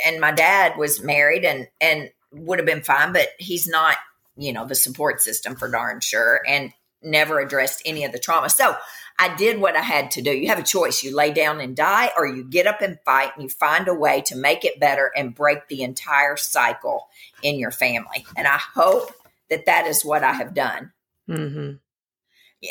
and 0.04 0.20
my 0.20 0.32
dad 0.32 0.76
was 0.76 1.00
married 1.00 1.44
and, 1.44 1.68
and 1.80 2.10
would 2.32 2.58
have 2.58 2.66
been 2.66 2.82
fine, 2.82 3.12
but 3.12 3.28
he's 3.38 3.68
not 3.68 3.96
you 4.40 4.52
know, 4.52 4.66
the 4.66 4.74
support 4.74 5.20
system 5.20 5.54
for 5.54 5.70
darn 5.70 6.00
sure 6.00 6.40
and 6.48 6.72
never 7.02 7.40
addressed 7.40 7.82
any 7.84 8.04
of 8.04 8.12
the 8.12 8.18
trauma. 8.18 8.48
So 8.48 8.74
I 9.18 9.35
did 9.37 9.61
what 9.61 9.77
I 9.77 9.83
had 9.83 10.11
to 10.12 10.23
do. 10.23 10.31
You 10.31 10.49
have 10.49 10.59
a 10.59 10.64
choice. 10.64 11.03
You 11.03 11.14
lay 11.14 11.33
down 11.33 11.61
and 11.61 11.77
die, 11.77 12.11
or 12.16 12.27
you 12.27 12.44
get 12.44 12.66
up 12.66 12.81
and 12.81 12.99
fight 13.05 13.33
and 13.35 13.42
you 13.42 13.49
find 13.49 13.88
a 13.88 13.94
way 13.94 14.23
to 14.27 14.37
make 14.37 14.64
it 14.64 14.81
better 14.81 15.11
and 15.16 15.35
break 15.35 15.68
the 15.68 15.83
entire 15.83 16.37
cycle 16.37 17.09
in 17.42 17.59
your 17.59 17.70
family. 17.70 18.25
And 18.37 18.46
I 18.46 18.59
hope 18.59 19.12
that 19.51 19.66
that 19.66 19.87
is 19.87 20.05
what 20.05 20.25
I 20.25 20.33
have 20.33 20.55
done. 20.55 20.92
Mm-hmm. 21.29 21.73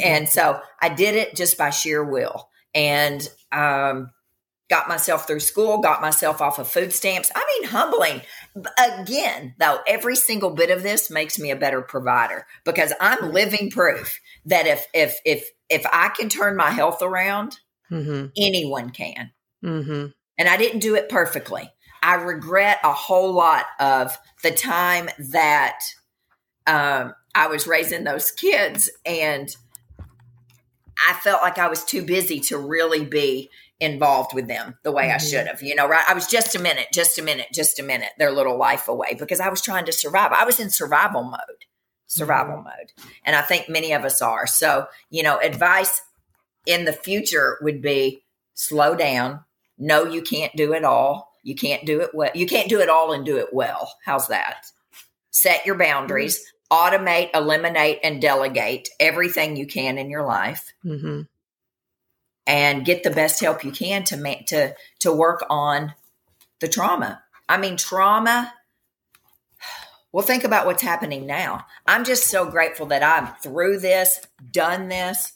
And 0.03 0.29
so 0.29 0.59
I 0.81 0.89
did 0.89 1.15
it 1.15 1.35
just 1.35 1.57
by 1.57 1.69
sheer 1.69 2.03
will. 2.03 2.49
And 2.73 3.27
um, 3.51 4.11
got 4.69 4.87
myself 4.87 5.25
through 5.25 5.39
school, 5.39 5.79
got 5.79 6.01
myself 6.01 6.41
off 6.41 6.59
of 6.59 6.67
food 6.67 6.93
stamps. 6.93 7.31
I 7.35 7.59
mean, 7.59 7.69
humbling. 7.69 8.21
Again, 8.77 9.55
though, 9.57 9.79
every 9.87 10.15
single 10.15 10.51
bit 10.51 10.69
of 10.69 10.83
this 10.83 11.09
makes 11.09 11.39
me 11.39 11.51
a 11.51 11.55
better 11.55 11.81
provider 11.81 12.45
because 12.63 12.93
I'm 13.01 13.33
living 13.33 13.71
proof 13.71 14.19
that 14.45 14.67
if 14.67 14.87
if 14.93 15.17
if 15.25 15.49
if 15.69 15.85
I 15.91 16.09
can 16.09 16.29
turn 16.29 16.55
my 16.55 16.71
health 16.71 17.01
around, 17.01 17.59
mm-hmm. 17.91 18.27
anyone 18.37 18.89
can. 18.89 19.31
Mm-hmm. 19.63 20.07
And 20.37 20.49
I 20.49 20.57
didn't 20.57 20.79
do 20.79 20.95
it 20.95 21.09
perfectly. 21.09 21.69
I 22.01 22.15
regret 22.15 22.79
a 22.83 22.93
whole 22.93 23.33
lot 23.33 23.65
of 23.79 24.17
the 24.41 24.51
time 24.51 25.09
that 25.31 25.79
um, 26.65 27.13
I 27.35 27.47
was 27.47 27.67
raising 27.67 28.03
those 28.03 28.31
kids, 28.31 28.89
and 29.05 29.53
I 31.07 31.13
felt 31.15 31.41
like 31.41 31.57
I 31.57 31.67
was 31.67 31.83
too 31.83 32.03
busy 32.03 32.39
to 32.41 32.57
really 32.57 33.03
be 33.03 33.49
involved 33.81 34.33
with 34.33 34.47
them 34.47 34.77
the 34.83 34.91
way 34.91 35.05
mm-hmm. 35.05 35.15
I 35.15 35.17
should 35.17 35.47
have. 35.47 35.61
You 35.61 35.75
know, 35.75 35.87
right? 35.87 36.05
I 36.07 36.13
was 36.13 36.27
just 36.27 36.55
a 36.55 36.59
minute, 36.59 36.87
just 36.93 37.19
a 37.19 37.21
minute, 37.21 37.47
just 37.53 37.79
a 37.79 37.83
minute, 37.83 38.11
their 38.17 38.31
little 38.31 38.57
life 38.57 38.87
away 38.87 39.15
because 39.17 39.39
I 39.39 39.49
was 39.49 39.61
trying 39.61 39.85
to 39.85 39.93
survive. 39.93 40.31
I 40.31 40.45
was 40.45 40.59
in 40.59 40.69
survival 40.69 41.23
mode, 41.23 41.65
survival 42.09 42.55
mm-hmm. 42.55 42.65
mode. 42.65 42.91
And 43.23 43.35
I 43.35 43.41
think 43.41 43.69
many 43.69 43.93
of 43.93 44.03
us 44.03 44.21
are. 44.21 44.45
So, 44.45 44.87
you 45.09 45.23
know, 45.23 45.39
advice 45.39 46.01
in 46.65 46.83
the 46.83 46.93
future 46.93 47.57
would 47.61 47.81
be 47.81 48.23
slow 48.53 48.95
down. 48.95 49.45
No, 49.77 50.03
you 50.03 50.21
can't 50.21 50.53
do 50.57 50.73
it 50.73 50.83
all. 50.83 51.31
You 51.41 51.55
can't 51.55 51.85
do 51.85 52.01
it 52.01 52.09
well. 52.13 52.31
You 52.35 52.45
can't 52.45 52.67
do 52.67 52.81
it 52.81 52.89
all 52.89 53.13
and 53.13 53.25
do 53.25 53.37
it 53.37 53.53
well. 53.53 53.93
How's 54.03 54.27
that? 54.27 54.65
Set 55.31 55.65
your 55.65 55.77
boundaries, 55.77 56.39
mm-hmm. 56.39 57.05
automate, 57.05 57.29
eliminate, 57.33 57.99
and 58.03 58.21
delegate 58.21 58.89
everything 58.99 59.55
you 59.55 59.65
can 59.65 59.97
in 59.97 60.09
your 60.09 60.25
life. 60.25 60.73
Mm-hmm 60.83 61.21
and 62.49 62.83
get 62.83 63.03
the 63.03 63.11
best 63.11 63.39
help 63.39 63.63
you 63.63 63.71
can 63.71 64.03
to 64.03 64.17
make 64.17 64.47
to 64.47 64.73
to 64.97 65.13
work 65.13 65.45
on 65.51 65.93
the 66.59 66.67
trauma. 66.67 67.21
I 67.47 67.57
mean, 67.57 67.77
trauma. 67.77 68.51
Well, 70.11 70.25
think 70.25 70.43
about 70.43 70.65
what's 70.65 70.81
happening 70.81 71.25
now. 71.25 71.65
I'm 71.85 72.03
just 72.03 72.25
so 72.25 72.49
grateful 72.49 72.87
that 72.87 73.03
I'm 73.03 73.33
through 73.41 73.79
this, 73.79 74.19
done 74.51 74.87
this. 74.89 75.33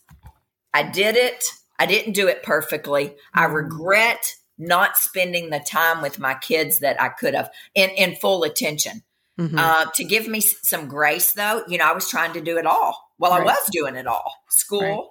I 0.74 0.84
did 0.84 1.16
it. 1.16 1.44
I 1.78 1.86
didn't 1.86 2.14
do 2.14 2.28
it 2.28 2.44
perfectly. 2.44 3.16
I 3.34 3.46
mm-hmm. 3.46 3.54
regret 3.54 4.36
not 4.58 4.98
spending 4.98 5.50
the 5.50 5.60
time 5.60 6.02
with 6.02 6.20
my 6.20 6.34
kids 6.34 6.80
that 6.80 7.02
I 7.02 7.10
could 7.10 7.36
have 7.36 7.50
in, 7.76 7.90
in 7.92 8.16
full 8.16 8.44
attention. 8.44 9.04
Mm-hmm. 9.40 9.58
Uh, 9.58 9.86
to 9.96 10.04
give 10.04 10.28
me 10.28 10.40
some 10.42 10.88
grace, 10.88 11.34
though, 11.34 11.64
you 11.68 11.80
know, 11.80 11.86
I 11.86 11.94
was 11.94 12.08
trying 12.08 12.34
to 12.34 12.42
do 12.42 12.58
it 12.58 12.68
all. 12.68 13.10
Well, 13.18 13.32
right. 13.32 13.42
I 13.42 13.46
was 13.46 13.70
doing 13.72 13.96
it 13.96 14.06
all 14.06 14.32
school, 14.50 14.82
right 14.82 15.08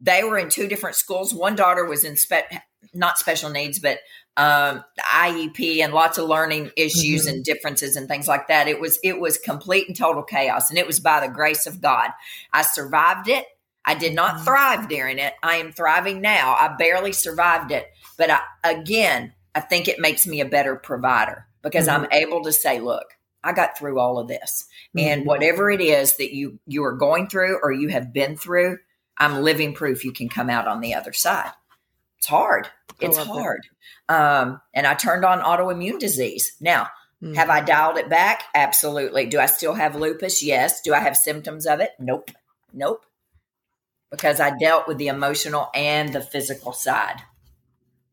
they 0.00 0.22
were 0.24 0.38
in 0.38 0.48
two 0.48 0.68
different 0.68 0.96
schools. 0.96 1.34
One 1.34 1.56
daughter 1.56 1.84
was 1.84 2.04
in 2.04 2.16
spe- 2.16 2.52
not 2.94 3.18
special 3.18 3.50
needs, 3.50 3.78
but 3.78 3.98
um, 4.36 4.84
IEP 4.98 5.82
and 5.82 5.92
lots 5.94 6.18
of 6.18 6.28
learning 6.28 6.70
issues 6.76 7.26
mm-hmm. 7.26 7.36
and 7.36 7.44
differences 7.44 7.96
and 7.96 8.06
things 8.06 8.28
like 8.28 8.48
that. 8.48 8.68
It 8.68 8.80
was 8.80 8.98
it 9.02 9.18
was 9.18 9.38
complete 9.38 9.88
and 9.88 9.96
total 9.96 10.22
chaos, 10.22 10.70
and 10.70 10.78
it 10.78 10.86
was 10.86 11.00
by 11.00 11.20
the 11.20 11.32
grace 11.32 11.66
of 11.66 11.80
God. 11.80 12.10
I 12.52 12.62
survived 12.62 13.28
it. 13.28 13.46
I 13.84 13.94
did 13.94 14.14
not 14.14 14.44
thrive 14.44 14.88
during 14.88 15.18
it. 15.18 15.32
I 15.42 15.56
am 15.56 15.72
thriving 15.72 16.20
now. 16.20 16.56
I 16.58 16.74
barely 16.76 17.12
survived 17.12 17.70
it. 17.70 17.86
But 18.18 18.30
I, 18.30 18.40
again, 18.64 19.32
I 19.54 19.60
think 19.60 19.86
it 19.86 20.00
makes 20.00 20.26
me 20.26 20.40
a 20.40 20.44
better 20.46 20.74
provider 20.74 21.46
because 21.62 21.86
mm-hmm. 21.86 22.04
I'm 22.04 22.12
able 22.12 22.42
to 22.42 22.52
say, 22.52 22.80
look, 22.80 23.06
I 23.44 23.52
got 23.52 23.78
through 23.78 24.00
all 24.00 24.18
of 24.18 24.28
this. 24.28 24.66
Mm-hmm. 24.96 25.08
And 25.08 25.26
whatever 25.26 25.70
it 25.70 25.80
is 25.80 26.16
that 26.16 26.34
you 26.34 26.58
you 26.66 26.84
are 26.84 26.96
going 26.96 27.28
through 27.28 27.60
or 27.62 27.72
you 27.72 27.88
have 27.88 28.12
been 28.12 28.36
through, 28.36 28.78
I'm 29.16 29.42
living 29.42 29.72
proof 29.72 30.04
you 30.04 30.12
can 30.12 30.28
come 30.28 30.50
out 30.50 30.66
on 30.66 30.80
the 30.80 30.94
other 30.94 31.12
side. 31.12 31.52
It's 32.18 32.26
hard. 32.26 32.68
It's 33.00 33.16
hard. 33.16 33.66
Um, 34.08 34.60
and 34.74 34.86
I 34.86 34.94
turned 34.94 35.24
on 35.24 35.40
autoimmune 35.40 35.98
disease. 35.98 36.56
Now, 36.60 36.88
mm-hmm. 37.22 37.34
have 37.34 37.50
I 37.50 37.60
dialed 37.60 37.98
it 37.98 38.08
back? 38.08 38.44
Absolutely. 38.54 39.26
Do 39.26 39.38
I 39.38 39.46
still 39.46 39.74
have 39.74 39.96
lupus? 39.96 40.42
Yes. 40.42 40.80
Do 40.82 40.94
I 40.94 41.00
have 41.00 41.16
symptoms 41.16 41.66
of 41.66 41.80
it? 41.80 41.90
Nope. 41.98 42.30
Nope. 42.72 43.04
Because 44.10 44.40
I 44.40 44.56
dealt 44.56 44.88
with 44.88 44.98
the 44.98 45.08
emotional 45.08 45.68
and 45.74 46.12
the 46.12 46.20
physical 46.20 46.72
side. 46.72 47.20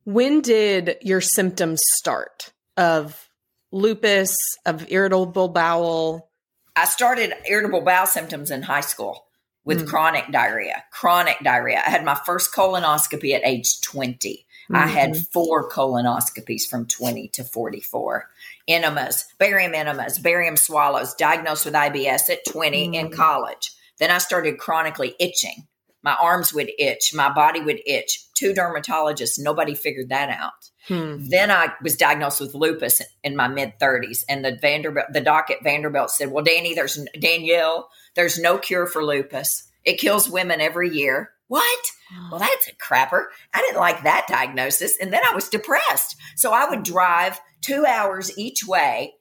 When 0.06 0.42
did 0.42 0.98
your 1.02 1.22
symptoms 1.22 1.82
start 1.96 2.52
of 2.76 3.30
lupus, 3.72 4.36
of 4.66 4.92
irritable 4.92 5.48
bowel? 5.48 6.30
I 6.76 6.86
started 6.86 7.34
irritable 7.48 7.82
bowel 7.82 8.08
symptoms 8.08 8.52
in 8.52 8.64
high 8.64 8.82
school 8.82 9.26
with 9.66 9.86
mm. 9.86 9.88
chronic 9.88 10.32
diarrhea. 10.32 10.84
Chronic 10.92 11.38
diarrhea. 11.44 11.82
I 11.86 11.90
had 11.90 12.06
my 12.06 12.20
first 12.26 12.54
colonoscopy 12.54 13.34
at 13.34 13.46
age 13.46 13.82
20. 13.82 14.46
Mm-hmm. 14.64 14.76
I 14.76 14.88
had 14.88 15.12
mm-hmm. 15.12 15.22
four 15.32 15.70
colonoscopies 15.70 16.68
from 16.68 16.88
20 16.88 17.30
to 17.30 17.44
44. 17.44 18.30
Enemas, 18.68 19.26
barium 19.38 19.74
enemas, 19.74 20.20
barium 20.20 20.56
swallows, 20.56 21.14
diagnosed 21.16 21.66
with 21.66 21.74
IBS 21.74 22.30
at 22.30 22.46
20 22.46 22.86
mm-hmm. 22.86 22.94
in 22.94 23.12
college. 23.12 23.72
Then 24.00 24.12
I 24.12 24.18
started 24.18 24.58
chronically 24.58 25.16
itching. 25.20 25.68
My 26.04 26.16
arms 26.22 26.54
would 26.54 26.72
itch, 26.78 27.14
my 27.14 27.32
body 27.32 27.62
would 27.62 27.82
itch. 27.86 28.28
Two 28.34 28.54
dermatologists, 28.54 29.40
nobody 29.40 29.74
figured 29.74 30.10
that 30.10 30.30
out. 30.30 30.70
Hmm. 30.88 31.26
Then 31.30 31.50
I 31.50 31.70
was 31.82 31.96
diagnosed 31.96 32.42
with 32.42 32.54
lupus 32.54 33.02
in 33.24 33.36
my 33.36 33.48
mid 33.48 33.74
30s, 33.82 34.26
and 34.28 34.44
the 34.44 34.58
Vanderbilt, 34.62 35.08
the 35.14 35.22
doc 35.22 35.50
at 35.50 35.64
Vanderbilt 35.64 36.12
said, 36.12 36.32
"Well, 36.32 36.44
Danny, 36.44 36.74
there's 36.74 37.00
Danielle, 37.18 37.90
there's 38.16 38.38
no 38.38 38.58
cure 38.58 38.86
for 38.86 39.04
lupus. 39.04 39.64
It 39.86 40.00
kills 40.00 40.30
women 40.30 40.62
every 40.62 40.90
year. 40.90 41.32
What? 41.48 41.80
Well, 42.30 42.40
that's 42.40 42.68
a 42.68 42.76
crapper. 42.76 43.26
I 43.56 43.62
didn't 43.62 43.80
like 43.80 44.04
that 44.04 44.28
diagnosis. 44.28 44.98
And 45.02 45.12
then 45.12 45.24
I 45.28 45.34
was 45.34 45.50
depressed. 45.50 46.16
So 46.36 46.52
I 46.52 46.70
would 46.70 46.84
drive 46.84 47.42
two 47.62 47.88
hours 47.88 48.38
each 48.38 48.68
way 48.68 49.16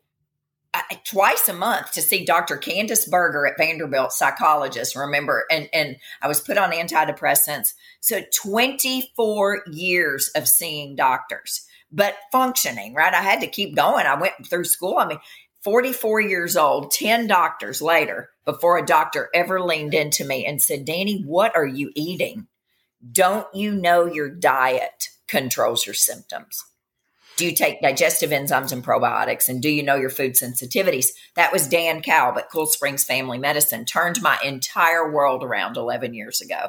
twice 1.04 1.48
a 1.48 1.52
month 1.52 1.92
to 1.92 2.02
see 2.02 2.24
Dr. 2.24 2.56
Candice 2.56 3.08
Berger 3.08 3.46
at 3.46 3.58
Vanderbilt, 3.58 4.12
psychologist, 4.12 4.96
remember? 4.96 5.44
And, 5.50 5.68
and 5.72 5.96
I 6.20 6.28
was 6.28 6.40
put 6.40 6.58
on 6.58 6.72
antidepressants. 6.72 7.74
So 8.00 8.22
24 8.34 9.64
years 9.70 10.30
of 10.34 10.48
seeing 10.48 10.96
doctors, 10.96 11.66
but 11.90 12.16
functioning, 12.30 12.94
right? 12.94 13.12
I 13.12 13.22
had 13.22 13.40
to 13.40 13.46
keep 13.46 13.76
going. 13.76 14.06
I 14.06 14.18
went 14.18 14.46
through 14.48 14.64
school. 14.64 14.96
I 14.98 15.06
mean, 15.06 15.20
44 15.62 16.20
years 16.20 16.56
old, 16.56 16.90
10 16.90 17.26
doctors 17.26 17.80
later, 17.80 18.30
before 18.44 18.78
a 18.78 18.86
doctor 18.86 19.28
ever 19.34 19.60
leaned 19.60 19.94
into 19.94 20.24
me 20.24 20.44
and 20.44 20.60
said, 20.60 20.84
Danny, 20.84 21.22
what 21.22 21.54
are 21.54 21.66
you 21.66 21.92
eating? 21.94 22.48
Don't 23.10 23.46
you 23.54 23.72
know 23.72 24.06
your 24.06 24.28
diet 24.28 25.08
controls 25.28 25.86
your 25.86 25.94
symptoms? 25.94 26.64
Do 27.42 27.48
you 27.48 27.54
take 27.56 27.82
digestive 27.82 28.30
enzymes 28.30 28.70
and 28.70 28.84
probiotics? 28.84 29.48
And 29.48 29.60
do 29.60 29.68
you 29.68 29.82
know 29.82 29.96
your 29.96 30.10
food 30.10 30.34
sensitivities? 30.34 31.08
That 31.34 31.52
was 31.52 31.66
Dan 31.66 32.00
Kalb 32.00 32.38
at 32.38 32.48
Cool 32.52 32.66
Springs 32.66 33.02
Family 33.02 33.36
Medicine, 33.36 33.84
turned 33.84 34.22
my 34.22 34.38
entire 34.44 35.10
world 35.10 35.42
around 35.42 35.76
11 35.76 36.14
years 36.14 36.40
ago, 36.40 36.68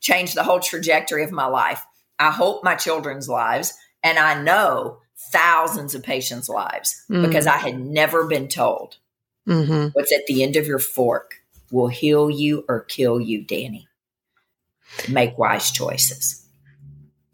changed 0.00 0.34
the 0.34 0.42
whole 0.42 0.60
trajectory 0.60 1.24
of 1.24 1.30
my 1.30 1.44
life. 1.44 1.84
I 2.18 2.30
hope 2.30 2.64
my 2.64 2.74
children's 2.74 3.28
lives, 3.28 3.74
and 4.02 4.18
I 4.18 4.40
know 4.42 5.00
thousands 5.30 5.94
of 5.94 6.02
patients' 6.02 6.48
lives 6.48 7.04
mm-hmm. 7.10 7.26
because 7.26 7.46
I 7.46 7.58
had 7.58 7.78
never 7.78 8.24
been 8.24 8.48
told 8.48 8.96
mm-hmm. 9.46 9.88
what's 9.88 10.10
at 10.10 10.24
the 10.26 10.42
end 10.42 10.56
of 10.56 10.66
your 10.66 10.78
fork 10.78 11.34
will 11.70 11.88
heal 11.88 12.30
you 12.30 12.64
or 12.66 12.80
kill 12.80 13.20
you, 13.20 13.44
Danny. 13.44 13.88
Make 15.06 15.36
wise 15.36 15.70
choices. 15.70 16.43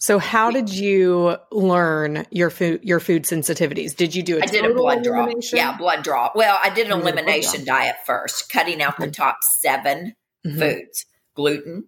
So, 0.01 0.19
how 0.19 0.51
did 0.51 0.71
you 0.71 1.37
learn 1.53 2.27
your 2.31 2.49
food 2.49 2.81
your 2.83 3.01
food 3.01 3.25
sensitivities? 3.25 3.95
Did 3.95 4.15
you 4.15 4.23
do 4.23 4.39
a 4.39 4.43
I 4.43 4.47
did 4.47 4.65
a 4.65 4.73
blood 4.73 5.05
draw. 5.05 5.29
Yeah, 5.53 5.77
blood 5.77 6.03
draw. 6.03 6.31
Well, 6.35 6.59
I 6.63 6.71
did 6.71 6.87
an 6.87 7.01
elimination 7.01 7.67
diet 7.67 7.97
first, 8.07 8.51
cutting 8.51 8.81
out 8.81 8.99
the 8.99 9.11
top 9.11 9.37
7 9.61 10.17
mm-hmm. 10.47 10.59
foods: 10.59 11.05
gluten, 11.35 11.85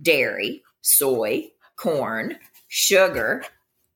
dairy, 0.00 0.62
soy, 0.82 1.48
corn, 1.76 2.36
sugar, 2.68 3.44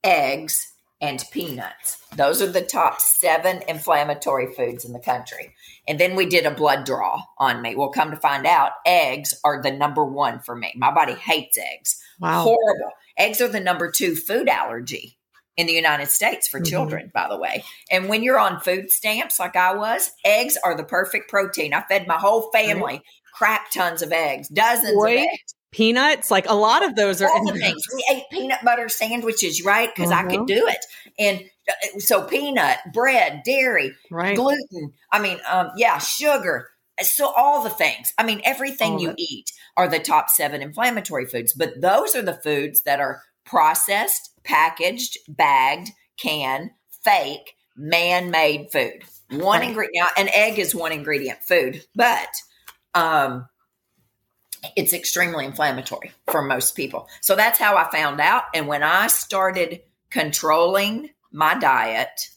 eggs, 0.03 0.73
and 1.01 1.25
peanuts. 1.31 1.99
Those 2.17 2.43
are 2.43 2.51
the 2.51 2.63
top 2.63 3.01
seven 3.01 3.61
inflammatory 3.67 4.55
foods 4.55 4.85
in 4.85 4.93
the 4.93 5.01
country. 5.01 5.55
And 5.89 5.99
then 5.99 6.15
we 6.15 6.27
did 6.27 6.47
a 6.47 6.51
blood 6.51 6.85
draw 6.85 7.23
on 7.39 7.61
me. 7.61 7.75
We'll 7.75 7.91
come 7.91 8.11
to 8.13 8.17
find 8.17 8.47
out 8.47 8.73
eggs 8.87 9.35
are 9.45 9.61
the 9.61 9.73
number 9.73 10.05
one 10.05 10.39
for 10.39 10.55
me. 10.55 10.73
My 10.77 10.93
body 10.93 11.15
hates 11.15 11.59
eggs. 11.59 12.01
Wow. 12.21 12.45
Horrible. 12.45 12.93
Eggs 13.19 13.41
are 13.41 13.49
the 13.49 13.61
number 13.61 13.91
two 13.91 14.15
food 14.15 14.49
allergy 14.49 15.19
in 15.57 15.67
the 15.67 15.73
United 15.73 16.09
States 16.09 16.49
for 16.49 16.59
mm-hmm. 16.59 16.71
children, 16.71 17.11
by 17.15 17.29
the 17.29 17.39
way. 17.39 17.65
And 17.91 18.09
when 18.09 18.23
you're 18.23 18.39
on 18.39 18.61
food 18.61 18.91
stamps 18.91 19.39
like 19.39 19.57
I 19.57 19.75
was, 19.75 20.11
eggs 20.25 20.57
are 20.65 20.77
the 20.77 20.85
perfect 20.85 21.31
protein. 21.31 21.75
I 21.75 21.83
fed 21.83 22.07
my 22.07 22.19
whole 22.19 22.51
family 22.53 22.95
mm-hmm. 22.95 23.35
crap 23.35 23.71
tons 23.71 24.03
of 24.03 24.13
eggs, 24.13 24.49
dozens 24.49 24.95
Wait. 24.97 25.19
of 25.19 25.25
eggs 25.25 25.55
peanuts. 25.73 26.31
Like 26.31 26.49
a 26.49 26.55
lot 26.55 26.85
of 26.85 26.95
those 26.95 27.21
are 27.21 27.29
all 27.29 27.45
the 27.45 27.59
things. 27.59 27.83
We 27.93 28.05
ate 28.13 28.25
peanut 28.31 28.63
butter 28.63 28.89
sandwiches, 28.89 29.65
right? 29.65 29.91
Because 29.95 30.13
uh-huh. 30.13 30.21
I 30.21 30.31
could 30.31 30.41
uh-huh. 30.41 30.47
do 30.47 30.69
it. 30.69 30.87
And 31.19 31.41
uh, 31.69 31.99
so 31.99 32.23
peanut, 32.23 32.79
bread, 32.93 33.43
dairy, 33.45 33.95
right. 34.11 34.37
gluten. 34.37 34.93
I 35.11 35.21
mean, 35.21 35.39
um, 35.51 35.71
yeah, 35.77 35.99
sugar. 35.99 36.69
So 37.01 37.33
all 37.35 37.63
the 37.63 37.71
things. 37.71 38.13
I 38.19 38.25
mean, 38.25 38.41
everything 38.45 38.93
all 38.93 39.01
you 39.01 39.15
eat 39.17 39.51
are 39.77 39.89
the 39.89 39.99
top 39.99 40.29
seven 40.29 40.63
inflammatory 40.63 41.27
foods. 41.27 41.53
But 41.53 41.81
those 41.81 42.15
are 42.15 42.23
the 42.23 42.35
foods 42.35 42.83
that 42.83 43.01
are 43.01 43.23
processed, 43.45 44.31
packaged, 44.45 45.19
bagged, 45.29 45.91
canned, 46.19 46.71
fake, 47.03 47.57
man-made 47.77 48.71
food. 48.71 49.03
One 49.31 49.61
right. 49.61 49.69
ingredient. 49.69 49.95
Now, 49.95 50.23
an 50.23 50.29
egg 50.29 50.59
is 50.59 50.75
one 50.75 50.93
ingredient 50.93 51.43
food, 51.43 51.83
but 51.95 52.29
um, 52.95 53.49
it's 54.77 54.93
extremely 54.93 55.47
inflammatory 55.47 56.13
for 56.31 56.43
most 56.43 56.77
people. 56.77 57.09
So 57.21 57.35
that's 57.35 57.59
how 57.59 57.77
I 57.77 57.91
found 57.91 58.21
out. 58.21 58.45
And 58.55 58.69
when 58.69 58.83
I 58.83 59.07
started 59.07 59.81
controlling 60.11 61.11
my 61.33 61.55
diet, 61.55 62.29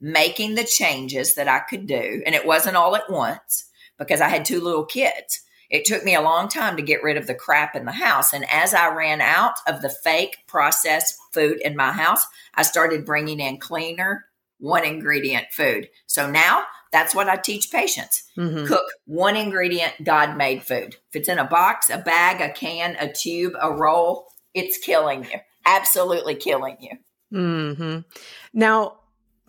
making 0.00 0.54
the 0.54 0.64
changes 0.64 1.34
that 1.34 1.48
I 1.48 1.58
could 1.58 1.86
do, 1.86 2.22
and 2.24 2.34
it 2.34 2.46
wasn't 2.46 2.76
all 2.76 2.94
at 2.94 3.10
once 3.10 3.66
because 3.98 4.20
I 4.20 4.28
had 4.28 4.44
two 4.44 4.60
little 4.60 4.84
kids. 4.84 5.40
It 5.70 5.84
took 5.84 6.04
me 6.04 6.14
a 6.14 6.22
long 6.22 6.48
time 6.48 6.76
to 6.76 6.82
get 6.82 7.02
rid 7.02 7.16
of 7.16 7.26
the 7.26 7.34
crap 7.34 7.74
in 7.74 7.84
the 7.84 7.92
house. 7.92 8.32
And 8.32 8.44
as 8.50 8.74
I 8.74 8.94
ran 8.94 9.20
out 9.20 9.54
of 9.66 9.82
the 9.82 9.88
fake 9.88 10.38
processed 10.46 11.16
food 11.32 11.60
in 11.60 11.74
my 11.74 11.90
house, 11.90 12.24
I 12.54 12.62
started 12.62 13.06
bringing 13.06 13.40
in 13.40 13.58
cleaner, 13.58 14.26
one 14.58 14.84
ingredient 14.84 15.46
food. 15.50 15.88
So 16.06 16.30
now 16.30 16.64
that's 16.92 17.14
what 17.14 17.28
I 17.28 17.36
teach 17.36 17.72
patients. 17.72 18.22
Mm-hmm. 18.38 18.66
Cook 18.66 18.84
one 19.06 19.36
ingredient, 19.36 19.94
God 20.04 20.36
made 20.36 20.62
food. 20.62 20.94
If 21.08 21.16
it's 21.16 21.28
in 21.28 21.38
a 21.38 21.44
box, 21.44 21.90
a 21.90 21.98
bag, 21.98 22.40
a 22.40 22.52
can, 22.52 22.96
a 23.00 23.12
tube, 23.12 23.54
a 23.60 23.72
roll, 23.72 24.28
it's 24.54 24.78
killing 24.78 25.24
you. 25.24 25.40
Absolutely 25.66 26.36
killing 26.36 26.76
you. 26.78 26.90
Mm-hmm. 27.36 28.00
Now, 28.52 28.98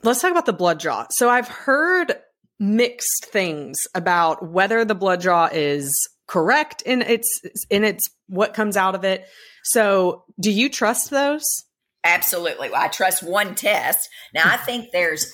let's 0.02 0.22
talk 0.22 0.32
about 0.32 0.48
the 0.48 0.54
blood 0.54 0.80
draw. 0.80 1.06
So 1.12 1.30
I've 1.30 1.48
heard 1.48 2.16
mixed 2.60 3.26
things 3.26 3.78
about 3.94 4.50
whether 4.50 4.86
the 4.86 4.96
blood 4.96 5.22
draw 5.22 5.50
is 5.52 5.94
correct 6.28 6.82
in 6.84 7.02
its 7.02 7.42
in 7.70 7.84
its 7.84 8.04
what 8.28 8.54
comes 8.54 8.78
out 8.78 8.96
of 8.96 9.04
it. 9.04 9.26
So, 9.64 10.24
do 10.40 10.52
you 10.52 10.70
trust 10.70 11.10
those? 11.10 11.44
Absolutely. 12.04 12.70
Well, 12.70 12.82
I 12.82 12.88
trust 12.88 13.24
one 13.24 13.56
test. 13.56 14.08
Now, 14.34 14.44
I 14.46 14.58
think 14.58 14.92
there's 14.92 15.32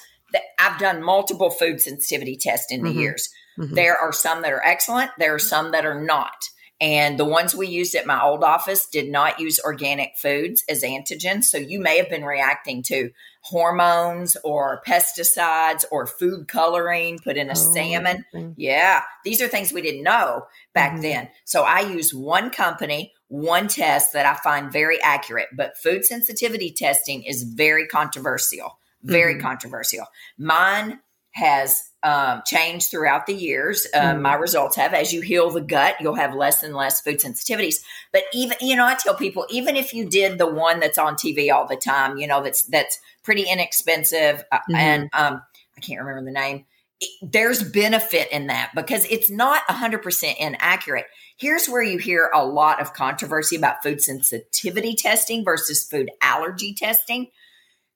I've 0.58 0.80
done 0.80 1.04
multiple 1.04 1.50
food 1.50 1.82
sensitivity 1.82 2.38
tests 2.38 2.72
in 2.72 2.84
the 2.84 2.90
mm-hmm. 2.90 3.00
years. 3.00 3.30
Mm-hmm. 3.60 3.76
There 3.76 3.98
are 3.98 4.14
some 4.14 4.42
that 4.44 4.54
are 4.54 4.64
excellent, 4.64 5.12
there 5.18 5.36
are 5.36 5.40
some 5.40 5.72
that 5.72 5.86
are 5.86 6.02
not. 6.02 6.38
And 6.80 7.20
the 7.20 7.26
ones 7.26 7.54
we 7.54 7.68
used 7.68 7.94
at 7.94 8.08
my 8.08 8.24
old 8.24 8.44
office 8.44 8.88
did 8.88 9.12
not 9.12 9.40
use 9.40 9.60
organic 9.64 10.18
foods 10.18 10.64
as 10.68 10.82
antigens. 10.82 11.44
So 11.44 11.58
you 11.58 11.80
may 11.80 11.98
have 11.98 12.10
been 12.10 12.24
reacting 12.24 12.82
to 12.88 13.12
hormones 13.42 14.38
or 14.44 14.82
pesticides 14.88 15.84
or 15.92 16.06
food 16.06 16.48
coloring 16.48 17.20
put 17.24 17.38
in 17.38 17.50
a 17.50 17.54
oh, 17.54 17.74
salmon. 17.74 18.26
Yeah, 18.56 19.02
these 19.26 19.42
are 19.42 19.48
things 19.48 19.74
we 19.74 19.82
didn't 19.82 20.04
know 20.04 20.44
back 20.74 20.94
mm-hmm. 20.94 21.02
then. 21.02 21.30
So 21.46 21.64
I 21.64 21.82
use 21.82 22.14
one 22.14 22.50
company, 22.50 23.14
one 23.28 23.68
test 23.68 24.14
that 24.14 24.26
I 24.26 24.36
find 24.36 24.72
very 24.72 25.02
accurate, 25.02 25.50
but 25.56 25.78
food 25.78 26.06
sensitivity 26.06 26.72
testing 26.72 27.24
is 27.24 27.44
very 27.44 27.88
controversial 27.88 28.78
very 29.04 29.34
mm-hmm. 29.34 29.42
controversial. 29.42 30.06
Mine 30.38 31.00
has 31.32 31.92
um, 32.04 32.42
changed 32.46 32.90
throughout 32.90 33.26
the 33.26 33.34
years. 33.34 33.88
Um, 33.94 34.18
mm. 34.18 34.22
My 34.22 34.34
results 34.36 34.76
have. 34.76 34.94
As 34.94 35.14
you 35.14 35.22
heal 35.22 35.50
the 35.50 35.62
gut, 35.62 35.96
you'll 36.00 36.16
have 36.16 36.36
less 36.36 36.64
and 36.64 36.76
less 36.76 37.02
food 37.02 37.20
sensitivities. 37.20 37.76
But 38.12 38.24
even, 38.34 38.58
you 38.60 38.76
know, 38.76 38.86
I 38.86 38.96
tell 38.96 39.16
people, 39.16 39.46
even 39.50 39.76
if 39.76 39.94
you 39.94 40.10
did 40.10 40.38
the 40.38 40.48
one 40.48 40.80
that's 40.80 40.98
on 40.98 41.16
TV 41.16 41.52
all 41.52 41.68
the 41.68 41.76
time, 41.76 42.18
you 42.18 42.28
know, 42.28 42.44
that's 42.44 42.64
that's 42.64 43.00
pretty 43.24 43.44
inexpensive, 43.44 44.44
mm-hmm. 44.52 44.76
and 44.76 45.10
um, 45.14 45.42
I 45.78 45.82
can't 45.82 46.00
remember 46.00 46.26
the 46.26 46.34
name. 46.34 46.66
It, 47.00 47.32
there's 47.32 47.64
benefit 47.64 48.30
in 48.32 48.48
that 48.48 48.72
because 48.76 49.06
it's 49.06 49.30
not 49.30 49.62
100% 49.68 50.36
inaccurate. 50.40 51.06
Here's 51.38 51.68
where 51.68 51.82
you 51.82 51.98
hear 51.98 52.30
a 52.34 52.46
lot 52.46 52.82
of 52.82 52.94
controversy 52.94 53.56
about 53.56 53.82
food 53.82 54.02
sensitivity 54.02 54.96
testing 54.96 55.44
versus 55.44 55.84
food 55.84 56.12
allergy 56.22 56.74
testing 56.74 57.28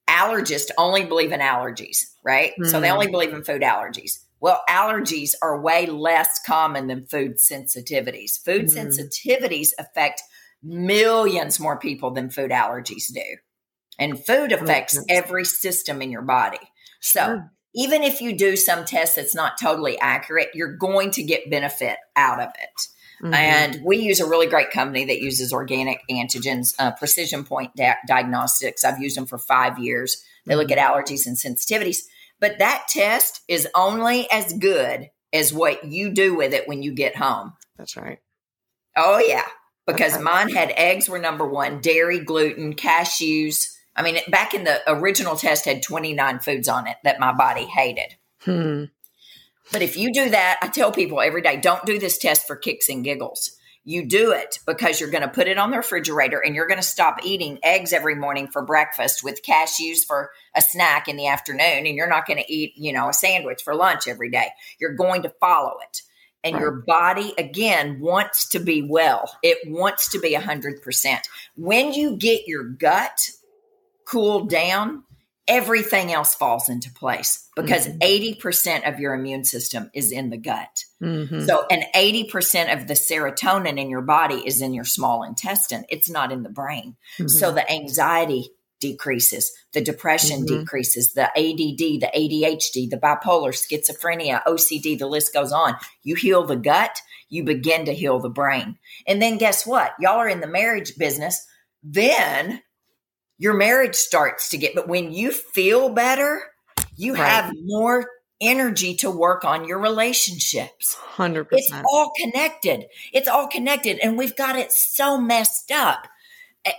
allergists 0.08 0.70
only 0.78 1.04
believe 1.04 1.32
in 1.32 1.40
allergies, 1.40 1.98
right? 2.24 2.52
Mm. 2.60 2.70
So 2.70 2.80
they 2.80 2.90
only 2.90 3.08
believe 3.08 3.32
in 3.32 3.42
food 3.42 3.62
allergies. 3.62 4.20
Well, 4.40 4.62
allergies 4.68 5.34
are 5.42 5.60
way 5.60 5.86
less 5.86 6.40
common 6.44 6.86
than 6.86 7.06
food 7.06 7.38
sensitivities. 7.38 8.42
Food 8.44 8.66
mm. 8.66 8.86
sensitivities 8.86 9.70
affect 9.78 10.22
millions 10.62 11.58
more 11.58 11.78
people 11.78 12.10
than 12.10 12.30
food 12.30 12.50
allergies 12.50 13.12
do. 13.12 13.36
And 13.98 14.24
food 14.24 14.52
affects 14.52 15.02
every 15.08 15.44
system 15.44 16.02
in 16.02 16.10
your 16.10 16.22
body. 16.22 16.58
So 17.00 17.24
sure. 17.24 17.52
even 17.74 18.02
if 18.02 18.20
you 18.20 18.36
do 18.36 18.56
some 18.56 18.84
test 18.84 19.16
that's 19.16 19.34
not 19.34 19.58
totally 19.60 19.98
accurate, 19.98 20.48
you're 20.52 20.76
going 20.76 21.12
to 21.12 21.22
get 21.22 21.50
benefit 21.50 21.96
out 22.14 22.40
of 22.40 22.48
it. 22.60 22.88
Mm-hmm. 23.22 23.34
And 23.34 23.80
we 23.84 23.96
use 23.98 24.20
a 24.20 24.28
really 24.28 24.46
great 24.46 24.70
company 24.70 25.04
that 25.06 25.20
uses 25.20 25.52
organic 25.52 26.00
antigens, 26.10 26.74
uh, 26.78 26.92
Precision 26.92 27.44
Point 27.44 27.74
Di- 27.74 27.96
Diagnostics. 28.06 28.84
I've 28.84 29.00
used 29.00 29.16
them 29.16 29.26
for 29.26 29.38
five 29.38 29.78
years. 29.78 30.22
They 30.44 30.54
look 30.54 30.70
at 30.70 30.78
mm-hmm. 30.78 30.92
allergies 30.92 31.26
and 31.26 31.36
sensitivities. 31.36 32.04
But 32.40 32.58
that 32.58 32.86
test 32.88 33.40
is 33.48 33.66
only 33.74 34.30
as 34.30 34.52
good 34.52 35.10
as 35.32 35.52
what 35.52 35.84
you 35.84 36.10
do 36.10 36.34
with 36.34 36.52
it 36.52 36.68
when 36.68 36.82
you 36.82 36.92
get 36.92 37.16
home. 37.16 37.54
That's 37.76 37.96
right. 37.96 38.18
Oh, 38.96 39.18
yeah. 39.18 39.46
Because 39.86 40.14
okay. 40.14 40.22
mine 40.22 40.48
had 40.48 40.72
eggs 40.76 41.08
were 41.08 41.18
number 41.18 41.46
one, 41.46 41.80
dairy, 41.80 42.20
gluten, 42.20 42.74
cashews. 42.74 43.72
I 43.94 44.02
mean, 44.02 44.18
back 44.28 44.52
in 44.52 44.64
the 44.64 44.80
original 44.86 45.36
test 45.36 45.64
had 45.64 45.82
29 45.82 46.40
foods 46.40 46.68
on 46.68 46.86
it 46.86 46.96
that 47.04 47.20
my 47.20 47.32
body 47.32 47.64
hated. 47.64 48.16
Hmm. 48.40 48.84
But 49.72 49.82
if 49.82 49.96
you 49.96 50.12
do 50.12 50.30
that, 50.30 50.58
I 50.62 50.68
tell 50.68 50.92
people 50.92 51.20
every 51.20 51.42
day, 51.42 51.56
don't 51.56 51.84
do 51.84 51.98
this 51.98 52.18
test 52.18 52.46
for 52.46 52.56
kicks 52.56 52.88
and 52.88 53.04
giggles. 53.04 53.52
You 53.88 54.04
do 54.04 54.32
it 54.32 54.58
because 54.66 55.00
you're 55.00 55.10
going 55.10 55.22
to 55.22 55.28
put 55.28 55.46
it 55.46 55.58
on 55.58 55.70
the 55.70 55.76
refrigerator 55.76 56.40
and 56.40 56.56
you're 56.56 56.66
going 56.66 56.80
to 56.80 56.86
stop 56.86 57.24
eating 57.24 57.60
eggs 57.62 57.92
every 57.92 58.16
morning 58.16 58.48
for 58.48 58.62
breakfast 58.64 59.22
with 59.22 59.44
cashews 59.44 59.98
for 60.04 60.30
a 60.56 60.60
snack 60.60 61.06
in 61.06 61.16
the 61.16 61.28
afternoon. 61.28 61.86
And 61.86 61.94
you're 61.94 62.08
not 62.08 62.26
going 62.26 62.42
to 62.42 62.52
eat, 62.52 62.72
you 62.76 62.92
know, 62.92 63.08
a 63.08 63.12
sandwich 63.12 63.62
for 63.62 63.76
lunch 63.76 64.08
every 64.08 64.28
day. 64.28 64.48
You're 64.80 64.94
going 64.94 65.22
to 65.22 65.32
follow 65.40 65.76
it. 65.82 66.02
And 66.42 66.58
your 66.58 66.72
body, 66.72 67.32
again, 67.38 68.00
wants 68.00 68.48
to 68.50 68.58
be 68.58 68.82
well. 68.82 69.30
It 69.42 69.58
wants 69.66 70.10
to 70.10 70.20
be 70.20 70.34
100%. 70.34 71.18
When 71.56 71.92
you 71.92 72.16
get 72.16 72.48
your 72.48 72.64
gut 72.64 73.30
cooled 74.04 74.48
down, 74.50 75.04
everything 75.48 76.12
else 76.12 76.34
falls 76.34 76.68
into 76.68 76.92
place 76.92 77.48
because 77.54 77.86
mm-hmm. 77.86 78.38
80% 78.40 78.88
of 78.88 78.98
your 78.98 79.14
immune 79.14 79.44
system 79.44 79.90
is 79.94 80.12
in 80.12 80.30
the 80.30 80.36
gut. 80.36 80.84
Mm-hmm. 81.02 81.44
So, 81.44 81.66
and 81.70 81.84
80% 81.94 82.72
of 82.72 82.86
the 82.86 82.94
serotonin 82.94 83.78
in 83.78 83.88
your 83.88 84.02
body 84.02 84.42
is 84.46 84.60
in 84.60 84.74
your 84.74 84.84
small 84.84 85.22
intestine, 85.22 85.84
it's 85.88 86.10
not 86.10 86.32
in 86.32 86.42
the 86.42 86.50
brain. 86.50 86.96
Mm-hmm. 87.18 87.28
So, 87.28 87.52
the 87.52 87.70
anxiety 87.70 88.50
decreases, 88.80 89.52
the 89.72 89.80
depression 89.80 90.44
mm-hmm. 90.44 90.60
decreases, 90.60 91.14
the 91.14 91.26
ADD, 91.28 92.00
the 92.00 92.10
ADHD, 92.14 92.90
the 92.90 92.98
bipolar, 92.98 93.52
schizophrenia, 93.52 94.42
OCD, 94.44 94.98
the 94.98 95.06
list 95.06 95.32
goes 95.32 95.52
on. 95.52 95.76
You 96.02 96.14
heal 96.14 96.44
the 96.44 96.56
gut, 96.56 96.98
you 97.28 97.44
begin 97.44 97.86
to 97.86 97.94
heal 97.94 98.18
the 98.18 98.28
brain. 98.28 98.78
And 99.06 99.22
then 99.22 99.38
guess 99.38 99.66
what? 99.66 99.92
Y'all 99.98 100.18
are 100.18 100.28
in 100.28 100.40
the 100.40 100.46
marriage 100.46 100.96
business. 100.96 101.46
Then 101.82 102.62
your 103.38 103.54
marriage 103.54 103.94
starts 103.94 104.50
to 104.50 104.58
get, 104.58 104.74
but 104.74 104.88
when 104.88 105.12
you 105.12 105.32
feel 105.32 105.90
better, 105.90 106.42
you 106.96 107.14
right. 107.14 107.28
have 107.28 107.52
more 107.64 108.08
energy 108.40 108.94
to 108.96 109.10
work 109.10 109.44
on 109.44 109.66
your 109.66 109.78
relationships. 109.78 110.96
100%. 111.16 111.46
It's 111.52 111.72
all 111.90 112.12
connected. 112.20 112.86
It's 113.12 113.28
all 113.28 113.46
connected. 113.46 113.98
And 114.02 114.18
we've 114.18 114.36
got 114.36 114.56
it 114.56 114.72
so 114.72 115.18
messed 115.18 115.70
up. 115.70 116.06
Eh, 116.64 116.72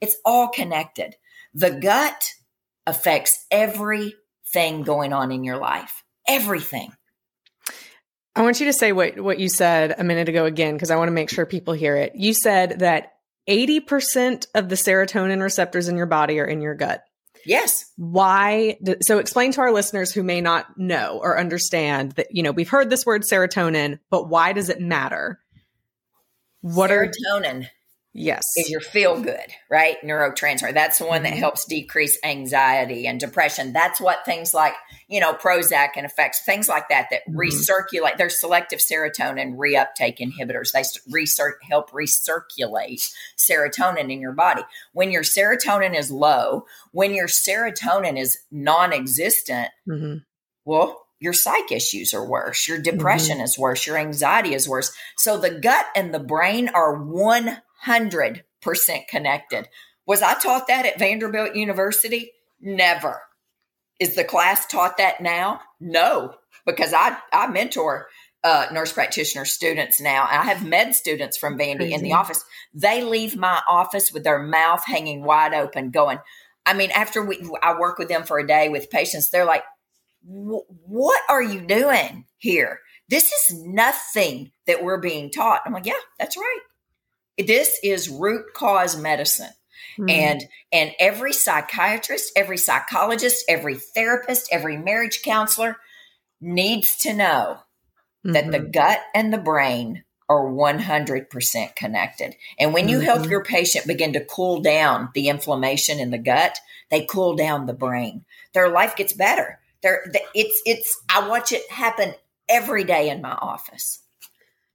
it's 0.00 0.16
all 0.24 0.48
connected. 0.48 1.16
The 1.54 1.70
gut 1.70 2.24
affects 2.86 3.46
everything 3.50 4.82
going 4.82 5.12
on 5.12 5.32
in 5.32 5.44
your 5.44 5.56
life. 5.56 6.02
Everything. 6.28 6.92
I 8.36 8.42
want 8.42 8.58
you 8.58 8.66
to 8.66 8.72
say 8.72 8.92
what, 8.92 9.18
what 9.20 9.38
you 9.38 9.48
said 9.48 9.94
a 9.96 10.04
minute 10.04 10.28
ago 10.28 10.44
again, 10.44 10.74
because 10.74 10.90
I 10.90 10.96
want 10.96 11.08
to 11.08 11.12
make 11.12 11.30
sure 11.30 11.46
people 11.46 11.72
hear 11.72 11.96
it. 11.96 12.12
You 12.16 12.34
said 12.34 12.80
that 12.80 13.13
80% 13.48 14.46
of 14.54 14.68
the 14.68 14.74
serotonin 14.74 15.42
receptors 15.42 15.88
in 15.88 15.96
your 15.96 16.06
body 16.06 16.40
are 16.40 16.44
in 16.44 16.60
your 16.60 16.74
gut. 16.74 17.04
Yes. 17.46 17.92
Why? 17.96 18.78
So 19.02 19.18
explain 19.18 19.52
to 19.52 19.60
our 19.60 19.72
listeners 19.72 20.12
who 20.12 20.22
may 20.22 20.40
not 20.40 20.78
know 20.78 21.20
or 21.22 21.38
understand 21.38 22.12
that, 22.12 22.28
you 22.30 22.42
know, 22.42 22.52
we've 22.52 22.70
heard 22.70 22.88
this 22.88 23.04
word 23.04 23.22
serotonin, 23.30 23.98
but 24.08 24.28
why 24.28 24.52
does 24.54 24.70
it 24.70 24.80
matter? 24.80 25.40
What 26.62 26.90
are 26.90 27.06
serotonin 27.06 27.68
Yes. 28.16 28.44
Is 28.56 28.70
your 28.70 28.80
feel 28.80 29.20
good, 29.20 29.46
right? 29.68 29.96
Neurotransmitter. 30.04 30.72
That's 30.72 30.98
the 31.00 31.06
one 31.06 31.24
that 31.24 31.32
mm-hmm. 31.32 31.40
helps 31.40 31.64
decrease 31.64 32.16
anxiety 32.22 33.08
and 33.08 33.18
depression. 33.18 33.72
That's 33.72 34.00
what 34.00 34.24
things 34.24 34.54
like, 34.54 34.74
you 35.08 35.18
know, 35.18 35.34
Prozac 35.34 35.90
and 35.96 36.06
Effexor, 36.06 36.44
things 36.46 36.68
like 36.68 36.88
that, 36.90 37.08
that 37.10 37.22
mm-hmm. 37.28 37.36
recirculate. 37.36 38.16
They're 38.16 38.30
selective 38.30 38.78
serotonin 38.78 39.56
reuptake 39.56 40.18
inhibitors. 40.20 40.70
They 40.70 40.82
recir- 41.12 41.54
help 41.68 41.90
recirculate 41.90 43.12
serotonin 43.36 44.12
in 44.12 44.20
your 44.20 44.32
body. 44.32 44.62
When 44.92 45.10
your 45.10 45.24
serotonin 45.24 45.98
is 45.98 46.12
low, 46.12 46.66
when 46.92 47.14
your 47.14 47.26
serotonin 47.26 48.16
is 48.16 48.38
non 48.52 48.92
existent, 48.92 49.70
mm-hmm. 49.88 50.18
well, 50.64 51.00
your 51.18 51.32
psych 51.32 51.72
issues 51.72 52.14
are 52.14 52.24
worse, 52.24 52.68
your 52.68 52.78
depression 52.78 53.38
mm-hmm. 53.38 53.44
is 53.44 53.58
worse, 53.58 53.88
your 53.88 53.96
anxiety 53.96 54.54
is 54.54 54.68
worse. 54.68 54.92
So 55.16 55.36
the 55.36 55.50
gut 55.50 55.86
and 55.96 56.14
the 56.14 56.20
brain 56.20 56.68
are 56.68 57.02
one 57.02 57.58
100% 57.86 58.42
connected. 59.08 59.68
Was 60.06 60.22
I 60.22 60.34
taught 60.34 60.68
that 60.68 60.86
at 60.86 60.98
Vanderbilt 60.98 61.54
University? 61.54 62.32
Never. 62.60 63.22
Is 64.00 64.16
the 64.16 64.24
class 64.24 64.66
taught 64.66 64.98
that 64.98 65.20
now? 65.20 65.60
No, 65.80 66.34
because 66.66 66.92
I, 66.92 67.16
I 67.32 67.46
mentor 67.46 68.08
uh, 68.42 68.66
nurse 68.72 68.92
practitioner 68.92 69.44
students 69.44 70.00
now. 70.00 70.26
I 70.28 70.44
have 70.44 70.66
med 70.66 70.94
students 70.94 71.36
from 71.36 71.58
Vandy 71.58 71.78
Crazy. 71.78 71.94
in 71.94 72.02
the 72.02 72.12
office. 72.12 72.44
They 72.74 73.02
leave 73.02 73.36
my 73.36 73.62
office 73.68 74.12
with 74.12 74.24
their 74.24 74.42
mouth 74.42 74.84
hanging 74.84 75.24
wide 75.24 75.54
open, 75.54 75.90
going, 75.90 76.18
I 76.66 76.74
mean, 76.74 76.90
after 76.90 77.24
we, 77.24 77.40
I 77.62 77.78
work 77.78 77.98
with 77.98 78.08
them 78.08 78.24
for 78.24 78.38
a 78.38 78.46
day 78.46 78.68
with 78.68 78.90
patients, 78.90 79.30
they're 79.30 79.44
like, 79.44 79.64
what 80.22 81.20
are 81.28 81.42
you 81.42 81.60
doing 81.60 82.24
here? 82.38 82.80
This 83.08 83.30
is 83.30 83.62
nothing 83.62 84.50
that 84.66 84.82
we're 84.82 85.00
being 85.00 85.30
taught. 85.30 85.60
I'm 85.66 85.72
like, 85.72 85.86
yeah, 85.86 85.92
that's 86.18 86.36
right. 86.36 86.60
This 87.38 87.78
is 87.82 88.08
root 88.08 88.46
cause 88.54 88.96
medicine. 88.96 89.50
Mm-hmm. 89.98 90.10
And 90.10 90.44
and 90.72 90.92
every 90.98 91.32
psychiatrist, 91.32 92.32
every 92.36 92.56
psychologist, 92.56 93.44
every 93.48 93.76
therapist, 93.76 94.48
every 94.50 94.76
marriage 94.76 95.22
counselor 95.22 95.76
needs 96.40 96.96
to 96.98 97.12
know 97.12 97.58
mm-hmm. 97.58 98.32
that 98.32 98.50
the 98.50 98.58
mm-hmm. 98.58 98.70
gut 98.70 99.00
and 99.14 99.32
the 99.32 99.38
brain 99.38 100.04
are 100.28 100.44
100% 100.46 101.76
connected. 101.76 102.34
And 102.58 102.72
when 102.72 102.88
you 102.88 102.96
mm-hmm. 102.98 103.04
help 103.04 103.28
your 103.28 103.44
patient 103.44 103.86
begin 103.86 104.14
to 104.14 104.24
cool 104.24 104.60
down 104.60 105.10
the 105.14 105.28
inflammation 105.28 106.00
in 106.00 106.10
the 106.10 106.18
gut, 106.18 106.58
they 106.90 107.04
cool 107.04 107.36
down 107.36 107.66
the 107.66 107.74
brain. 107.74 108.24
Their 108.54 108.70
life 108.70 108.96
gets 108.96 109.12
better. 109.12 109.60
They're, 109.82 110.10
it's 110.34 110.62
it's 110.64 111.02
I 111.10 111.28
watch 111.28 111.52
it 111.52 111.70
happen 111.70 112.14
every 112.48 112.84
day 112.84 113.10
in 113.10 113.20
my 113.20 113.32
office. 113.32 114.00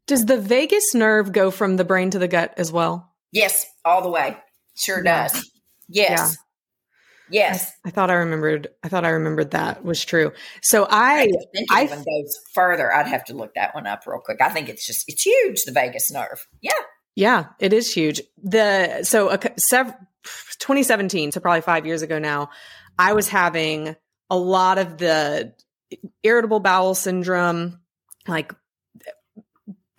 Does 0.10 0.26
the 0.26 0.42
vagus 0.42 0.96
nerve 0.96 1.32
go 1.32 1.52
from 1.52 1.78
the 1.78 1.86
brain 1.86 2.10
to 2.10 2.18
the 2.18 2.28
gut 2.28 2.56
as 2.58 2.72
well? 2.72 3.14
Yes, 3.32 3.64
all 3.86 4.02
the 4.02 4.10
way. 4.10 4.36
Sure 4.74 5.04
does. 5.04 5.48
Yes. 5.88 6.36
Yeah. 7.30 7.42
Yes. 7.52 7.72
I, 7.86 7.90
I, 7.90 7.92
thought 7.92 8.10
I 8.10 8.16
remembered 8.16 8.70
I 8.84 8.90
thought 8.90 9.06
I 9.06 9.10
remembered 9.10 9.52
that 9.52 9.86
was 9.86 10.04
true. 10.04 10.32
So 10.64 10.88
I 10.90 11.30
I, 11.70 11.82
I 11.82 11.86
goes 11.86 12.40
further. 12.56 12.92
I'd 12.92 13.06
have 13.06 13.24
to 13.26 13.36
look 13.36 13.54
that 13.54 13.76
one 13.76 13.86
up 13.86 14.08
real 14.08 14.18
quick. 14.18 14.42
I 14.42 14.50
think 14.50 14.68
it's 14.68 14.84
just 14.84 15.04
it's 15.08 15.22
huge 15.22 15.64
the 15.66 15.72
vagus 15.72 16.12
nerve. 16.12 16.48
Yeah. 16.60 16.72
Yeah, 17.16 17.46
it 17.60 17.72
is 17.72 17.94
huge. 17.94 18.20
The 18.42 19.04
so 19.04 19.30
a, 19.30 19.40
sev- 19.60 19.94
2017, 20.58 21.34
so 21.34 21.40
probably 21.40 21.62
5 21.62 21.86
years 21.86 22.02
ago 22.02 22.18
now, 22.18 22.50
I 22.98 23.14
was 23.14 23.28
having 23.28 23.96
a 24.32 24.38
lot 24.38 24.80
of 24.80 24.98
the 24.98 25.54
irritable 26.24 26.62
bowel 26.62 26.96
syndrome, 26.96 27.80
like 28.28 28.56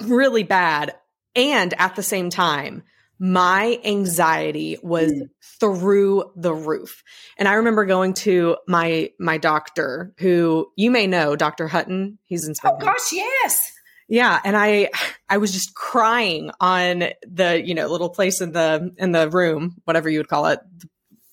really 0.02 0.42
bad. 0.42 0.94
And 1.34 1.74
at 1.78 1.96
the 1.96 2.02
same 2.02 2.30
time, 2.30 2.82
my 3.18 3.78
anxiety 3.84 4.78
was 4.82 5.12
mm. 5.12 5.28
through 5.60 6.32
the 6.36 6.54
roof. 6.54 7.02
And 7.36 7.46
I 7.46 7.54
remember 7.54 7.84
going 7.84 8.14
to 8.14 8.56
my 8.66 9.10
my 9.20 9.36
doctor 9.36 10.14
who 10.18 10.68
you 10.76 10.90
may 10.90 11.06
know, 11.06 11.36
Dr. 11.36 11.68
Hutton. 11.68 12.18
He's 12.24 12.48
in 12.48 12.54
Oh 12.64 12.78
gosh, 12.78 13.12
yes. 13.12 13.72
Yeah, 14.08 14.40
and 14.42 14.56
I 14.56 14.90
I 15.28 15.36
was 15.36 15.52
just 15.52 15.74
crying 15.74 16.50
on 16.60 17.04
the, 17.28 17.62
you 17.64 17.74
know, 17.74 17.86
little 17.86 18.10
place 18.10 18.40
in 18.40 18.52
the 18.52 18.92
in 18.96 19.12
the 19.12 19.28
room, 19.28 19.76
whatever 19.84 20.08
you 20.08 20.18
would 20.18 20.28
call 20.28 20.46
it, 20.46 20.58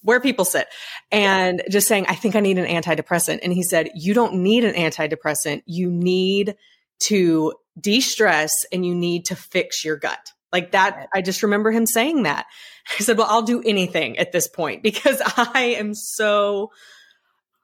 where 0.01 0.19
people 0.19 0.45
sit 0.45 0.67
and 1.11 1.63
just 1.69 1.87
saying, 1.87 2.05
I 2.07 2.15
think 2.15 2.35
I 2.35 2.41
need 2.41 2.59
an 2.59 2.65
antidepressant. 2.65 3.39
And 3.41 3.51
he 3.51 3.63
said, 3.63 3.89
you 3.95 4.13
don't 4.13 4.35
need 4.35 4.63
an 4.63 4.75
antidepressant. 4.75 5.63
You 5.65 5.89
need 5.89 6.55
to 6.99 7.53
de-stress 7.79 8.51
and 8.71 8.85
you 8.85 8.95
need 8.95 9.25
to 9.25 9.35
fix 9.35 9.83
your 9.83 9.97
gut. 9.97 10.31
Like 10.51 10.71
that, 10.71 11.07
I 11.13 11.21
just 11.21 11.43
remember 11.43 11.71
him 11.71 11.85
saying 11.85 12.23
that. 12.23 12.45
I 12.99 13.03
said, 13.03 13.17
well, 13.17 13.27
I'll 13.29 13.41
do 13.41 13.61
anything 13.65 14.17
at 14.17 14.31
this 14.31 14.47
point 14.47 14.83
because 14.83 15.21
I 15.37 15.75
am 15.77 15.93
so, 15.93 16.71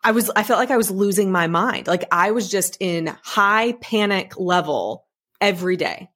I 0.03 0.11
was, 0.11 0.29
I 0.35 0.43
felt 0.43 0.59
like 0.59 0.71
I 0.71 0.77
was 0.77 0.91
losing 0.91 1.31
my 1.31 1.47
mind. 1.47 1.87
Like 1.87 2.05
I 2.11 2.31
was 2.31 2.49
just 2.49 2.77
in 2.79 3.15
high 3.23 3.73
panic 3.73 4.37
level 4.37 5.05
every 5.39 5.77
day. 5.77 6.09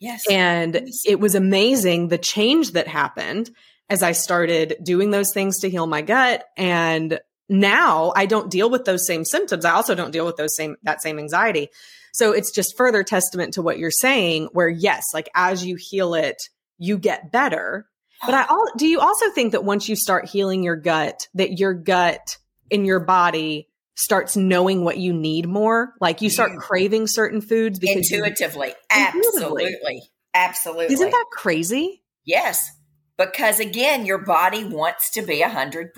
Yes. 0.00 0.24
And 0.30 0.74
yes. 0.74 1.02
it 1.06 1.18
was 1.18 1.34
amazing 1.34 2.08
the 2.08 2.18
change 2.18 2.72
that 2.72 2.86
happened 2.86 3.50
as 3.90 4.02
I 4.02 4.12
started 4.12 4.76
doing 4.82 5.10
those 5.10 5.32
things 5.32 5.60
to 5.60 5.70
heal 5.70 5.86
my 5.86 6.02
gut. 6.02 6.44
And 6.56 7.20
now 7.48 8.12
I 8.14 8.26
don't 8.26 8.50
deal 8.50 8.70
with 8.70 8.84
those 8.84 9.06
same 9.06 9.24
symptoms. 9.24 9.64
I 9.64 9.72
also 9.72 9.94
don't 9.94 10.10
deal 10.10 10.26
with 10.26 10.36
those 10.36 10.54
same, 10.54 10.76
that 10.82 11.02
same 11.02 11.18
anxiety. 11.18 11.68
So 12.18 12.32
it's 12.32 12.50
just 12.50 12.76
further 12.76 13.04
testament 13.04 13.54
to 13.54 13.62
what 13.62 13.78
you're 13.78 13.92
saying, 13.92 14.48
where 14.52 14.68
yes, 14.68 15.04
like 15.14 15.30
as 15.36 15.64
you 15.64 15.76
heal 15.78 16.14
it, 16.14 16.36
you 16.76 16.98
get 16.98 17.30
better. 17.30 17.86
But 18.26 18.34
I 18.34 18.44
all 18.46 18.66
do 18.76 18.88
you 18.88 18.98
also 18.98 19.30
think 19.30 19.52
that 19.52 19.62
once 19.62 19.88
you 19.88 19.94
start 19.94 20.28
healing 20.28 20.64
your 20.64 20.74
gut, 20.74 21.28
that 21.34 21.60
your 21.60 21.74
gut 21.74 22.36
in 22.70 22.84
your 22.84 22.98
body 22.98 23.68
starts 23.94 24.36
knowing 24.36 24.82
what 24.82 24.98
you 24.98 25.12
need 25.12 25.46
more? 25.48 25.94
Like 26.00 26.20
you 26.20 26.28
start 26.28 26.50
mm. 26.50 26.58
craving 26.58 27.06
certain 27.06 27.40
foods 27.40 27.78
because 27.78 28.10
intuitively. 28.10 28.68
You, 28.68 28.74
absolutely. 28.90 29.64
Intuitively. 29.66 30.02
Absolutely. 30.34 30.94
Isn't 30.94 31.10
that 31.10 31.26
crazy? 31.30 32.02
Yes 32.24 32.68
because 33.18 33.60
again 33.60 34.06
your 34.06 34.18
body 34.18 34.64
wants 34.64 35.10
to 35.10 35.22
be 35.22 35.42
100% 35.42 35.90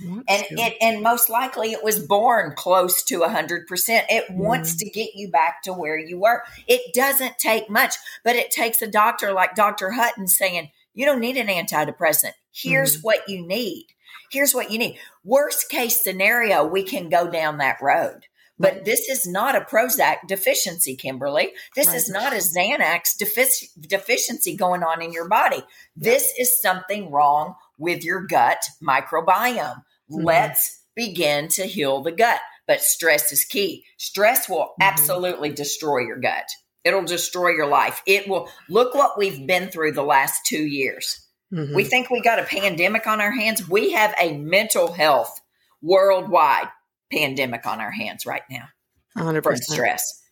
and 0.00 0.24
it 0.28 0.76
and 0.80 1.02
most 1.02 1.28
likely 1.28 1.72
it 1.72 1.84
was 1.84 2.00
born 2.00 2.54
close 2.56 3.04
to 3.04 3.20
100% 3.20 3.66
it 4.08 4.24
mm. 4.28 4.34
wants 4.34 4.74
to 4.76 4.88
get 4.90 5.10
you 5.14 5.30
back 5.30 5.62
to 5.62 5.72
where 5.72 5.98
you 5.98 6.18
were. 6.18 6.42
It 6.66 6.94
doesn't 6.94 7.38
take 7.38 7.70
much 7.70 7.94
but 8.24 8.34
it 8.34 8.50
takes 8.50 8.82
a 8.82 8.88
doctor 8.88 9.32
like 9.32 9.54
dr 9.54 9.90
hutton 9.90 10.26
saying 10.26 10.70
you 10.94 11.04
don't 11.04 11.20
need 11.20 11.36
an 11.36 11.46
antidepressant. 11.46 12.32
Here's 12.50 12.96
mm. 12.96 13.04
what 13.04 13.28
you 13.28 13.46
need. 13.46 13.86
Here's 14.32 14.54
what 14.54 14.70
you 14.70 14.78
need. 14.78 14.98
Worst 15.22 15.68
case 15.68 16.02
scenario 16.02 16.64
we 16.64 16.82
can 16.82 17.08
go 17.08 17.30
down 17.30 17.58
that 17.58 17.78
road 17.80 18.26
but 18.58 18.84
this 18.84 19.08
is 19.08 19.26
not 19.26 19.56
a 19.56 19.60
Prozac 19.60 20.26
deficiency, 20.26 20.96
Kimberly. 20.96 21.52
This 21.74 21.88
right. 21.88 21.96
is 21.96 22.10
not 22.10 22.32
a 22.32 22.36
Xanax 22.36 23.16
defic- 23.20 23.68
deficiency 23.80 24.56
going 24.56 24.82
on 24.82 25.02
in 25.02 25.12
your 25.12 25.28
body. 25.28 25.62
This 25.96 26.32
is 26.38 26.60
something 26.60 27.10
wrong 27.10 27.54
with 27.78 28.04
your 28.04 28.26
gut 28.26 28.62
microbiome. 28.82 29.82
Mm-hmm. 30.10 30.24
Let's 30.24 30.82
begin 30.94 31.48
to 31.48 31.64
heal 31.64 32.02
the 32.02 32.12
gut. 32.12 32.40
But 32.66 32.82
stress 32.82 33.32
is 33.32 33.44
key. 33.44 33.84
Stress 33.96 34.48
will 34.48 34.72
mm-hmm. 34.72 34.82
absolutely 34.82 35.50
destroy 35.50 36.00
your 36.00 36.18
gut. 36.18 36.48
It'll 36.84 37.04
destroy 37.04 37.50
your 37.50 37.66
life. 37.66 38.02
It 38.06 38.28
will 38.28 38.48
look 38.68 38.94
what 38.94 39.18
we've 39.18 39.46
been 39.46 39.68
through 39.68 39.92
the 39.92 40.02
last 40.02 40.46
two 40.46 40.62
years. 40.62 41.26
Mm-hmm. 41.52 41.74
We 41.74 41.84
think 41.84 42.10
we 42.10 42.20
got 42.20 42.38
a 42.38 42.44
pandemic 42.44 43.06
on 43.06 43.20
our 43.20 43.32
hands. 43.32 43.68
We 43.68 43.92
have 43.92 44.14
a 44.20 44.36
mental 44.36 44.92
health 44.92 45.40
worldwide 45.80 46.68
pandemic 47.12 47.66
on 47.66 47.80
our 47.80 47.90
hands 47.90 48.26
right 48.26 48.42
now 48.50 48.68
100%. 49.16 49.42
from 49.42 49.56
stress. 49.56 50.22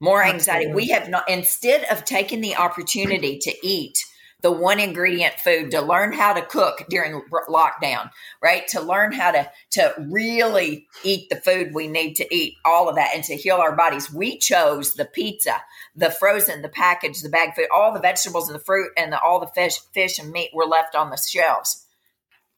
More 0.00 0.22
anxiety. 0.22 0.66
Absolutely. 0.66 0.82
We 0.82 0.88
have 0.88 1.08
not, 1.08 1.28
instead 1.30 1.84
of 1.84 2.04
taking 2.04 2.40
the 2.40 2.56
opportunity 2.56 3.38
to 3.38 3.54
eat 3.66 3.98
the 4.42 4.52
one 4.52 4.78
ingredient 4.78 5.40
food 5.40 5.70
to 5.70 5.80
learn 5.80 6.12
how 6.12 6.34
to 6.34 6.42
cook 6.42 6.84
during 6.90 7.22
lockdown, 7.48 8.10
right? 8.42 8.68
To 8.68 8.82
learn 8.82 9.12
how 9.12 9.30
to, 9.30 9.50
to 9.70 9.94
really 10.10 10.86
eat 11.02 11.30
the 11.30 11.36
food 11.36 11.72
we 11.72 11.88
need 11.88 12.14
to 12.16 12.34
eat, 12.34 12.56
all 12.62 12.90
of 12.90 12.96
that, 12.96 13.12
and 13.14 13.24
to 13.24 13.36
heal 13.36 13.56
our 13.56 13.74
bodies. 13.74 14.12
We 14.12 14.36
chose 14.36 14.92
the 14.92 15.06
pizza, 15.06 15.62
the 15.96 16.10
frozen, 16.10 16.60
the 16.60 16.68
package, 16.68 17.22
the 17.22 17.30
bag 17.30 17.54
food, 17.54 17.68
all 17.72 17.94
the 17.94 18.00
vegetables 18.00 18.50
and 18.50 18.60
the 18.60 18.62
fruit 18.62 18.90
and 18.98 19.10
the, 19.10 19.20
all 19.20 19.40
the 19.40 19.46
fish, 19.46 19.78
fish 19.94 20.18
and 20.18 20.30
meat 20.30 20.50
were 20.52 20.66
left 20.66 20.94
on 20.94 21.08
the 21.08 21.16
shelves 21.16 21.83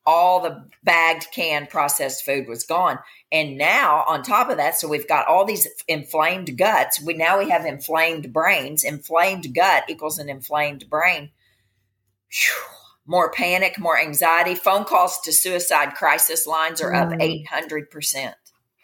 all 0.07 0.41
the 0.41 0.65
bagged 0.85 1.27
canned 1.33 1.69
processed 1.69 2.25
food 2.25 2.49
was 2.49 2.65
gone. 2.65 2.99
And 3.33 3.59
now 3.59 4.05
on 4.07 4.23
top 4.23 4.49
of 4.49 4.57
that 4.57 4.79
so 4.79 4.89
we've 4.89 5.09
got 5.09 5.27
all 5.27 5.45
these 5.45 5.67
inflamed 5.89 6.57
guts. 6.57 7.03
We 7.03 7.15
now 7.15 7.39
we 7.39 7.51
have 7.51 7.67
inflamed 7.67 8.33
brains. 8.33 8.85
Inflamed 8.85 9.53
gut 9.55 9.85
equals 9.89 10.19
an 10.19 10.29
inflamed 10.29 10.89
brain. 10.89 11.31
Whew. 12.31 12.55
more 13.05 13.31
panic 13.33 13.79
more 13.79 13.99
anxiety. 13.99 14.55
Phone 14.55 14.85
calls 14.85 15.21
to 15.23 15.33
suicide 15.33 15.95
crisis 15.95 16.47
lines 16.47 16.81
are 16.81 16.95
up 16.95 17.11
800% 17.11 18.35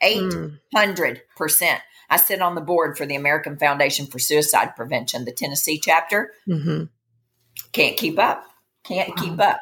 800% 0.03 1.79
i 2.11 2.17
sit 2.17 2.43
on 2.43 2.57
the 2.57 2.61
board 2.61 2.99
for 2.99 3.07
the 3.07 3.15
american 3.15 3.57
foundation 3.57 4.05
for 4.07 4.19
suicide 4.19 4.75
prevention 4.75 5.25
the 5.25 5.31
tennessee 5.31 5.79
chapter. 5.81 6.33
Mm-hmm. 6.49 6.85
can't 7.71 7.97
keep 7.97 8.19
up. 8.19 8.45
Can't 8.83 9.11
wow. 9.11 9.15
keep 9.17 9.39
up 9.39 9.61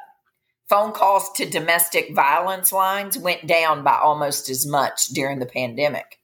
phone 0.70 0.92
calls 0.92 1.30
to 1.32 1.50
domestic 1.50 2.14
violence 2.14 2.72
lines 2.72 3.18
went 3.18 3.46
down 3.46 3.82
by 3.82 3.98
almost 3.98 4.48
as 4.48 4.64
much 4.64 5.08
during 5.08 5.40
the 5.40 5.46
pandemic. 5.46 6.20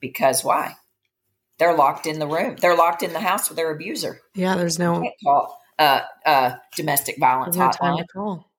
Because 0.00 0.44
why? 0.44 0.74
They're 1.58 1.76
locked 1.76 2.06
in 2.06 2.18
the 2.18 2.26
room. 2.26 2.56
They're 2.60 2.76
locked 2.76 3.04
in 3.04 3.12
the 3.12 3.20
house 3.20 3.48
with 3.48 3.56
their 3.56 3.70
abuser. 3.70 4.20
Yeah, 4.34 4.56
there's 4.56 4.78
no 4.78 5.10
call 5.24 5.58
uh, 5.78 6.00
uh, 6.26 6.56
domestic 6.76 7.18
violence 7.18 7.56
no 7.56 7.68
hotline. 7.68 8.04
call. 8.12 8.50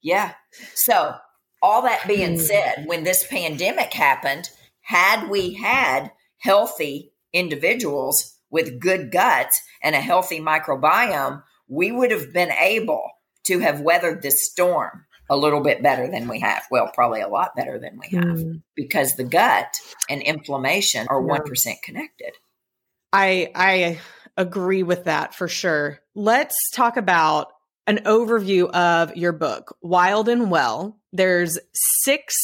Yeah. 0.00 0.32
So 0.74 1.16
all 1.60 1.82
that 1.82 2.06
being 2.06 2.34
hmm. 2.34 2.40
said, 2.40 2.84
when 2.86 3.04
this 3.04 3.26
pandemic 3.26 3.92
happened, 3.92 4.48
had 4.80 5.28
we 5.28 5.54
had 5.54 6.12
healthy 6.38 7.12
individuals 7.32 8.38
with 8.50 8.78
good 8.78 9.10
guts 9.10 9.60
and 9.82 9.94
a 9.94 10.00
healthy 10.00 10.40
microbiome, 10.40 11.42
we 11.68 11.90
would 11.90 12.12
have 12.12 12.32
been 12.32 12.52
able 12.52 13.10
to 13.46 13.58
have 13.60 13.80
weathered 13.80 14.22
this 14.22 14.46
storm 14.46 15.06
a 15.28 15.36
little 15.36 15.60
bit 15.60 15.82
better 15.82 16.08
than 16.08 16.28
we 16.28 16.40
have. 16.40 16.64
Well, 16.70 16.90
probably 16.94 17.20
a 17.20 17.28
lot 17.28 17.56
better 17.56 17.78
than 17.78 17.98
we 17.98 18.16
have 18.16 18.38
mm. 18.38 18.62
because 18.74 19.16
the 19.16 19.24
gut 19.24 19.80
and 20.08 20.22
inflammation 20.22 21.06
are 21.10 21.20
one 21.20 21.42
connected. 21.82 22.32
I 23.12 23.50
I 23.54 24.00
agree 24.36 24.82
with 24.82 25.04
that 25.04 25.34
for 25.34 25.48
sure. 25.48 26.00
Let's 26.14 26.54
talk 26.72 26.96
about 26.96 27.48
an 27.86 27.98
overview 27.98 28.68
of 28.70 29.16
your 29.16 29.32
book, 29.32 29.76
Wild 29.80 30.28
and 30.28 30.50
Well. 30.50 30.98
There's 31.12 31.58
six 32.02 32.34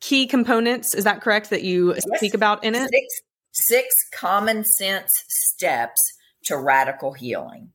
key 0.00 0.26
components. 0.26 0.94
Is 0.94 1.04
that 1.04 1.20
correct 1.20 1.50
that 1.50 1.62
you 1.62 1.94
yes. 1.94 2.04
speak 2.16 2.34
about 2.34 2.64
in 2.64 2.74
it? 2.74 2.88
Six, 2.90 3.06
six 3.52 3.94
common 4.14 4.64
sense 4.64 5.10
steps 5.28 6.00
to 6.44 6.56
radical 6.56 7.12
healing 7.12 7.72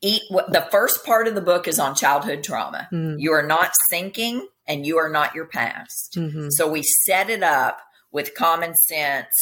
eat 0.00 0.22
what 0.28 0.52
the 0.52 0.66
first 0.70 1.04
part 1.04 1.26
of 1.26 1.34
the 1.34 1.40
book 1.40 1.66
is 1.66 1.78
on 1.78 1.94
childhood 1.94 2.44
trauma. 2.44 2.88
Mm-hmm. 2.92 3.18
You 3.18 3.32
are 3.32 3.46
not 3.46 3.72
sinking 3.90 4.46
and 4.66 4.86
you 4.86 4.98
are 4.98 5.08
not 5.08 5.34
your 5.34 5.46
past. 5.46 6.14
Mm-hmm. 6.16 6.50
So 6.50 6.70
we 6.70 6.82
set 6.82 7.30
it 7.30 7.42
up 7.42 7.80
with 8.12 8.34
common 8.34 8.74
sense, 8.74 9.34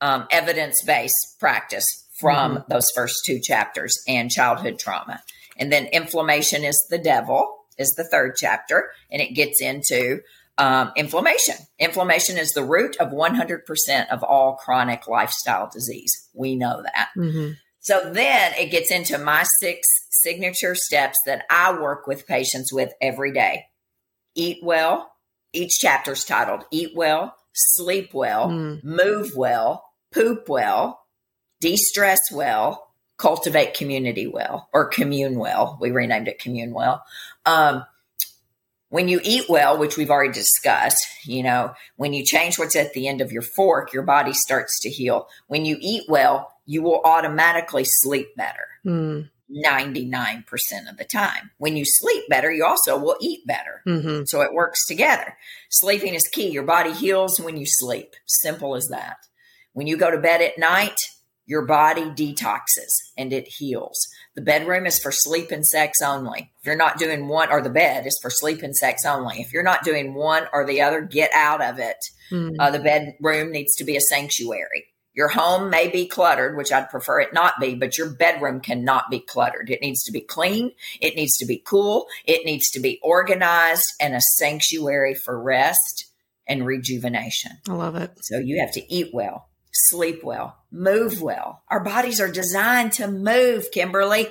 um, 0.00 0.26
evidence 0.30 0.82
based 0.82 1.36
practice 1.40 1.86
from 2.20 2.56
mm-hmm. 2.56 2.72
those 2.72 2.90
first 2.94 3.24
two 3.26 3.40
chapters 3.40 3.92
and 4.06 4.30
childhood 4.30 4.78
trauma. 4.78 5.22
And 5.56 5.72
then 5.72 5.86
inflammation 5.86 6.64
is 6.64 6.78
the 6.90 6.98
devil 6.98 7.64
is 7.78 7.90
the 7.96 8.04
third 8.04 8.34
chapter, 8.36 8.90
and 9.10 9.20
it 9.20 9.34
gets 9.34 9.60
into 9.60 10.20
um, 10.58 10.92
inflammation. 10.96 11.56
Inflammation 11.78 12.38
is 12.38 12.50
the 12.50 12.62
root 12.62 12.96
of 12.98 13.08
100% 13.08 14.08
of 14.10 14.22
all 14.22 14.54
chronic 14.54 15.08
lifestyle 15.08 15.68
disease. 15.72 16.12
We 16.32 16.54
know 16.54 16.82
that. 16.82 17.08
Mm-hmm. 17.16 17.52
So 17.80 18.10
then 18.12 18.52
it 18.58 18.70
gets 18.70 18.90
into 18.90 19.18
my 19.18 19.44
six 19.60 19.86
signature 20.24 20.74
steps 20.74 21.18
that 21.26 21.44
I 21.50 21.78
work 21.78 22.06
with 22.06 22.26
patients 22.26 22.72
with 22.72 22.92
every 23.00 23.32
day. 23.32 23.66
Eat 24.34 24.58
well. 24.62 25.12
Each 25.52 25.78
chapter 25.78 26.12
is 26.12 26.24
titled 26.24 26.64
Eat 26.72 26.90
Well, 26.96 27.36
Sleep 27.52 28.12
Well, 28.12 28.48
mm. 28.48 28.82
Move 28.82 29.36
Well, 29.36 29.84
Poop 30.12 30.48
Well, 30.48 31.00
De 31.60 31.76
Stress 31.76 32.20
Well, 32.32 32.88
Cultivate 33.18 33.74
Community 33.74 34.26
Well, 34.26 34.68
or 34.72 34.88
Commune 34.88 35.38
Well. 35.38 35.78
We 35.80 35.92
renamed 35.92 36.26
it 36.26 36.42
Commune 36.42 36.72
Well. 36.72 37.04
Um, 37.46 37.84
when 38.88 39.08
you 39.08 39.20
eat 39.22 39.44
well, 39.48 39.78
which 39.78 39.96
we've 39.96 40.10
already 40.10 40.32
discussed, 40.32 41.04
you 41.24 41.42
know, 41.42 41.74
when 41.96 42.12
you 42.12 42.24
change 42.24 42.58
what's 42.58 42.76
at 42.76 42.92
the 42.92 43.06
end 43.08 43.20
of 43.20 43.32
your 43.32 43.42
fork, 43.42 43.92
your 43.92 44.04
body 44.04 44.32
starts 44.32 44.80
to 44.80 44.90
heal. 44.90 45.28
When 45.46 45.64
you 45.64 45.76
eat 45.80 46.04
well, 46.08 46.52
you 46.64 46.82
will 46.82 47.00
automatically 47.04 47.84
sleep 47.84 48.34
better. 48.36 48.66
Mm 48.84 49.30
99% 49.54 50.44
of 50.90 50.96
the 50.96 51.04
time. 51.04 51.50
When 51.58 51.76
you 51.76 51.84
sleep 51.86 52.24
better, 52.28 52.50
you 52.50 52.64
also 52.64 52.98
will 52.98 53.16
eat 53.20 53.46
better. 53.46 53.82
Mm-hmm. 53.86 54.24
So 54.26 54.40
it 54.40 54.54
works 54.54 54.86
together. 54.86 55.36
Sleeping 55.70 56.14
is 56.14 56.28
key. 56.32 56.50
Your 56.50 56.64
body 56.64 56.92
heals 56.92 57.38
when 57.38 57.56
you 57.56 57.66
sleep. 57.66 58.14
Simple 58.26 58.74
as 58.74 58.86
that. 58.90 59.16
When 59.72 59.86
you 59.86 59.96
go 59.96 60.10
to 60.10 60.18
bed 60.18 60.40
at 60.40 60.58
night, 60.58 60.96
your 61.46 61.66
body 61.66 62.04
detoxes 62.04 62.94
and 63.18 63.32
it 63.32 63.46
heals. 63.46 63.98
The 64.34 64.42
bedroom 64.42 64.86
is 64.86 64.98
for 64.98 65.12
sleep 65.12 65.50
and 65.50 65.64
sex 65.64 65.98
only. 66.02 66.52
If 66.60 66.66
you're 66.66 66.76
not 66.76 66.98
doing 66.98 67.28
one, 67.28 67.50
or 67.50 67.60
the 67.60 67.70
bed 67.70 68.06
is 68.06 68.18
for 68.22 68.30
sleep 68.30 68.62
and 68.62 68.74
sex 68.74 69.04
only. 69.04 69.40
If 69.40 69.52
you're 69.52 69.62
not 69.62 69.84
doing 69.84 70.14
one 70.14 70.46
or 70.52 70.66
the 70.66 70.80
other, 70.80 71.02
get 71.02 71.30
out 71.34 71.62
of 71.62 71.78
it. 71.78 71.98
Mm-hmm. 72.30 72.58
Uh, 72.58 72.70
the 72.70 72.78
bedroom 72.78 73.52
needs 73.52 73.74
to 73.76 73.84
be 73.84 73.96
a 73.96 74.00
sanctuary. 74.00 74.86
Your 75.14 75.28
home 75.28 75.70
may 75.70 75.88
be 75.88 76.06
cluttered, 76.06 76.56
which 76.56 76.72
I'd 76.72 76.90
prefer 76.90 77.20
it 77.20 77.32
not 77.32 77.60
be, 77.60 77.74
but 77.74 77.96
your 77.96 78.10
bedroom 78.10 78.60
cannot 78.60 79.10
be 79.10 79.20
cluttered. 79.20 79.70
It 79.70 79.80
needs 79.80 80.02
to 80.04 80.12
be 80.12 80.20
clean. 80.20 80.72
It 81.00 81.14
needs 81.14 81.36
to 81.38 81.46
be 81.46 81.62
cool. 81.64 82.06
It 82.24 82.44
needs 82.44 82.68
to 82.70 82.80
be 82.80 82.98
organized 83.02 83.84
and 84.00 84.14
a 84.14 84.20
sanctuary 84.20 85.14
for 85.14 85.40
rest 85.40 86.06
and 86.46 86.66
rejuvenation. 86.66 87.52
I 87.68 87.72
love 87.72 87.94
it. 87.94 88.12
So 88.22 88.38
you 88.38 88.60
have 88.60 88.72
to 88.72 88.92
eat 88.92 89.10
well, 89.14 89.48
sleep 89.72 90.24
well, 90.24 90.56
move 90.72 91.22
well. 91.22 91.62
Our 91.68 91.82
bodies 91.82 92.20
are 92.20 92.30
designed 92.30 92.92
to 92.94 93.06
move, 93.08 93.70
Kimberly. 93.72 94.28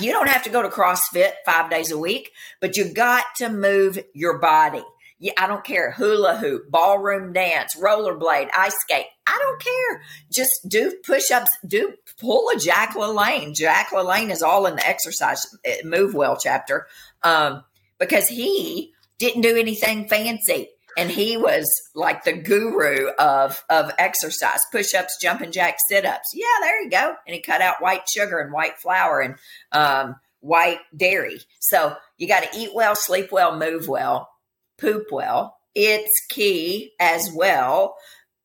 You 0.00 0.10
don't 0.10 0.28
have 0.28 0.42
to 0.42 0.50
go 0.50 0.62
to 0.62 0.68
CrossFit 0.68 1.32
five 1.44 1.70
days 1.70 1.92
a 1.92 1.98
week, 1.98 2.32
but 2.60 2.76
you 2.76 2.92
got 2.92 3.24
to 3.36 3.48
move 3.48 4.00
your 4.12 4.38
body. 4.40 4.82
Yeah, 5.18 5.32
I 5.38 5.46
don't 5.46 5.64
care. 5.64 5.92
Hula 5.92 6.36
hoop, 6.36 6.70
ballroom 6.70 7.32
dance, 7.32 7.74
rollerblade, 7.76 8.50
ice 8.54 8.74
skate. 8.80 9.06
I 9.26 9.38
don't 9.40 9.62
care. 9.62 10.02
Just 10.30 10.52
do 10.68 10.94
push 11.04 11.30
ups, 11.30 11.50
do 11.66 11.94
pull 12.20 12.50
a 12.54 12.58
Jack 12.58 12.94
LaLanne. 12.94 13.54
Jack 13.54 13.90
LaLanne 13.90 14.30
is 14.30 14.42
all 14.42 14.66
in 14.66 14.76
the 14.76 14.86
exercise 14.86 15.46
eh, 15.64 15.78
move 15.84 16.14
well 16.14 16.36
chapter 16.36 16.86
um, 17.22 17.64
because 17.98 18.28
he 18.28 18.92
didn't 19.18 19.40
do 19.40 19.56
anything 19.56 20.06
fancy. 20.06 20.68
And 20.98 21.10
he 21.10 21.36
was 21.36 21.66
like 21.94 22.24
the 22.24 22.32
guru 22.32 23.08
of, 23.18 23.62
of 23.68 23.92
exercise, 23.98 24.60
push 24.72 24.94
ups, 24.94 25.18
jumping 25.20 25.52
jack, 25.52 25.76
sit 25.88 26.06
ups. 26.06 26.32
Yeah, 26.34 26.46
there 26.60 26.82
you 26.82 26.90
go. 26.90 27.14
And 27.26 27.34
he 27.34 27.40
cut 27.40 27.60
out 27.60 27.82
white 27.82 28.08
sugar 28.08 28.38
and 28.38 28.52
white 28.52 28.78
flour 28.78 29.20
and 29.20 29.34
um, 29.72 30.16
white 30.40 30.80
dairy. 30.96 31.40
So 31.60 31.96
you 32.16 32.28
got 32.28 32.44
to 32.44 32.58
eat 32.58 32.70
well, 32.74 32.94
sleep 32.94 33.30
well, 33.30 33.58
move 33.58 33.88
well 33.88 34.30
poop 34.78 35.06
well. 35.10 35.56
It's 35.74 36.26
key 36.28 36.92
as 37.00 37.30
well. 37.34 37.96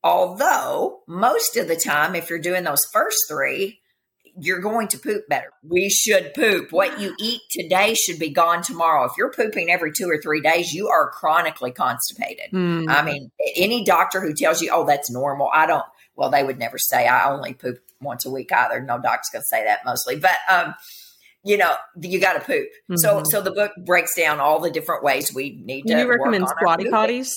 Although 0.04 1.02
most 1.08 1.58
of 1.58 1.68
the 1.68 1.76
time, 1.76 2.16
if 2.16 2.30
you're 2.30 2.40
doing 2.40 2.64
those 2.64 2.86
first 2.92 3.18
three, 3.30 3.80
you're 4.40 4.62
going 4.62 4.88
to 4.88 4.98
poop 4.98 5.28
better. 5.28 5.52
We 5.62 5.90
should 5.90 6.34
poop. 6.34 6.72
What 6.72 7.00
you 7.00 7.14
eat 7.20 7.42
today 7.52 7.94
should 7.94 8.18
be 8.18 8.30
gone 8.30 8.64
tomorrow. 8.64 9.06
If 9.06 9.12
you're 9.18 9.32
pooping 9.32 9.70
every 9.70 9.92
two 9.92 10.10
or 10.10 10.22
three 10.22 10.42
days, 10.42 10.74
you 10.74 10.88
are 10.88 11.10
chronically 11.10 11.72
constipated. 11.72 12.52
Mm. 12.52 12.90
I 12.90 13.04
mean, 13.04 13.32
any 13.56 13.84
doctor 13.84 14.22
who 14.22 14.34
tells 14.34 14.62
you, 14.62 14.72
oh, 14.74 14.86
that's 14.86 15.12
normal, 15.12 15.50
I 15.54 15.66
don't, 15.68 15.86
well, 16.16 16.30
they 16.30 16.44
would 16.44 16.58
never 16.58 16.78
say 16.78 17.08
I 17.08 17.30
only 17.30 17.54
poop 17.54 17.80
once 18.00 18.26
a 18.26 18.32
week 18.32 18.52
either. 18.54 18.80
No 18.82 19.00
doctor's 19.00 19.30
going 19.32 19.42
to 19.42 19.48
say 19.48 19.66
that 19.66 19.86
mostly. 19.86 20.16
But, 20.16 20.38
um, 20.50 20.76
you 21.44 21.58
know, 21.58 21.74
you 22.00 22.20
got 22.20 22.34
to 22.34 22.40
poop. 22.40 22.68
Mm-hmm. 22.90 22.98
So, 22.98 23.24
so 23.26 23.42
the 23.42 23.52
book 23.52 23.72
breaks 23.86 24.16
down 24.16 24.40
all 24.40 24.60
the 24.60 24.72
different 24.72 25.04
ways 25.04 25.32
we 25.34 25.62
need 25.64 25.84
to. 25.84 25.94
Do 25.94 26.00
you 26.00 26.10
recommend 26.10 26.48
squatty 26.48 26.86
potties? 26.86 27.30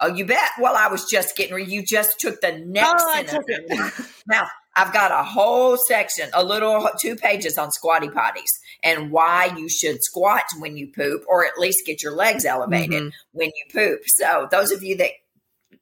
Oh, 0.00 0.08
you 0.08 0.24
bet. 0.26 0.50
Well, 0.58 0.74
I 0.76 0.88
was 0.88 1.06
just 1.10 1.36
getting. 1.36 1.54
Ready. 1.54 1.70
You 1.70 1.84
just 1.84 2.18
took 2.18 2.40
the 2.40 2.58
next. 2.58 3.04
Oh, 3.06 3.12
I 3.14 3.22
took 3.22 3.44
it. 3.46 3.92
now 4.26 4.48
I've 4.74 4.92
got 4.92 5.12
a 5.12 5.22
whole 5.22 5.76
section, 5.76 6.28
a 6.32 6.42
little 6.42 6.88
two 6.98 7.14
pages 7.14 7.58
on 7.58 7.70
squatty 7.70 8.08
potties 8.08 8.50
and 8.82 9.10
why 9.10 9.52
you 9.56 9.68
should 9.68 10.02
squat 10.02 10.44
when 10.58 10.76
you 10.76 10.90
poop, 10.94 11.24
or 11.28 11.44
at 11.44 11.58
least 11.58 11.86
get 11.86 12.02
your 12.02 12.12
legs 12.12 12.44
elevated 12.44 13.02
mm-hmm. 13.02 13.08
when 13.32 13.48
you 13.48 13.64
poop. 13.72 14.00
So, 14.06 14.48
those 14.50 14.72
of 14.72 14.82
you 14.82 14.96
that, 14.96 15.10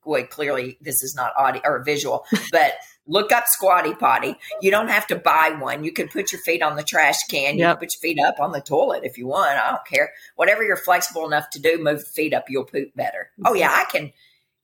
well, 0.04 0.24
clearly 0.24 0.76
this 0.80 1.02
is 1.02 1.14
not 1.14 1.32
audio 1.38 1.62
or 1.64 1.82
visual, 1.84 2.24
but 2.52 2.74
look 3.06 3.32
up 3.32 3.44
Squatty 3.46 3.94
Potty. 3.94 4.36
You 4.60 4.70
don't 4.70 4.88
have 4.88 5.06
to 5.08 5.16
buy 5.16 5.56
one. 5.58 5.82
You 5.84 5.92
can 5.92 6.08
put 6.08 6.32
your 6.32 6.40
feet 6.42 6.62
on 6.62 6.76
the 6.76 6.82
trash 6.84 7.16
can. 7.28 7.54
You 7.56 7.64
Yep. 7.64 7.78
can 7.78 7.86
put 7.86 7.94
your 7.94 8.00
feet 8.00 8.18
up 8.24 8.38
on 8.40 8.52
the 8.52 8.60
toilet 8.60 9.02
if 9.04 9.18
you 9.18 9.26
want. 9.26 9.58
I 9.58 9.70
don't 9.70 9.86
care. 9.86 10.12
Whatever 10.36 10.62
you're 10.62 10.76
flexible 10.76 11.26
enough 11.26 11.50
to 11.50 11.58
do, 11.60 11.78
move 11.78 12.00
the 12.00 12.10
feet 12.12 12.32
up. 12.34 12.44
You'll 12.48 12.64
poop 12.64 12.94
better. 12.94 13.30
Oh 13.44 13.54
yeah, 13.54 13.70
I 13.72 13.84
can. 13.90 14.12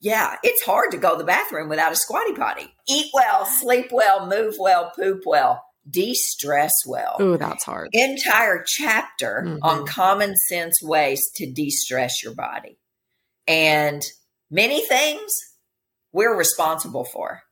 Yeah, 0.00 0.36
it's 0.42 0.62
hard 0.64 0.90
to 0.92 0.98
go 0.98 1.12
to 1.12 1.18
the 1.18 1.24
bathroom 1.24 1.68
without 1.68 1.90
a 1.92 1.96
squatty 1.96 2.34
potty. 2.34 2.72
Eat 2.86 3.10
well, 3.14 3.46
sleep 3.46 3.88
well, 3.90 4.26
move 4.26 4.54
well, 4.58 4.92
poop 4.94 5.22
well, 5.24 5.64
de-stress 5.88 6.72
well. 6.86 7.16
Ooh, 7.20 7.38
that's 7.38 7.64
hard. 7.64 7.88
Entire 7.94 8.62
chapter 8.66 9.42
Mhm. 9.46 9.58
on 9.62 9.86
common 9.86 10.36
sense 10.48 10.80
ways 10.82 11.20
to 11.36 11.50
de-stress 11.50 12.22
your 12.22 12.34
body. 12.34 12.78
And 13.48 14.02
many 14.50 14.84
things 14.86 15.32
we're 16.12 16.36
responsible 16.36 17.04
for, 17.04 17.42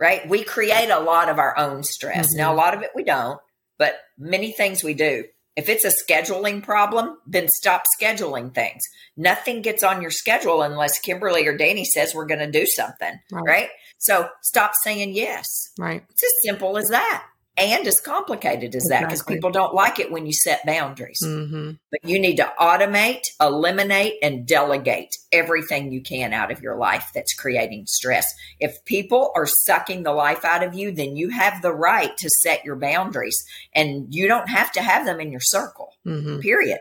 right? 0.00 0.26
We 0.28 0.42
create 0.42 0.88
a 0.90 0.98
lot 1.00 1.28
of 1.28 1.38
our 1.38 1.56
own 1.58 1.82
stress. 1.84 2.28
Mhm. 2.34 2.38
Now, 2.38 2.54
a 2.54 2.56
lot 2.56 2.74
of 2.74 2.82
it 2.82 2.90
we 2.94 3.04
don't, 3.04 3.38
but 3.78 4.00
many 4.18 4.50
things 4.52 4.82
we 4.82 4.94
do. 4.94 5.24
If 5.56 5.68
it's 5.68 5.84
a 5.84 5.92
scheduling 5.92 6.62
problem, 6.62 7.18
then 7.26 7.48
stop 7.48 7.82
scheduling 8.00 8.54
things. 8.54 8.80
Nothing 9.16 9.60
gets 9.62 9.82
on 9.82 10.00
your 10.00 10.10
schedule 10.12 10.62
unless 10.62 10.98
Kimberly 11.00 11.46
or 11.46 11.56
Danny 11.56 11.84
says 11.84 12.14
we're 12.14 12.24
going 12.26 12.40
to 12.40 12.50
do 12.50 12.64
something, 12.66 13.18
Right. 13.30 13.44
right? 13.46 13.68
So 13.98 14.30
stop 14.42 14.72
saying 14.84 15.12
yes. 15.14 15.44
Right. 15.78 16.02
It's 16.08 16.22
as 16.24 16.32
simple 16.44 16.78
as 16.78 16.88
that 16.88 17.24
and 17.56 17.86
as 17.86 18.00
complicated 18.00 18.74
as 18.74 18.84
that 18.84 19.00
because 19.00 19.20
Exactly. 19.20 19.36
people 19.36 19.50
don't 19.50 19.74
like 19.74 19.98
it 19.98 20.10
when 20.10 20.24
you 20.24 20.32
set 20.32 20.64
boundaries. 20.64 21.20
Mm-hmm. 21.22 21.72
But 21.90 22.00
you 22.08 22.18
need 22.18 22.36
to 22.36 22.50
automate, 22.58 23.22
eliminate, 23.40 24.14
and 24.22 24.46
delegate 24.46 25.14
everything 25.32 25.92
you 25.92 26.00
can 26.02 26.32
out 26.32 26.50
of 26.50 26.62
your 26.62 26.76
life 26.78 27.10
that's 27.14 27.34
creating 27.34 27.84
stress. 27.86 28.32
If 28.60 28.84
people 28.84 29.32
are 29.34 29.46
sucking 29.46 30.04
the 30.04 30.12
life 30.12 30.44
out 30.44 30.62
of 30.62 30.74
you, 30.74 30.90
then 30.92 31.16
you 31.16 31.30
have 31.30 31.60
the 31.60 31.72
right 31.72 32.16
to 32.16 32.30
set 32.40 32.64
your 32.64 32.76
boundaries 32.76 33.44
and 33.74 34.06
you 34.14 34.26
don't 34.28 34.48
have 34.48 34.72
to 34.72 34.82
have 34.82 35.04
them 35.04 35.20
in 35.20 35.30
your 35.30 35.40
circle, 35.42 35.94
Mm-hmm. 36.06 36.38
period. 36.38 36.78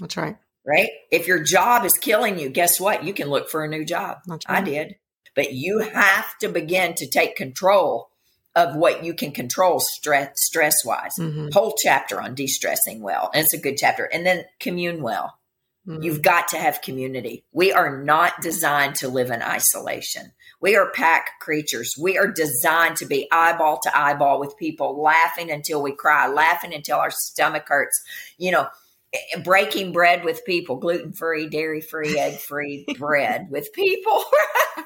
That's 0.00 0.16
right. 0.16 0.36
Right? 0.66 0.88
If 1.10 1.26
your 1.26 1.42
job 1.42 1.84
is 1.84 1.92
killing 1.92 2.38
you, 2.38 2.48
guess 2.48 2.80
what? 2.80 3.04
You 3.04 3.12
can 3.12 3.28
look 3.28 3.50
for 3.50 3.62
a 3.62 3.68
new 3.68 3.84
job. 3.84 4.18
That's 4.26 4.46
I 4.48 4.62
did. 4.62 4.96
But 5.36 5.52
you 5.52 5.80
have 5.80 6.38
to 6.38 6.48
begin 6.48 6.94
to 6.94 7.06
take 7.10 7.36
control 7.36 8.08
of 8.56 8.76
what 8.76 9.04
you 9.04 9.14
can 9.14 9.32
control 9.32 9.80
stress 9.80 10.30
stress 10.36 10.84
wise. 10.84 11.16
Mhm. 11.18 11.52
Whole 11.52 11.74
chapter 11.76 12.20
on 12.20 12.34
de-stressing 12.34 13.00
well. 13.02 13.30
And 13.34 13.44
it's 13.44 13.54
a 13.54 13.58
good 13.58 13.76
chapter. 13.76 14.04
And 14.04 14.24
then 14.24 14.44
commune 14.60 15.02
well. 15.02 15.38
Mhm. 15.86 16.02
You've 16.04 16.22
got 16.22 16.48
to 16.48 16.58
have 16.58 16.80
community. 16.80 17.44
We 17.52 17.72
are 17.72 18.02
not 18.02 18.40
designed 18.40 18.94
to 18.96 19.08
live 19.08 19.30
in 19.30 19.42
isolation. 19.42 20.32
We 20.60 20.76
are 20.76 20.90
pack 20.90 21.40
creatures. 21.40 21.94
We 22.00 22.16
are 22.16 22.28
designed 22.28 22.96
to 22.98 23.06
be 23.06 23.28
eyeball 23.30 23.80
to 23.82 23.98
eyeball 23.98 24.40
with 24.40 24.56
people, 24.56 25.02
laughing 25.02 25.50
until 25.50 25.82
we 25.82 25.92
cry, 25.92 26.26
laughing 26.26 26.72
until 26.72 26.98
our 26.98 27.10
stomach 27.10 27.64
hurts. 27.68 28.02
You 28.38 28.52
know, 28.52 28.68
breaking 29.42 29.92
bread 29.92 30.24
with 30.24 30.44
people, 30.44 30.76
gluten 30.76 31.12
free, 31.12 31.48
dairy 31.48 31.80
free, 31.80 32.18
egg 32.18 32.38
free 32.38 32.86
bread 32.98 33.48
with 33.50 33.72
people. 33.72 34.24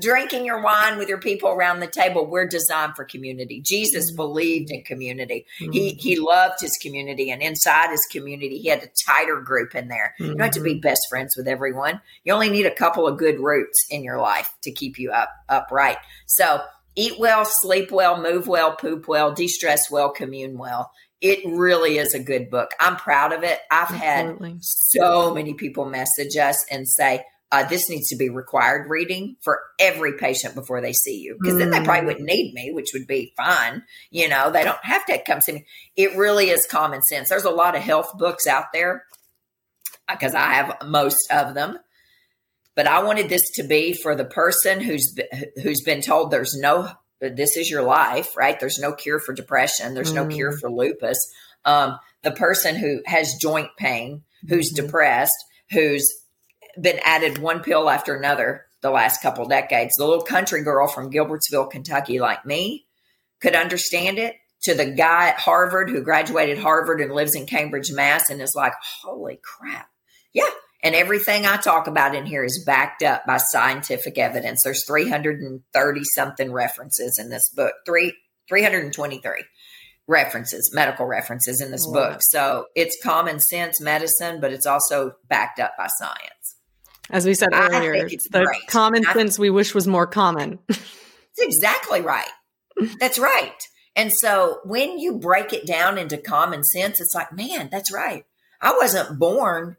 Drinking 0.00 0.44
your 0.44 0.62
wine 0.62 0.98
with 0.98 1.08
your 1.08 1.20
people 1.20 1.50
around 1.50 1.80
the 1.80 1.86
table. 1.86 2.26
We're 2.26 2.46
designed 2.46 2.96
for 2.96 3.04
community. 3.04 3.60
Jesus 3.60 4.12
Mhm. 4.12 4.16
believed 4.16 4.70
in 4.70 4.82
community. 4.82 5.46
He 5.58 5.92
Mhm. 5.92 5.98
he 5.98 6.16
loved 6.16 6.60
his 6.60 6.76
community, 6.82 7.30
and 7.30 7.42
inside 7.42 7.90
his 7.90 8.06
community, 8.10 8.58
he 8.58 8.68
had 8.68 8.82
a 8.82 8.90
tighter 9.06 9.40
group 9.40 9.74
in 9.74 9.88
there. 9.88 10.14
You 10.18 10.28
don't 10.28 10.40
have 10.40 10.50
to 10.52 10.60
be 10.60 10.74
best 10.74 11.02
friends 11.08 11.36
with 11.36 11.48
everyone. 11.48 12.00
You 12.24 12.32
only 12.32 12.50
need 12.50 12.66
a 12.66 12.74
couple 12.74 13.06
of 13.06 13.18
good 13.18 13.40
roots 13.40 13.86
in 13.90 14.02
your 14.02 14.18
life 14.18 14.50
to 14.62 14.72
keep 14.72 14.98
you 14.98 15.12
up 15.12 15.30
upright. 15.48 15.98
So 16.26 16.60
eat 16.96 17.18
well, 17.18 17.44
sleep 17.44 17.90
well, 17.90 18.20
move 18.20 18.46
well, 18.46 18.76
poop 18.76 19.08
well, 19.08 19.32
de-stress 19.32 19.90
well, 19.90 20.10
commune 20.10 20.58
well. 20.58 20.90
It 21.20 21.40
really 21.44 21.98
is 21.98 22.12
a 22.12 22.18
good 22.18 22.50
book. 22.50 22.72
I'm 22.78 22.96
proud 22.96 23.32
of 23.32 23.42
it. 23.44 23.60
I've 23.70 23.88
had 23.88 24.36
so 24.60 25.32
many 25.32 25.54
people 25.54 25.86
message 25.86 26.36
us 26.36 26.62
and 26.70 26.86
say, 26.86 27.24
uh, 27.54 27.64
this 27.68 27.88
needs 27.88 28.08
to 28.08 28.16
be 28.16 28.28
required 28.28 28.88
reading 28.90 29.36
for 29.42 29.60
every 29.78 30.14
patient 30.14 30.54
before 30.54 30.80
they 30.80 30.92
see 30.92 31.18
you. 31.20 31.36
Because 31.40 31.58
then 31.58 31.70
they 31.70 31.78
Mm. 31.78 31.84
probably 31.84 32.06
wouldn't 32.06 32.26
need 32.26 32.52
me, 32.54 32.72
which 32.72 32.90
would 32.94 33.06
be 33.06 33.32
fine. 33.36 33.84
You 34.10 34.28
know, 34.28 34.50
they 34.50 34.64
don't 34.64 34.84
have 34.84 35.06
to 35.06 35.18
come 35.22 35.40
see 35.40 35.52
me. 35.52 35.66
It 35.96 36.16
really 36.16 36.50
is 36.50 36.66
common 36.66 37.02
sense. 37.02 37.28
There's 37.28 37.44
a 37.44 37.50
lot 37.50 37.76
of 37.76 37.82
health 37.82 38.12
books 38.18 38.46
out 38.46 38.72
there 38.72 39.04
because 40.08 40.34
I 40.34 40.54
have 40.54 40.76
most 40.86 41.30
of 41.30 41.54
them. 41.54 41.78
But 42.74 42.88
I 42.88 43.02
wanted 43.04 43.28
this 43.28 43.48
to 43.52 43.62
be 43.62 43.92
for 43.92 44.16
the 44.16 44.24
person 44.24 44.80
who's 44.80 45.14
who's 45.62 45.82
been 45.82 46.00
told 46.02 46.30
there's 46.30 46.56
no 46.58 46.88
this 47.20 47.56
is 47.56 47.70
your 47.70 47.82
life, 47.82 48.36
right? 48.36 48.58
There's 48.58 48.78
no 48.80 48.92
cure 48.92 49.20
for 49.20 49.32
depression. 49.32 49.94
There's 49.94 50.12
no 50.12 50.24
Mm. 50.26 50.34
cure 50.34 50.52
for 50.58 50.68
lupus. 50.70 51.18
Um, 51.64 51.98
the 52.22 52.32
person 52.32 52.74
who 52.74 53.00
has 53.06 53.34
joint 53.40 53.70
pain, 53.78 54.24
who's 54.48 54.72
Mhm. 54.72 54.76
depressed, 54.76 55.44
who's 55.70 56.04
been 56.80 57.00
added 57.04 57.38
one 57.38 57.60
pill 57.60 57.88
after 57.88 58.14
another 58.14 58.66
the 58.82 58.90
last 58.90 59.22
couple 59.22 59.46
decades. 59.46 59.94
The 59.96 60.06
little 60.06 60.24
country 60.24 60.62
girl 60.62 60.86
from 60.86 61.10
Gilbertsville, 61.10 61.70
Kentucky, 61.70 62.20
like 62.20 62.44
me, 62.44 62.86
could 63.40 63.54
understand 63.54 64.18
it. 64.18 64.36
to 64.62 64.74
the 64.74 64.86
guy 64.86 65.28
at 65.28 65.38
Harvard 65.38 65.90
who 65.90 66.02
graduated 66.02 66.56
Harvard 66.56 67.00
and 67.00 67.12
lives 67.12 67.34
in 67.34 67.44
Cambridge, 67.44 67.92
Mass, 67.92 68.30
and 68.30 68.40
is 68.40 68.54
like, 68.54 68.72
holy 69.02 69.38
crap. 69.42 69.88
Yeah. 70.32 70.48
And 70.82 70.94
everything 70.94 71.44
I 71.44 71.56
talk 71.56 71.86
about 71.86 72.14
in 72.14 72.24
here 72.24 72.44
is 72.44 72.62
backed 72.66 73.02
up 73.02 73.26
by 73.26 73.36
scientific 73.38 74.18
evidence. 74.18 74.62
There's 74.64 74.86
330 74.86 76.00
something 76.14 76.52
references 76.52 77.18
in 77.18 77.28
this 77.28 77.50
book, 77.50 77.74
three, 77.84 78.14
323 78.48 79.44
references, 80.06 80.70
medical 80.74 81.06
references 81.06 81.60
in 81.60 81.70
this 81.70 81.86
oh, 81.88 81.92
book. 81.92 82.20
So 82.20 82.66
it's 82.74 82.96
common 83.02 83.40
sense 83.40 83.80
medicine, 83.80 84.40
but 84.40 84.52
it's 84.52 84.66
also 84.66 85.12
backed 85.28 85.58
up 85.58 85.72
by 85.78 85.88
science. 85.98 86.53
As 87.10 87.26
we 87.26 87.34
said 87.34 87.50
earlier, 87.52 87.94
it's 87.94 88.28
the 88.28 88.46
common 88.68 89.04
sense 89.04 89.38
we 89.38 89.50
wish 89.50 89.74
was 89.74 89.86
more 89.86 90.06
common. 90.06 90.58
That's 90.68 90.80
exactly 91.38 92.00
right. 92.00 92.28
That's 92.98 93.18
right. 93.18 93.54
And 93.96 94.12
so 94.12 94.60
when 94.64 94.98
you 94.98 95.18
break 95.18 95.52
it 95.52 95.66
down 95.66 95.98
into 95.98 96.16
common 96.16 96.64
sense, 96.64 97.00
it's 97.00 97.14
like, 97.14 97.32
man, 97.32 97.68
that's 97.70 97.92
right. 97.92 98.24
I 98.60 98.76
wasn't 98.76 99.18
born 99.20 99.76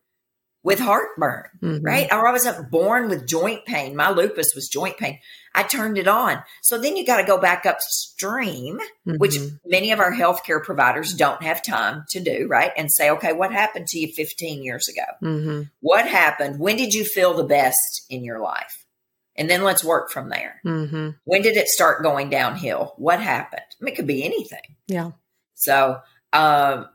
with 0.63 0.80
heartburn, 0.80 1.45
mm-hmm. 1.61 1.86
right? 1.86 2.07
Or 2.11 2.28
I 2.28 2.32
wasn't 2.32 2.71
born 2.71 3.09
with 3.09 3.28
joint 3.28 3.65
pain. 3.65 3.95
My 3.95 4.09
lupus 4.09 4.55
was 4.55 4.69
joint 4.69 4.97
pain. 4.97 5.19
I 5.56 5.64
turned 5.64 5.97
it 5.97 6.08
on. 6.08 6.43
So 6.62 6.78
then 6.78 6.97
you 6.97 7.06
got 7.06 7.18
to 7.18 7.24
go 7.24 7.38
back 7.38 7.66
upstream, 7.66 8.78
mm-hmm. 9.08 9.16
which 9.18 9.38
many 9.66 9.91
of 9.91 9.99
our 9.99 10.12
healthcare 10.12 10.62
providers 10.62 11.14
don't 11.14 11.41
have 11.41 11.64
time 11.64 12.03
to 12.10 12.20
do, 12.20 12.47
right? 12.49 12.72
And 12.76 12.91
say, 12.91 13.10
okay, 13.12 13.34
what 13.34 13.51
happened 13.51 13.88
to 13.88 13.99
you 13.99 14.12
15 14.14 14.64
years 14.64 14.88
ago? 14.88 15.28
Mm-hmm. 15.28 15.62
What 15.80 16.08
happened? 16.08 16.60
When 16.60 16.76
did 16.76 16.93
you 16.93 17.06
feel 17.06 17.34
the 17.34 17.43
best 17.43 18.06
in 18.10 18.24
your 18.24 18.39
life? 18.39 18.86
And 19.38 19.49
then 19.49 19.64
let's 19.64 19.84
work 19.84 20.12
from 20.12 20.30
there. 20.30 20.62
Mm-hmm. 20.66 21.10
When 21.24 21.41
did 21.41 21.58
it 21.58 21.68
start 21.68 22.03
going 22.03 22.30
downhill? 22.30 22.93
What 22.97 23.22
happened? 23.22 23.62
I 23.62 23.84
mean, 23.84 23.93
it 23.93 23.95
could 23.95 24.08
be 24.08 24.24
anything. 24.24 24.76
Yeah. 24.88 25.12
So, 25.56 25.99
um, 26.32 26.88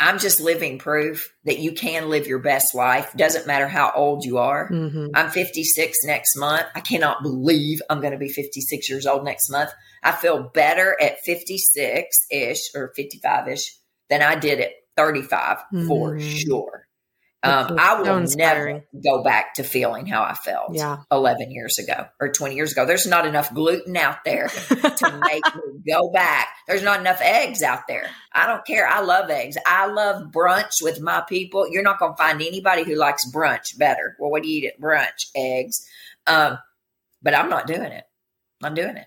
I'm 0.00 0.18
just 0.18 0.40
living 0.40 0.78
proof 0.78 1.32
that 1.44 1.58
you 1.58 1.72
can 1.72 2.08
live 2.08 2.26
your 2.26 2.38
best 2.38 2.74
life. 2.74 3.12
Doesn't 3.16 3.48
matter 3.48 3.66
how 3.66 3.92
old 3.94 4.24
you 4.24 4.38
are. 4.38 4.70
Mm-hmm. 4.70 5.08
I'm 5.14 5.30
56 5.30 5.98
next 6.04 6.36
month. 6.36 6.66
I 6.74 6.80
cannot 6.80 7.22
believe 7.22 7.80
I'm 7.90 8.00
going 8.00 8.12
to 8.12 8.18
be 8.18 8.28
56 8.28 8.88
years 8.88 9.06
old 9.06 9.24
next 9.24 9.50
month. 9.50 9.70
I 10.02 10.12
feel 10.12 10.50
better 10.54 10.96
at 11.00 11.20
56 11.24 12.16
ish 12.30 12.60
or 12.76 12.92
55 12.94 13.48
ish 13.48 13.76
than 14.08 14.22
I 14.22 14.36
did 14.36 14.60
at 14.60 14.72
35 14.96 15.58
mm-hmm. 15.58 15.88
for 15.88 16.20
sure. 16.20 16.87
Um, 17.44 17.76
I 17.78 18.00
will 18.00 18.26
never 18.36 18.84
go 19.04 19.22
back 19.22 19.54
to 19.54 19.62
feeling 19.62 20.06
how 20.06 20.24
I 20.24 20.34
felt 20.34 20.74
yeah. 20.74 20.98
11 21.12 21.52
years 21.52 21.78
ago 21.78 22.06
or 22.20 22.32
20 22.32 22.56
years 22.56 22.72
ago. 22.72 22.84
There's 22.84 23.06
not 23.06 23.26
enough 23.26 23.54
gluten 23.54 23.96
out 23.96 24.24
there 24.24 24.48
to 24.48 25.20
make 25.24 25.44
me 25.54 25.80
go 25.88 26.10
back. 26.10 26.48
There's 26.66 26.82
not 26.82 26.98
enough 26.98 27.20
eggs 27.20 27.62
out 27.62 27.86
there. 27.86 28.06
I 28.32 28.48
don't 28.48 28.66
care. 28.66 28.88
I 28.88 29.02
love 29.02 29.30
eggs. 29.30 29.56
I 29.64 29.86
love 29.86 30.32
brunch 30.32 30.82
with 30.82 31.00
my 31.00 31.22
people. 31.28 31.68
You're 31.70 31.84
not 31.84 32.00
going 32.00 32.14
to 32.14 32.16
find 32.16 32.42
anybody 32.42 32.82
who 32.82 32.96
likes 32.96 33.30
brunch 33.30 33.78
better. 33.78 34.16
Well, 34.18 34.32
what 34.32 34.42
do 34.42 34.48
you 34.48 34.58
eat 34.58 34.72
at 34.74 34.80
brunch? 34.80 35.26
Eggs. 35.36 35.86
Um, 36.26 36.58
but 37.22 37.36
I'm 37.36 37.50
not 37.50 37.68
doing 37.68 37.92
it. 37.92 38.04
I'm 38.64 38.74
doing 38.74 38.96
it. 38.96 39.06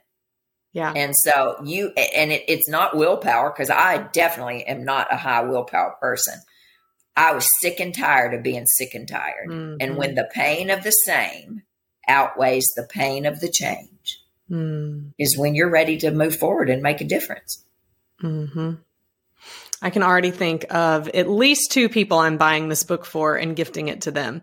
Yeah. 0.72 0.94
And 0.96 1.14
so 1.14 1.58
you, 1.66 1.90
and 1.90 2.32
it, 2.32 2.46
it's 2.48 2.70
not 2.70 2.96
willpower 2.96 3.50
because 3.52 3.70
I 3.70 3.98
definitely 4.14 4.64
am 4.64 4.86
not 4.86 5.14
a 5.14 5.18
high 5.18 5.44
willpower 5.44 5.98
person. 6.00 6.36
I 7.16 7.34
was 7.34 7.48
sick 7.62 7.80
and 7.80 7.94
tired 7.94 8.34
of 8.34 8.44
being 8.44 8.66
sick 8.66 8.94
and 8.94 9.08
tired. 9.08 9.50
Mm-hmm. 9.50 9.78
And 9.80 9.98
when 9.98 10.16
the 10.16 10.30
pain 10.32 10.70
of 10.70 10.84
the 10.84 10.92
same 10.92 11.64
outweighs 12.08 12.72
the 12.76 12.88
pain 12.90 13.26
of 13.26 13.40
the 13.40 13.50
change, 13.50 14.20
mm. 14.50 15.12
is 15.18 15.38
when 15.38 15.56
you're 15.56 15.70
ready 15.70 15.98
to 15.98 16.12
move 16.12 16.36
forward 16.36 16.70
and 16.70 16.82
make 16.82 17.02
a 17.02 17.06
difference. 17.06 17.64
Mm-hmm. 18.22 18.74
I 19.82 19.90
can 19.90 20.04
already 20.04 20.32
think 20.32 20.66
of 20.70 21.08
at 21.10 21.30
least 21.30 21.72
two 21.72 21.90
people 21.90 22.20
I'm 22.20 22.38
buying 22.38 22.70
this 22.70 22.84
book 22.84 23.06
for 23.06 23.36
and 23.36 23.56
gifting 23.56 23.88
it 23.88 24.02
to 24.02 24.12
them. 24.12 24.42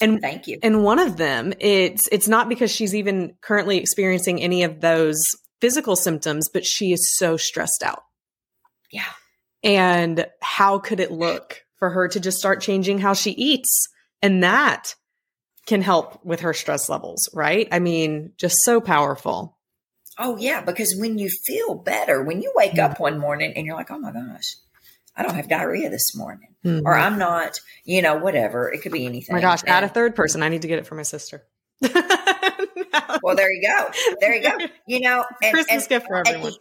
And 0.00 0.20
thank 0.20 0.46
you. 0.46 0.58
And 0.62 0.84
one 0.84 1.00
of 1.00 1.16
them, 1.16 1.52
it's 1.58 2.08
it's 2.12 2.28
not 2.28 2.48
because 2.48 2.70
she's 2.70 2.94
even 2.94 3.34
currently 3.40 3.78
experiencing 3.78 4.40
any 4.40 4.62
of 4.62 4.80
those 4.80 5.20
physical 5.60 5.96
symptoms, 5.96 6.48
but 6.52 6.64
she 6.64 6.92
is 6.92 7.16
so 7.16 7.36
stressed 7.36 7.82
out. 7.82 8.04
Yeah. 8.92 9.10
And 9.64 10.26
how 10.40 10.78
could 10.78 11.00
it 11.00 11.10
look 11.10 11.64
for 11.78 11.90
her 11.90 12.08
to 12.08 12.20
just 12.20 12.38
start 12.38 12.60
changing 12.60 12.98
how 12.98 13.14
she 13.14 13.30
eats. 13.32 13.88
And 14.22 14.42
that 14.42 14.94
can 15.66 15.82
help 15.82 16.24
with 16.24 16.40
her 16.40 16.54
stress 16.54 16.88
levels, 16.88 17.28
right? 17.34 17.68
I 17.70 17.78
mean, 17.78 18.32
just 18.36 18.56
so 18.62 18.80
powerful. 18.80 19.56
Oh, 20.18 20.36
yeah. 20.36 20.62
Because 20.62 20.96
when 20.98 21.18
you 21.18 21.28
feel 21.46 21.74
better, 21.74 22.22
when 22.22 22.42
you 22.42 22.52
wake 22.56 22.72
mm-hmm. 22.72 22.92
up 22.92 23.00
one 23.00 23.18
morning 23.18 23.52
and 23.54 23.66
you're 23.66 23.76
like, 23.76 23.90
oh 23.90 23.98
my 23.98 24.12
gosh, 24.12 24.56
I 25.14 25.22
don't 25.22 25.34
have 25.34 25.48
diarrhea 25.48 25.90
this 25.90 26.16
morning, 26.16 26.54
mm-hmm. 26.64 26.86
or 26.86 26.96
I'm 26.96 27.18
not, 27.18 27.60
you 27.84 28.02
know, 28.02 28.16
whatever. 28.16 28.72
It 28.72 28.82
could 28.82 28.92
be 28.92 29.04
anything. 29.04 29.34
Oh 29.34 29.38
my 29.38 29.40
gosh, 29.42 29.62
add 29.66 29.84
a 29.84 29.88
third 29.88 30.14
person. 30.14 30.42
I 30.42 30.48
need 30.48 30.62
to 30.62 30.68
get 30.68 30.78
it 30.78 30.86
for 30.86 30.94
my 30.94 31.02
sister. 31.02 31.44
well, 33.22 33.36
there 33.36 33.52
you 33.52 33.62
go. 33.62 33.90
There 34.20 34.34
you 34.34 34.42
go. 34.42 34.66
You 34.86 35.00
know, 35.00 35.24
and, 35.42 35.52
Christmas 35.52 35.82
and 35.82 35.88
gift 35.88 36.06
for 36.06 36.16
everyone. 36.16 36.52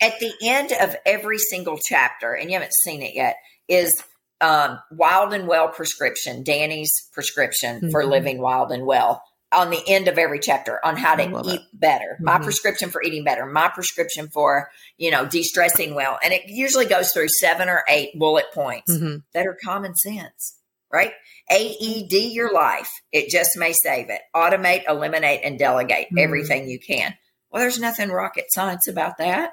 At 0.00 0.18
the, 0.20 0.26
at 0.26 0.38
the 0.40 0.48
end 0.48 0.72
of 0.80 0.96
every 1.04 1.38
single 1.38 1.78
chapter, 1.84 2.32
and 2.32 2.50
you 2.50 2.54
haven't 2.54 2.72
seen 2.72 3.02
it 3.02 3.14
yet, 3.14 3.36
is 3.68 4.02
um, 4.40 4.78
Wild 4.90 5.32
and 5.32 5.46
Well 5.46 5.68
prescription, 5.68 6.42
Danny's 6.42 6.92
prescription 7.12 7.76
mm-hmm. 7.76 7.90
for 7.90 8.04
living 8.04 8.40
wild 8.40 8.72
and 8.72 8.86
well 8.86 9.22
on 9.54 9.70
the 9.70 9.82
end 9.86 10.08
of 10.08 10.18
every 10.18 10.40
chapter 10.40 10.84
on 10.84 10.96
how 10.96 11.14
to 11.14 11.22
eat 11.46 11.54
it. 11.54 11.60
better. 11.72 12.14
Mm-hmm. 12.14 12.24
My 12.24 12.38
prescription 12.38 12.90
for 12.90 13.02
eating 13.02 13.24
better. 13.24 13.46
My 13.46 13.68
prescription 13.68 14.28
for, 14.28 14.68
you 14.98 15.10
know, 15.10 15.26
de-stressing 15.26 15.94
well. 15.94 16.18
And 16.22 16.32
it 16.32 16.42
usually 16.46 16.86
goes 16.86 17.12
through 17.12 17.28
seven 17.28 17.68
or 17.68 17.84
eight 17.88 18.18
bullet 18.18 18.46
points 18.52 18.92
mm-hmm. 18.92 19.18
that 19.32 19.46
are 19.46 19.56
common 19.64 19.94
sense, 19.94 20.58
right? 20.92 21.12
AED 21.50 22.12
your 22.12 22.52
life. 22.52 22.90
It 23.12 23.30
just 23.30 23.50
may 23.56 23.72
save 23.72 24.10
it. 24.10 24.20
Automate, 24.34 24.88
eliminate, 24.88 25.40
and 25.44 25.58
delegate 25.58 26.06
mm-hmm. 26.06 26.18
everything 26.18 26.68
you 26.68 26.78
can. 26.80 27.14
Well, 27.50 27.62
there's 27.62 27.78
nothing 27.78 28.10
rocket 28.10 28.46
science 28.48 28.88
about 28.88 29.18
that. 29.18 29.52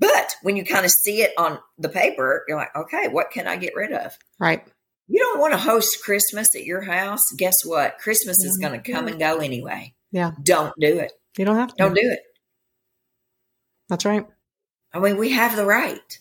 But 0.00 0.34
when 0.42 0.56
you 0.56 0.64
kind 0.64 0.84
of 0.84 0.90
see 0.90 1.22
it 1.22 1.32
on 1.38 1.58
the 1.78 1.90
paper, 1.90 2.44
you're 2.48 2.56
like, 2.56 2.74
okay, 2.74 3.06
what 3.08 3.30
can 3.30 3.46
I 3.46 3.56
get 3.56 3.74
rid 3.76 3.92
of? 3.92 4.16
Right. 4.40 4.66
You 5.06 5.20
don't 5.20 5.40
want 5.40 5.52
to 5.52 5.58
host 5.58 6.02
Christmas 6.02 6.48
at 6.56 6.64
your 6.64 6.80
house. 6.80 7.20
Guess 7.36 7.64
what? 7.64 7.98
Christmas 7.98 8.42
is 8.42 8.58
going 8.58 8.80
to 8.80 8.92
come 8.92 9.08
and 9.08 9.18
go 9.18 9.38
anyway. 9.38 9.94
Yeah. 10.10 10.32
Don't 10.42 10.72
do 10.80 10.98
it. 10.98 11.12
You 11.36 11.44
don't 11.44 11.56
have 11.56 11.68
to. 11.68 11.74
Don't 11.76 11.94
do 11.94 12.00
it. 12.02 12.20
That's 13.88 14.04
right. 14.04 14.26
I 14.94 14.98
mean, 15.00 15.18
we 15.18 15.30
have 15.30 15.56
the 15.56 15.66
right 15.66 16.18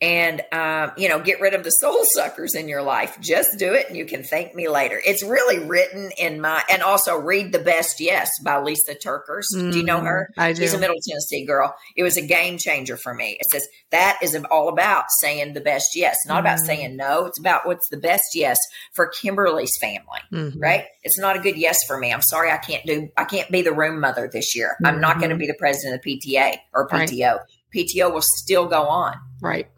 and 0.00 0.42
um, 0.52 0.92
you 0.98 1.08
know 1.08 1.18
get 1.20 1.40
rid 1.40 1.54
of 1.54 1.64
the 1.64 1.70
soul 1.70 2.02
suckers 2.14 2.54
in 2.54 2.68
your 2.68 2.82
life. 2.82 3.16
Just 3.20 3.58
do 3.58 3.72
it 3.72 3.88
and 3.88 3.96
you 3.96 4.04
can 4.04 4.22
thank 4.22 4.54
me 4.54 4.68
later. 4.68 5.00
It's 5.04 5.22
really 5.22 5.58
written 5.58 6.10
in 6.18 6.40
my 6.40 6.62
and 6.68 6.82
also 6.82 7.16
read 7.16 7.52
the 7.52 7.58
best 7.58 7.98
yes 8.00 8.30
by 8.44 8.56
Lysa 8.56 9.00
TerKeurst 9.02 9.54
mm, 9.54 9.72
do 9.72 9.78
you 9.78 9.84
know 9.84 10.00
her? 10.00 10.30
Mm, 10.36 10.42
I 10.42 10.52
do. 10.52 10.62
she's 10.62 10.74
a 10.74 10.78
middle 10.78 10.96
tennessee 11.06 11.46
girl. 11.46 11.74
It 11.96 12.02
was 12.02 12.18
a 12.18 12.26
game 12.26 12.58
changer 12.58 12.96
for 12.96 13.14
me. 13.14 13.38
It 13.40 13.46
says 13.50 13.66
that 13.90 14.18
is 14.22 14.36
all 14.50 14.68
about 14.68 15.06
saying 15.20 15.54
the 15.54 15.60
best 15.60 15.96
yes 15.96 16.16
not 16.26 16.36
mm. 16.36 16.40
about 16.40 16.58
saying 16.58 16.96
no. 16.96 17.24
It's 17.24 17.40
about 17.40 17.66
what's 17.66 17.88
the 17.88 17.96
best 17.96 18.34
yes 18.34 18.58
for 18.94 19.06
kimberly's 19.06 19.76
family. 19.80 20.20
Mm-hmm. 20.32 20.60
right? 20.60 20.84
It's 21.04 21.18
not 21.18 21.36
a 21.36 21.40
good 21.40 21.56
yes 21.56 21.78
for 21.86 21.96
me. 21.96 22.12
I'm 22.12 22.22
sorry 22.22 22.50
i 22.50 22.58
can't 22.58 22.84
do 22.84 23.08
i 23.16 23.24
can't 23.24 23.50
be 23.50 23.62
the 23.62 23.72
room 23.72 24.00
mother 24.00 24.28
this 24.30 24.54
year. 24.54 24.76
Mm-hmm. 24.76 24.86
i'm 24.86 25.00
not 25.00 25.18
going 25.18 25.30
to 25.30 25.36
mm-hmm. 25.36 25.40
be 25.40 25.46
the 25.46 25.56
president 25.58 25.94
of 25.94 26.02
pta 26.02 26.58
or 26.74 26.86
pto 26.88 27.38
right. 27.38 27.40
pto 27.74 28.12
will 28.12 28.22
still 28.22 28.66
go 28.66 28.86
on. 28.88 29.14
Right 29.40 29.68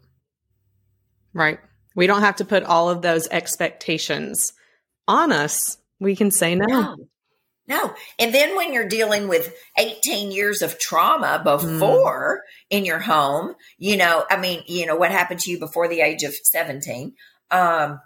Right. 1.33 1.59
We 1.95 2.07
don't 2.07 2.21
have 2.21 2.37
to 2.37 2.45
put 2.45 2.63
all 2.63 2.89
of 2.89 3.01
those 3.01 3.27
expectations 3.27 4.53
on 5.07 5.31
us. 5.31 5.77
We 5.99 6.15
can 6.15 6.31
say 6.31 6.55
no. 6.55 6.65
no. 6.65 6.95
No. 7.67 7.93
And 8.17 8.33
then 8.33 8.55
when 8.55 8.73
you're 8.73 8.87
dealing 8.87 9.27
with 9.27 9.53
18 9.77 10.31
years 10.31 10.63
of 10.63 10.79
trauma 10.79 11.39
before 11.43 12.41
mm. 12.41 12.75
in 12.75 12.83
your 12.83 12.97
home, 12.97 13.53
you 13.77 13.95
know, 13.95 14.25
I 14.29 14.37
mean, 14.37 14.63
you 14.65 14.87
know, 14.87 14.95
what 14.95 15.11
happened 15.11 15.39
to 15.41 15.51
you 15.51 15.59
before 15.59 15.87
the 15.87 16.01
age 16.01 16.23
of 16.23 16.33
17, 16.33 17.13
um, 17.51 17.99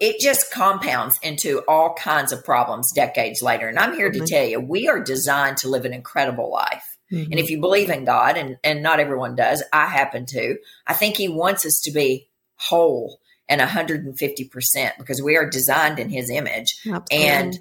it 0.00 0.18
just 0.18 0.50
compounds 0.50 1.18
into 1.22 1.62
all 1.68 1.94
kinds 1.94 2.32
of 2.32 2.42
problems 2.42 2.90
decades 2.94 3.42
later. 3.42 3.68
And 3.68 3.78
I'm 3.78 3.94
here 3.94 4.10
mm-hmm. 4.10 4.24
to 4.24 4.26
tell 4.26 4.46
you, 4.46 4.60
we 4.60 4.88
are 4.88 5.02
designed 5.02 5.58
to 5.58 5.68
live 5.68 5.84
an 5.84 5.92
incredible 5.92 6.50
life. 6.50 6.84
Mm-hmm. 7.12 7.32
And 7.32 7.40
if 7.40 7.50
you 7.50 7.60
believe 7.60 7.90
in 7.90 8.04
God, 8.04 8.36
and, 8.36 8.56
and 8.62 8.82
not 8.82 9.00
everyone 9.00 9.34
does, 9.34 9.62
I 9.72 9.86
happen 9.86 10.26
to, 10.26 10.56
I 10.86 10.94
think 10.94 11.16
He 11.16 11.28
wants 11.28 11.64
us 11.64 11.80
to 11.84 11.90
be 11.90 12.28
whole 12.56 13.20
and 13.48 13.60
150% 13.60 14.90
because 14.98 15.22
we 15.22 15.36
are 15.36 15.48
designed 15.48 15.98
in 15.98 16.10
His 16.10 16.30
image. 16.30 16.80
Absolutely. 16.86 17.26
And 17.26 17.58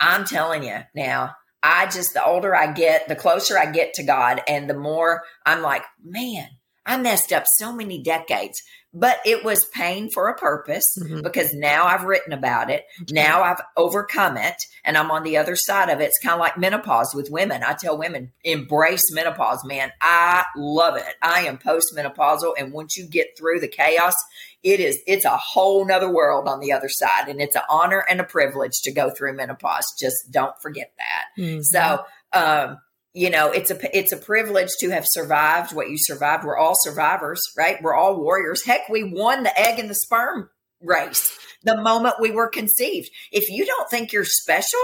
I'm 0.00 0.24
telling 0.24 0.64
you 0.64 0.78
now, 0.94 1.34
I 1.62 1.86
just, 1.86 2.14
the 2.14 2.24
older 2.24 2.54
I 2.54 2.72
get, 2.72 3.08
the 3.08 3.16
closer 3.16 3.58
I 3.58 3.70
get 3.70 3.94
to 3.94 4.02
God, 4.02 4.40
and 4.46 4.68
the 4.70 4.78
more 4.78 5.24
I'm 5.44 5.62
like, 5.62 5.82
man, 6.02 6.48
I 6.86 6.96
messed 6.96 7.32
up 7.32 7.44
so 7.46 7.72
many 7.72 8.00
decades, 8.02 8.62
but 8.94 9.18
it 9.26 9.44
was 9.44 9.64
pain 9.74 10.08
for 10.10 10.28
a 10.28 10.34
purpose 10.38 10.96
Mhm. 11.02 11.22
because 11.22 11.52
now 11.52 11.84
I've 11.84 12.04
written 12.04 12.32
about 12.32 12.70
it. 12.70 12.84
Now 13.10 13.42
I've 13.42 13.60
overcome 13.76 14.36
it 14.36 14.54
and 14.84 14.96
I'm 14.96 15.10
on 15.10 15.22
the 15.24 15.36
other 15.36 15.56
side 15.56 15.88
of 15.90 16.00
it. 16.00 16.04
It's 16.04 16.18
kind 16.22 16.34
of 16.34 16.40
like 16.40 16.56
menopause 16.56 17.12
with 17.14 17.28
women. 17.30 17.62
I 17.62 17.74
tell 17.74 17.98
women, 17.98 18.32
embrace 18.44 19.12
menopause, 19.12 19.64
man. 19.64 19.92
I 20.00 20.44
love 20.56 20.96
it. 20.96 21.14
I 21.20 21.40
am 21.42 21.58
postmenopausal. 21.58 22.54
And 22.56 22.72
once 22.72 22.96
you 22.96 23.06
get 23.08 23.36
through 23.36 23.60
the 23.60 23.68
chaos, 23.68 24.14
it 24.62 24.80
is, 24.80 24.98
it's 25.06 25.24
a 25.24 25.36
whole 25.36 25.84
nother 25.84 26.10
world 26.10 26.48
on 26.48 26.60
the 26.60 26.72
other 26.72 26.88
side. 26.88 27.28
And 27.28 27.40
it's 27.40 27.56
an 27.56 27.62
honor 27.68 28.04
and 28.08 28.20
a 28.20 28.24
privilege 28.24 28.80
to 28.84 28.92
go 28.92 29.10
through 29.10 29.34
menopause. 29.34 29.84
Just 30.00 30.16
don't 30.30 30.54
forget 30.62 30.92
that. 30.98 31.24
Mhm. 31.42 31.62
So, 31.64 32.04
um, 32.32 32.78
you 33.16 33.30
know, 33.30 33.50
it's 33.50 33.70
a 33.70 33.98
it's 33.98 34.12
a 34.12 34.18
privilege 34.18 34.68
to 34.80 34.90
have 34.90 35.06
survived 35.08 35.74
what 35.74 35.88
you 35.88 35.96
survived. 35.98 36.44
We're 36.44 36.58
all 36.58 36.76
survivors, 36.78 37.40
right? 37.56 37.82
We're 37.82 37.94
all 37.94 38.20
warriors. 38.20 38.62
Heck, 38.62 38.90
we 38.90 39.04
won 39.04 39.42
the 39.42 39.58
egg 39.58 39.78
and 39.78 39.88
the 39.88 39.94
sperm 39.94 40.50
race 40.82 41.36
the 41.62 41.80
moment 41.80 42.16
we 42.20 42.30
were 42.30 42.48
conceived. 42.48 43.08
If 43.32 43.48
you 43.48 43.64
don't 43.64 43.88
think 43.88 44.12
you're 44.12 44.26
special, 44.26 44.80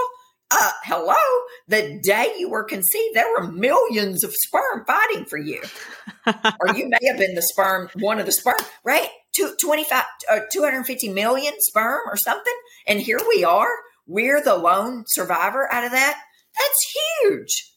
uh, 0.50 0.70
hello, 0.84 1.14
the 1.68 2.00
day 2.02 2.34
you 2.38 2.48
were 2.48 2.64
conceived, 2.64 3.14
there 3.14 3.30
were 3.30 3.52
millions 3.52 4.24
of 4.24 4.32
sperm 4.34 4.86
fighting 4.86 5.26
for 5.26 5.38
you, 5.38 5.60
or 6.26 6.74
you 6.74 6.88
may 6.88 7.06
have 7.08 7.18
been 7.18 7.34
the 7.34 7.42
sperm, 7.42 7.90
one 8.00 8.18
of 8.18 8.24
the 8.24 8.32
sperm, 8.32 8.58
right? 8.82 9.08
Two, 9.36 9.54
25, 9.60 10.04
uh, 10.30 10.40
250 10.50 11.10
million 11.10 11.52
sperm 11.58 12.00
or 12.06 12.16
something. 12.16 12.54
And 12.86 12.98
here 12.98 13.20
we 13.28 13.44
are. 13.44 13.70
We're 14.06 14.42
the 14.42 14.56
lone 14.56 15.04
survivor 15.06 15.70
out 15.70 15.84
of 15.84 15.92
that. 15.92 16.18
That's 16.58 16.94
huge. 17.22 17.71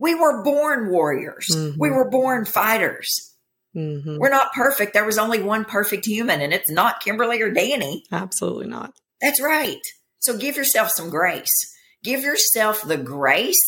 We 0.00 0.14
were 0.16 0.42
born 0.42 0.90
warriors. 0.90 1.46
Mhm. 1.50 1.76
We 1.78 1.90
were 1.90 2.08
born 2.10 2.44
fighters. 2.46 3.36
Mhm. 3.76 4.18
We're 4.18 4.30
not 4.30 4.52
perfect. 4.52 4.94
There 4.94 5.04
was 5.04 5.18
only 5.18 5.40
one 5.40 5.64
perfect 5.64 6.06
human, 6.06 6.40
and 6.40 6.52
it's 6.52 6.70
not 6.70 7.00
Kimberly 7.00 7.40
or 7.42 7.50
Danny. 7.52 8.04
Absolutely 8.10 8.66
not. 8.66 8.94
That's 9.20 9.40
right. 9.40 9.80
So 10.18 10.36
give 10.36 10.56
yourself 10.56 10.90
some 10.90 11.10
grace. 11.10 11.52
Give 12.02 12.22
yourself 12.22 12.82
the 12.82 12.96
grace 12.96 13.60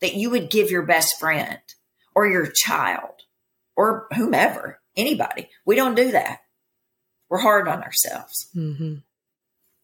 that 0.00 0.14
you 0.14 0.30
would 0.30 0.48
give 0.50 0.70
your 0.70 0.82
best 0.86 1.18
friend 1.18 1.58
or 2.14 2.26
your 2.26 2.46
child 2.46 3.12
or 3.76 4.06
whomever, 4.14 4.80
anybody. 4.96 5.50
We 5.66 5.74
don't 5.76 5.94
do 5.96 6.12
that. 6.12 6.38
We're 7.28 7.38
hard 7.38 7.68
on 7.68 7.82
ourselves. 7.82 8.48
hmm 8.54 8.94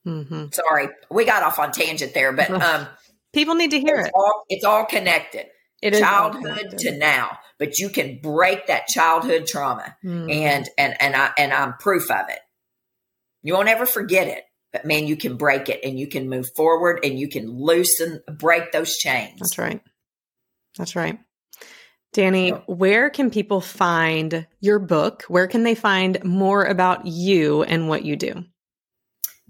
hmm 0.04 0.46
Sorry, 0.52 0.88
we 1.10 1.24
got 1.24 1.42
off 1.42 1.58
on 1.58 1.72
tangent 1.72 2.14
there, 2.14 2.32
but 2.32 2.50
um, 2.50 2.86
People 3.32 3.54
need 3.56 3.72
to 3.72 3.80
hear 3.80 3.96
it's 3.96 4.08
it. 4.08 4.12
all 4.14 4.44
it's 4.48 4.64
all 4.64 4.84
connected. 4.86 5.46
It 5.94 6.00
childhood 6.00 6.78
to 6.78 6.96
now, 6.96 7.38
but 7.58 7.78
you 7.78 7.88
can 7.88 8.20
break 8.22 8.66
that 8.66 8.86
childhood 8.88 9.46
trauma, 9.46 9.96
Mhm. 10.04 10.32
and 10.32 10.68
and 10.78 10.96
and 11.00 11.16
I 11.16 11.32
and 11.38 11.52
I'm 11.52 11.74
proof 11.78 12.10
of 12.10 12.28
it. 12.28 12.40
You 13.42 13.54
won't 13.54 13.68
ever 13.68 13.86
forget 13.86 14.26
it, 14.28 14.44
but 14.72 14.84
man, 14.84 15.06
you 15.06 15.16
can 15.16 15.36
break 15.36 15.68
it, 15.68 15.80
and 15.84 15.98
you 15.98 16.06
can 16.08 16.28
move 16.28 16.46
forward, 16.56 17.00
and 17.04 17.18
you 17.18 17.28
can 17.28 17.48
loosen, 17.48 18.22
break 18.38 18.72
those 18.72 18.96
chains. 18.96 19.38
That's 19.38 19.58
right. 19.58 19.80
That's 20.76 20.96
right. 20.96 21.18
Danny, 22.12 22.50
where 22.50 23.10
can 23.10 23.30
people 23.30 23.60
find 23.60 24.46
your 24.60 24.78
book? 24.78 25.24
Where 25.28 25.46
can 25.46 25.64
they 25.64 25.74
find 25.74 26.22
more 26.24 26.64
about 26.64 27.06
you 27.06 27.62
and 27.62 27.88
what 27.88 28.04
you 28.04 28.16
do? 28.16 28.44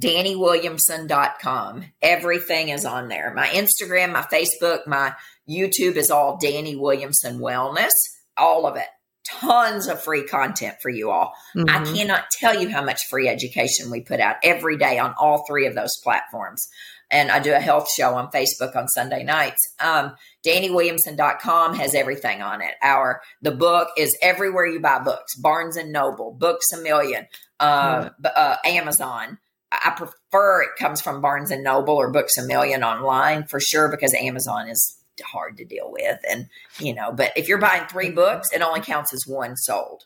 DannyWilliamson.com. 0.01 1.85
Everything 2.03 2.69
is 2.71 2.85
on 2.85 3.09
there. 3.09 3.33
My 3.35 3.47
Instagram, 3.47 4.13
my 4.13 4.23
Facebook, 4.23 4.87
my 4.87 5.15
YouTube 5.49 5.97
is 5.97 6.11
all 6.11 6.39
Danny 6.41 6.77
Williamson 6.77 7.39
Wellness. 7.39 7.91
All 8.37 8.67
of 8.67 8.77
it. 8.77 8.87
Tons 9.29 9.89
of 9.89 10.01
free 10.03 10.23
content 10.25 10.77
for 10.81 10.89
you 10.89 11.11
all. 11.11 11.33
I 11.57 11.61
Mhm. 11.81 11.97
cannot 11.97 12.25
tell 12.39 12.55
you 12.61 12.69
how 12.71 12.83
much 12.83 13.01
free 13.11 13.29
education 13.29 13.91
we 13.91 14.01
put 14.01 14.21
out 14.21 14.37
every 14.43 14.77
day 14.77 14.99
on 14.99 15.15
all 15.19 15.45
three 15.47 15.67
of 15.67 15.75
those 15.75 15.91
platforms. 16.05 16.69
And 17.11 17.31
I 17.31 17.39
do 17.41 17.53
a 17.53 17.59
health 17.61 17.89
show 17.97 18.15
on 18.15 18.31
Facebook 18.31 18.75
on 18.77 18.87
Sunday 18.89 19.23
nights. 19.25 19.61
Um, 19.81 20.17
DannyWilliamson.com 20.45 21.75
has 21.77 21.95
everything 21.95 22.43
on 22.43 22.61
it. 22.63 22.75
Our 22.83 23.21
the 23.43 23.53
book 23.53 23.89
is 23.97 24.17
everywhere 24.23 24.67
you 24.67 24.81
buy 24.81 24.99
books: 25.01 25.35
Barnes 25.37 25.77
and 25.77 25.93
Noble, 25.93 26.33
Books 26.33 26.67
a 26.73 26.79
Million, 26.79 27.27
uh, 27.61 28.11
b- 28.21 28.29
uh, 28.35 28.57
Amazon. 28.65 29.39
I 29.73 29.91
prefer 29.97 30.63
it 30.63 30.71
comes 30.79 31.01
from 31.01 31.21
Barnes 31.21 31.51
and 31.51 31.63
Noble 31.65 31.95
or 31.97 32.11
Books 32.13 32.39
a 32.39 32.43
Million 32.45 32.83
online 32.85 33.45
for 33.47 33.61
sure 33.61 33.89
because 33.91 34.15
Amazon 34.15 34.69
is 34.69 34.97
hard 35.21 35.57
to 35.59 35.65
deal 35.65 35.91
with, 35.91 36.19
and 36.29 36.49
you 36.79 36.95
know. 36.95 37.13
But 37.13 37.33
if 37.37 37.49
you're 37.49 37.59
buying 37.59 37.87
three 37.87 38.11
books, 38.11 38.53
it 38.53 38.63
only 38.63 38.81
counts 38.81 39.13
as 39.13 39.27
one 39.27 39.57
sold. 39.57 40.05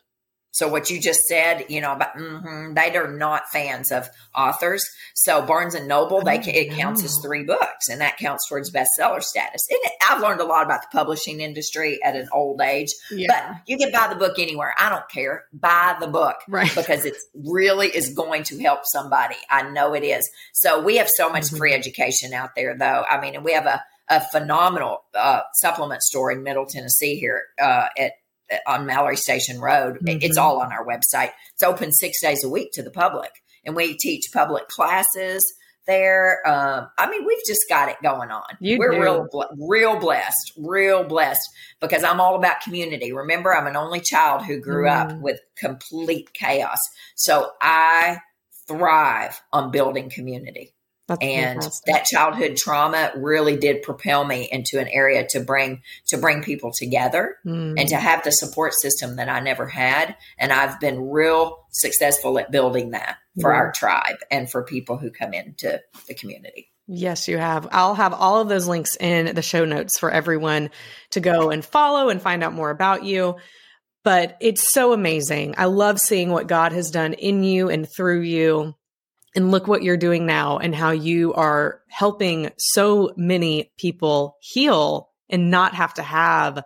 So 0.53 0.67
what 0.67 0.89
you 0.89 0.99
just 0.99 1.21
said, 1.29 1.67
you 1.69 1.79
know, 1.79 1.93
about 1.93 2.13
mhm, 2.17 2.75
they 2.75 2.93
are 2.97 3.07
not 3.07 3.47
fans 3.49 3.89
of 3.89 4.09
authors. 4.35 4.83
So 5.13 5.41
Barnes 5.41 5.75
and 5.75 5.87
Noble, 5.87 6.21
they 6.21 6.39
it 6.39 6.73
counts 6.73 7.05
as 7.05 7.15
Oh. 7.17 7.21
three 7.21 7.45
books, 7.45 7.87
and 7.89 8.01
that 8.01 8.17
counts 8.17 8.49
towards 8.49 8.69
bestseller 8.69 9.23
status. 9.23 9.61
And 9.69 9.79
I've 10.09 10.19
learned 10.21 10.41
a 10.41 10.43
lot 10.43 10.65
about 10.65 10.81
the 10.81 10.89
publishing 10.91 11.39
industry 11.39 12.03
at 12.03 12.17
an 12.17 12.27
old 12.33 12.59
age. 12.59 12.89
But 13.09 13.45
you 13.65 13.77
can 13.77 13.93
buy 13.93 14.07
the 14.09 14.15
book 14.19 14.39
anywhere. 14.39 14.75
I 14.77 14.89
don't 14.89 15.07
care. 15.09 15.45
Buy 15.53 15.95
the 16.01 16.07
book 16.07 16.35
right. 16.49 16.69
because 16.75 17.05
it 17.05 17.15
really 17.33 17.87
is 17.87 18.13
going 18.13 18.43
to 18.43 18.59
help 18.59 18.81
somebody. 18.83 19.37
I 19.49 19.69
know 19.69 19.93
it 19.93 20.03
is. 20.03 20.29
So 20.51 20.81
we 20.81 20.97
have 20.97 21.07
so 21.07 21.29
much 21.29 21.43
Mhm. 21.43 21.59
free 21.59 21.73
education 21.73 22.33
out 22.33 22.55
there, 22.57 22.75
though. 22.77 23.05
I 23.09 23.21
mean, 23.21 23.35
and 23.35 23.45
we 23.45 23.53
have 23.53 23.67
a, 23.67 23.81
a 24.11 24.21
phenomenal 24.21 25.03
uh, 25.15 25.41
supplement 25.55 26.03
store 26.03 26.31
in 26.31 26.43
Middle 26.43 26.67
Tennessee 26.67 27.15
here 27.15 27.41
uh, 27.59 27.87
at 27.97 28.11
on 28.67 28.85
Mallory 28.85 29.15
Station 29.15 29.59
Road. 29.61 29.97
It's 30.05 30.37
Mhm. 30.37 30.41
all 30.41 30.61
on 30.61 30.73
our 30.73 30.85
website. 30.85 31.31
It's 31.53 31.63
open 31.63 31.93
six 31.93 32.21
days 32.21 32.43
a 32.43 32.49
week 32.49 32.71
to 32.73 32.83
the 32.83 32.91
public, 32.91 33.31
and 33.65 33.75
we 33.77 33.95
teach 33.97 34.25
public 34.33 34.67
classes 34.67 35.41
there. 35.87 36.45
Um, 36.45 36.89
I 36.97 37.09
mean, 37.09 37.25
we've 37.25 37.43
just 37.47 37.61
got 37.69 37.87
it 37.87 37.95
going 38.03 38.29
on. 38.29 38.43
You 38.59 38.77
We're 38.77 38.91
do. 38.91 39.01
real, 39.01 39.27
real 39.57 39.97
blessed, 39.99 40.51
real 40.57 41.05
blessed 41.05 41.47
because 41.79 42.03
I'm 42.03 42.19
all 42.19 42.35
about 42.35 42.59
community. 42.61 43.13
Remember, 43.13 43.55
I'm 43.55 43.67
an 43.67 43.77
only 43.77 44.01
child 44.01 44.45
who 44.45 44.59
grew 44.59 44.87
up 44.89 45.09
Mm. 45.11 45.21
with 45.21 45.39
complete 45.57 46.33
chaos. 46.33 46.79
So 47.15 47.51
I 47.61 48.19
thrive 48.67 49.41
on 49.53 49.71
building 49.71 50.09
community. 50.09 50.75
That's 51.19 51.23
And 51.23 51.55
fantastic. 51.61 51.85
that 51.93 52.05
childhood 52.05 52.57
trauma 52.57 53.11
really 53.15 53.57
did 53.57 53.81
propel 53.83 54.23
me 54.25 54.47
into 54.51 54.79
an 54.79 54.87
area 54.87 55.25
to 55.31 55.39
bring 55.39 55.81
to 56.07 56.17
bring 56.17 56.41
people 56.43 56.71
together 56.77 57.37
Mm. 57.45 57.79
and 57.79 57.89
to 57.89 57.95
have 57.97 58.23
the 58.23 58.31
support 58.31 58.73
system 58.73 59.15
that 59.17 59.29
I 59.29 59.39
never 59.39 59.67
had. 59.67 60.15
And 60.37 60.51
I've 60.51 60.79
been 60.79 61.09
real 61.09 61.65
successful 61.71 62.37
at 62.39 62.51
building 62.51 62.91
that 62.91 63.17
for 63.39 63.51
Yeah. 63.51 63.57
our 63.57 63.71
tribe 63.71 64.17
and 64.29 64.49
for 64.49 64.63
people 64.63 64.97
who 64.97 65.11
come 65.11 65.33
into 65.33 65.81
the 66.07 66.13
community. 66.13 66.69
Yes, 66.87 67.27
you 67.27 67.37
have. 67.37 67.67
I'll 67.71 67.95
have 67.95 68.13
all 68.13 68.41
of 68.41 68.49
those 68.49 68.67
links 68.67 68.97
in 68.99 69.33
the 69.33 69.41
show 69.41 69.63
notes 69.65 69.97
for 69.99 70.11
everyone 70.11 70.71
to 71.11 71.19
go 71.21 71.49
and 71.49 71.63
follow 71.63 72.09
and 72.09 72.21
find 72.21 72.43
out 72.43 72.53
more 72.53 72.69
about 72.69 73.03
you. 73.05 73.37
But 74.03 74.35
it's 74.41 74.73
so 74.73 74.91
amazing. 74.93 75.55
I 75.57 75.65
love 75.65 75.99
seeing 75.99 76.31
what 76.31 76.47
God 76.47 76.71
has 76.73 76.89
done 76.89 77.13
in 77.13 77.43
you 77.43 77.69
and 77.69 77.87
through 77.95 78.21
you. 78.21 78.73
And 79.33 79.49
look 79.51 79.65
what 79.67 79.81
you're 79.83 79.95
doing 79.97 80.25
now 80.25 80.57
and 80.57 80.75
how 80.75 80.91
you 80.91 81.33
are 81.33 81.81
helping 81.87 82.51
so 82.57 83.13
many 83.15 83.71
people 83.77 84.35
heal 84.41 85.09
and 85.29 85.49
not 85.49 85.73
have 85.75 85.93
to 85.93 86.01
have 86.01 86.63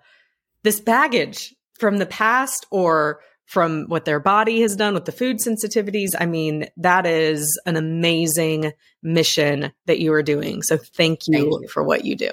this 0.64 0.80
baggage 0.80 1.54
from 1.80 1.98
the 1.98 2.08
past 2.08 2.66
or 2.72 3.20
from 3.46 3.86
what 3.88 4.06
their 4.06 4.20
body 4.20 4.62
has 4.62 4.76
done 4.76 4.96
with 4.96 5.06
the 5.06 5.12
food 5.12 5.38
sensitivities. 5.38 6.16
I 6.20 6.26
mean, 6.26 6.68
that 6.78 7.06
is 7.06 7.60
an 7.68 7.76
amazing 7.76 8.72
mission 9.04 9.72
that 9.86 10.00
you 10.00 10.12
are 10.14 10.24
doing. 10.24 10.64
So 10.64 10.78
thank 10.78 11.20
you, 11.28 11.38
Thank 11.38 11.62
you. 11.62 11.68
for 11.72 11.84
what 11.84 12.04
you 12.06 12.16
do. 12.16 12.32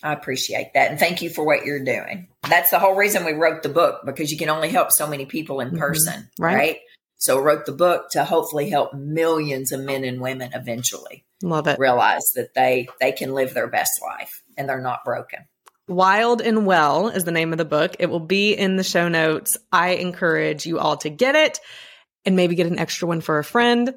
I 0.00 0.12
appreciate 0.12 0.74
that. 0.74 0.92
And 0.92 1.00
thank 1.00 1.22
you 1.22 1.30
for 1.30 1.44
what 1.44 1.66
you're 1.66 1.82
doing. 1.84 2.28
That's 2.48 2.70
the 2.70 2.78
whole 2.78 2.94
reason 2.94 3.24
we 3.24 3.32
wrote 3.32 3.64
the 3.64 3.68
book 3.68 4.02
because 4.06 4.30
you 4.30 4.38
can 4.38 4.48
only 4.48 4.68
help 4.68 4.92
so 4.92 5.08
many 5.08 5.26
people 5.26 5.58
in 5.58 5.70
Mhm. 5.72 5.78
person, 5.78 6.30
Right. 6.38 6.54
right? 6.54 6.76
So 7.18 7.40
wrote 7.40 7.66
the 7.66 7.72
book 7.72 8.10
to 8.10 8.24
hopefully 8.24 8.70
help 8.70 8.94
millions 8.94 9.72
of 9.72 9.80
men 9.80 10.04
and 10.04 10.20
women 10.20 10.50
eventually 10.54 11.24
Love 11.42 11.66
it. 11.66 11.78
realize 11.78 12.30
that 12.36 12.54
they 12.54 12.88
they 13.00 13.12
can 13.12 13.34
live 13.34 13.54
their 13.54 13.68
best 13.68 14.00
life 14.00 14.42
and 14.56 14.68
they're 14.68 14.80
not 14.80 15.04
broken. 15.04 15.40
Wild 15.88 16.40
and 16.40 16.66
Well 16.66 17.08
is 17.08 17.24
the 17.24 17.32
name 17.32 17.52
of 17.52 17.58
the 17.58 17.64
book. 17.64 17.96
It 17.98 18.06
will 18.10 18.20
be 18.20 18.52
in 18.52 18.76
the 18.76 18.84
show 18.84 19.08
notes. 19.08 19.56
I 19.72 19.90
encourage 19.94 20.66
you 20.66 20.78
all 20.78 20.96
to 20.98 21.08
get 21.08 21.34
it 21.34 21.60
and 22.24 22.36
maybe 22.36 22.54
get 22.54 22.66
an 22.66 22.78
extra 22.78 23.08
one 23.08 23.20
for 23.20 23.38
a 23.38 23.44
friend 23.44 23.94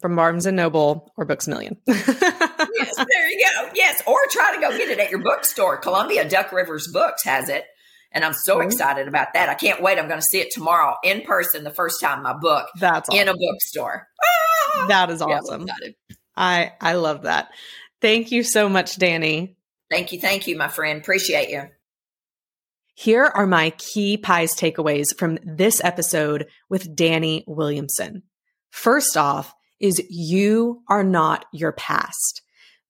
from 0.00 0.14
Barnes 0.14 0.44
and 0.44 0.56
Noble 0.56 1.12
or 1.16 1.24
Books 1.24 1.46
a 1.46 1.50
Million. 1.50 1.78
yes, 1.86 2.06
there 2.06 3.30
you 3.30 3.46
go. 3.54 3.70
Yes, 3.74 4.02
or 4.06 4.18
try 4.30 4.54
to 4.54 4.60
go 4.60 4.76
get 4.76 4.90
it 4.90 4.98
at 4.98 5.10
your 5.10 5.22
bookstore. 5.22 5.78
Columbia 5.78 6.28
Duck 6.28 6.52
Rivers 6.52 6.86
Books 6.92 7.24
has 7.24 7.48
it. 7.48 7.64
And 8.12 8.24
I'm 8.24 8.32
so 8.32 8.60
excited 8.60 9.08
about 9.08 9.34
that. 9.34 9.48
I 9.48 9.54
can't 9.54 9.82
wait. 9.82 9.98
I'm 9.98 10.08
going 10.08 10.20
to 10.20 10.26
see 10.26 10.40
it 10.40 10.50
tomorrow 10.50 10.96
in 11.04 11.22
person, 11.22 11.64
the 11.64 11.70
first 11.70 12.00
time 12.00 12.22
my 12.22 12.32
book 12.32 12.66
That's 12.78 13.08
in 13.12 13.28
a 13.28 13.34
bookstore. 13.36 14.08
Ah! 14.24 14.86
That 14.88 15.10
is 15.10 15.20
awesome. 15.20 15.62
excited. 15.62 15.94
I 16.36 16.72
I 16.80 16.94
love 16.94 17.22
that. 17.22 17.48
Thank 18.00 18.30
you 18.30 18.42
so 18.42 18.68
much, 18.68 18.98
Danny. 18.98 19.56
Thank 19.90 20.12
you. 20.12 20.20
Thank 20.20 20.46
you, 20.46 20.56
my 20.56 20.68
friend. 20.68 21.00
Appreciate 21.00 21.50
you. 21.50 21.64
Here 22.94 23.24
are 23.24 23.46
my 23.46 23.70
key 23.76 24.16
pies 24.16 24.54
takeaways 24.54 25.16
from 25.18 25.38
this 25.44 25.84
episode 25.84 26.46
with 26.70 26.96
Danny 26.96 27.44
Williamson. 27.46 28.22
First 28.70 29.16
off, 29.16 29.54
is 29.80 30.02
you 30.08 30.82
are 30.88 31.04
not 31.04 31.44
your 31.52 31.72
past. 31.72 32.42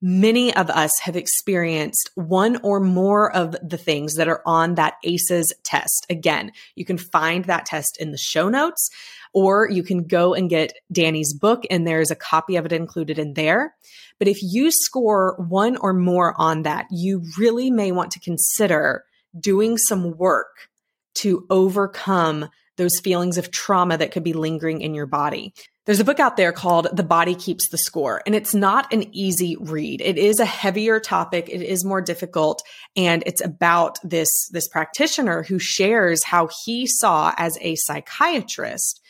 Many 0.03 0.55
of 0.55 0.68
us 0.68 0.92
have 1.03 1.16
experienced 1.16 2.11
one 2.14 2.59
or 2.62 2.80
more 2.80 3.34
of 3.34 3.57
the 3.66 3.78
things 3.78 4.14
that 4.14 4.28
are 4.28 4.42
on 4.44 4.74
that 4.74 4.94
ACEs 5.03 5.53
test. 5.64 6.07
Again, 6.11 6.53
you 6.74 6.84
can 6.84 6.99
find 6.99 7.47
that 7.47 7.64
test 7.64 7.97
in 7.99 8.11
the 8.11 8.18
show 8.18 8.51
notes, 8.51 8.90
or 9.32 9.70
you 9.70 9.82
can 9.82 10.07
go 10.07 10.34
and 10.34 10.51
get 10.51 10.74
Danny's 10.92 11.32
book, 11.34 11.64
and 11.70 11.86
there's 11.86 12.11
a 12.11 12.16
copy 12.16 12.57
of 12.57 12.66
it 12.66 12.72
included 12.72 13.18
in 13.18 13.34
there. 13.34 13.74
But 14.18 14.28
if 14.28 14.38
you 14.42 14.70
score 14.70 15.34
one 15.49 15.76
or 15.78 15.94
more 15.94 16.34
on 16.38 16.62
that, 16.62 16.86
you 16.90 17.22
really 17.38 17.70
may 17.70 17.90
want 17.90 18.11
to 18.12 18.20
consider 18.20 19.05
doing 19.38 19.78
some 19.78 20.16
work 20.16 20.68
to 21.16 21.47
overcome 21.49 22.49
those 22.76 23.01
feelings 23.01 23.38
of 23.38 23.51
trauma 23.51 23.97
that 23.97 24.12
could 24.12 24.24
be 24.24 24.34
lingering 24.34 24.82
in 24.82 24.94
your 24.94 25.07
body. 25.07 25.55
There's 25.87 26.01
a 26.01 26.05
book 26.05 26.18
out 26.18 26.37
there 26.37 26.51
called 26.51 26.89
The 26.93 27.05
Body 27.05 27.37
Keeps 27.37 27.68
the 27.68 27.78
Score, 27.78 28.20
and 28.26 28.34
it's 28.34 28.57
not 28.57 28.93
an 28.93 29.05
easy 29.14 29.57
read. 29.61 30.01
It 30.01 30.18
is 30.18 30.41
a 30.41 30.45
heavier 30.45 30.99
topic. 30.99 31.49
It 31.49 31.62
is 31.62 31.84
more 31.84 32.03
difficult. 32.03 32.61
And 32.97 33.22
it's 33.24 33.45
about 33.45 34.01
this, 34.03 34.28
this 34.51 34.66
practitioner 34.66 35.45
who 35.45 35.61
shares 35.61 36.24
how 36.24 36.49
he 36.64 36.89
saw 36.89 37.32
as 37.37 37.57
a 37.61 37.76
psychiatrist 37.76 39.01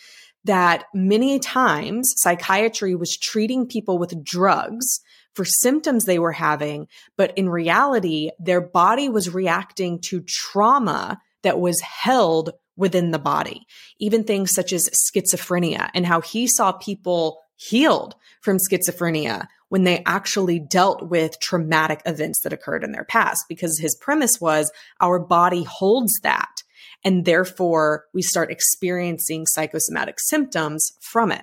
that 0.44 0.84
many 0.92 1.38
times 1.38 2.12
psychiatry 2.18 2.94
was 2.94 3.16
treating 3.16 3.66
people 3.66 3.96
with 3.98 4.22
drugs 4.22 5.00
for 5.34 5.46
symptoms 5.46 6.04
they 6.04 6.18
were 6.18 6.32
having, 6.32 6.88
but 7.16 7.32
in 7.38 7.48
reality, 7.48 8.32
their 8.38 8.60
body 8.60 9.08
was 9.08 9.32
reacting 9.32 9.98
to 10.00 10.22
trauma 10.26 11.22
that 11.42 11.58
was 11.58 11.80
held 11.80 12.50
within 12.76 13.10
the 13.10 13.18
body, 13.18 13.66
even 13.98 14.24
things 14.24 14.52
such 14.52 14.72
as 14.72 14.90
schizophrenia 14.90 15.90
and 15.94 16.06
how 16.06 16.20
he 16.20 16.46
saw 16.46 16.72
people 16.72 17.40
healed 17.56 18.14
from 18.42 18.58
schizophrenia 18.58 19.46
when 19.68 19.84
they 19.84 20.02
actually 20.06 20.60
dealt 20.60 21.08
with 21.08 21.40
traumatic 21.40 22.00
events 22.06 22.42
that 22.42 22.52
occurred 22.52 22.84
in 22.84 22.92
their 22.92 23.04
past 23.04 23.44
because 23.48 23.78
his 23.78 23.96
premise 23.96 24.40
was 24.40 24.70
our 25.00 25.18
body 25.18 25.64
holds 25.64 26.12
that 26.22 26.62
and 27.04 27.24
therefore 27.24 28.04
we 28.12 28.22
start 28.22 28.50
experiencing 28.50 29.46
psychosomatic 29.46 30.16
symptoms 30.18 30.92
from 31.00 31.32
it. 31.32 31.42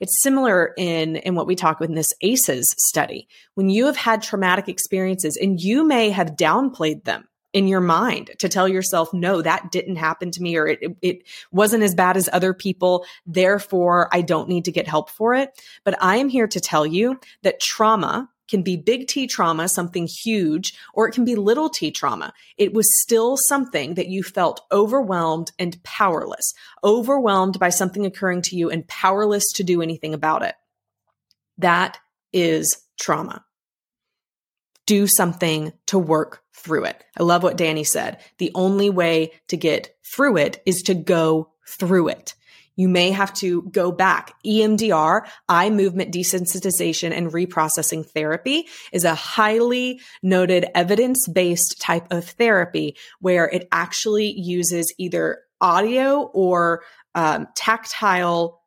It's 0.00 0.22
similar 0.22 0.74
in, 0.76 1.16
in 1.16 1.34
what 1.34 1.46
we 1.46 1.54
talk 1.54 1.76
about 1.76 1.88
in 1.88 1.94
this 1.94 2.12
ACEs 2.20 2.74
study. 2.78 3.28
When 3.54 3.70
you 3.70 3.86
have 3.86 3.96
had 3.96 4.22
traumatic 4.22 4.68
experiences 4.68 5.38
and 5.40 5.60
you 5.60 5.86
may 5.86 6.10
have 6.10 6.36
downplayed 6.36 7.04
them 7.04 7.28
in 7.54 7.68
your 7.68 7.80
mind 7.80 8.32
to 8.40 8.48
tell 8.48 8.68
yourself, 8.68 9.14
no, 9.14 9.40
that 9.40 9.70
didn't 9.70 9.96
happen 9.96 10.32
to 10.32 10.42
me 10.42 10.56
or 10.56 10.66
it, 10.66 10.96
it 11.00 11.22
wasn't 11.52 11.84
as 11.84 11.94
bad 11.94 12.16
as 12.16 12.28
other 12.32 12.52
people. 12.52 13.06
Therefore, 13.26 14.08
I 14.12 14.20
don't 14.20 14.48
need 14.48 14.64
to 14.66 14.72
get 14.72 14.88
help 14.88 15.08
for 15.08 15.34
it. 15.34 15.50
But 15.84 15.96
I 16.02 16.16
am 16.16 16.28
here 16.28 16.48
to 16.48 16.60
tell 16.60 16.84
you 16.84 17.18
that 17.42 17.60
trauma 17.60 18.28
can 18.50 18.62
be 18.62 18.76
big 18.76 19.06
T 19.06 19.26
trauma, 19.26 19.68
something 19.68 20.06
huge, 20.06 20.74
or 20.92 21.08
it 21.08 21.12
can 21.12 21.24
be 21.24 21.36
little 21.36 21.70
t 21.70 21.90
trauma. 21.90 22.34
It 22.58 22.74
was 22.74 23.00
still 23.00 23.38
something 23.48 23.94
that 23.94 24.08
you 24.08 24.22
felt 24.22 24.60
overwhelmed 24.70 25.52
and 25.58 25.82
powerless, 25.82 26.52
overwhelmed 26.82 27.58
by 27.58 27.70
something 27.70 28.04
occurring 28.04 28.42
to 28.42 28.56
you 28.56 28.68
and 28.68 28.86
powerless 28.86 29.44
to 29.54 29.64
do 29.64 29.80
anything 29.80 30.12
about 30.12 30.42
it. 30.42 30.56
That 31.56 31.98
is 32.32 32.76
trauma. 33.00 33.43
Do 34.86 35.06
something 35.06 35.72
to 35.86 35.98
work 35.98 36.42
through 36.52 36.84
it. 36.84 37.04
I 37.18 37.22
love 37.22 37.42
what 37.42 37.56
Danny 37.56 37.84
said. 37.84 38.18
The 38.38 38.52
only 38.54 38.90
way 38.90 39.32
to 39.48 39.56
get 39.56 39.94
through 40.04 40.38
it 40.38 40.62
is 40.66 40.82
to 40.84 40.94
go 40.94 41.50
through 41.66 42.08
it. 42.08 42.34
You 42.76 42.88
may 42.88 43.10
have 43.10 43.32
to 43.34 43.62
go 43.62 43.92
back. 43.92 44.34
EMDR, 44.44 45.26
eye 45.48 45.70
movement 45.70 46.12
desensitization 46.12 47.12
and 47.12 47.32
reprocessing 47.32 48.04
therapy 48.04 48.66
is 48.92 49.04
a 49.04 49.14
highly 49.14 50.00
noted 50.22 50.66
evidence 50.74 51.28
based 51.28 51.80
type 51.80 52.06
of 52.10 52.24
therapy 52.24 52.96
where 53.20 53.48
it 53.48 53.68
actually 53.70 54.32
uses 54.32 54.92
either 54.98 55.42
audio 55.60 56.22
or 56.34 56.82
um, 57.14 57.46
tactile 57.54 58.60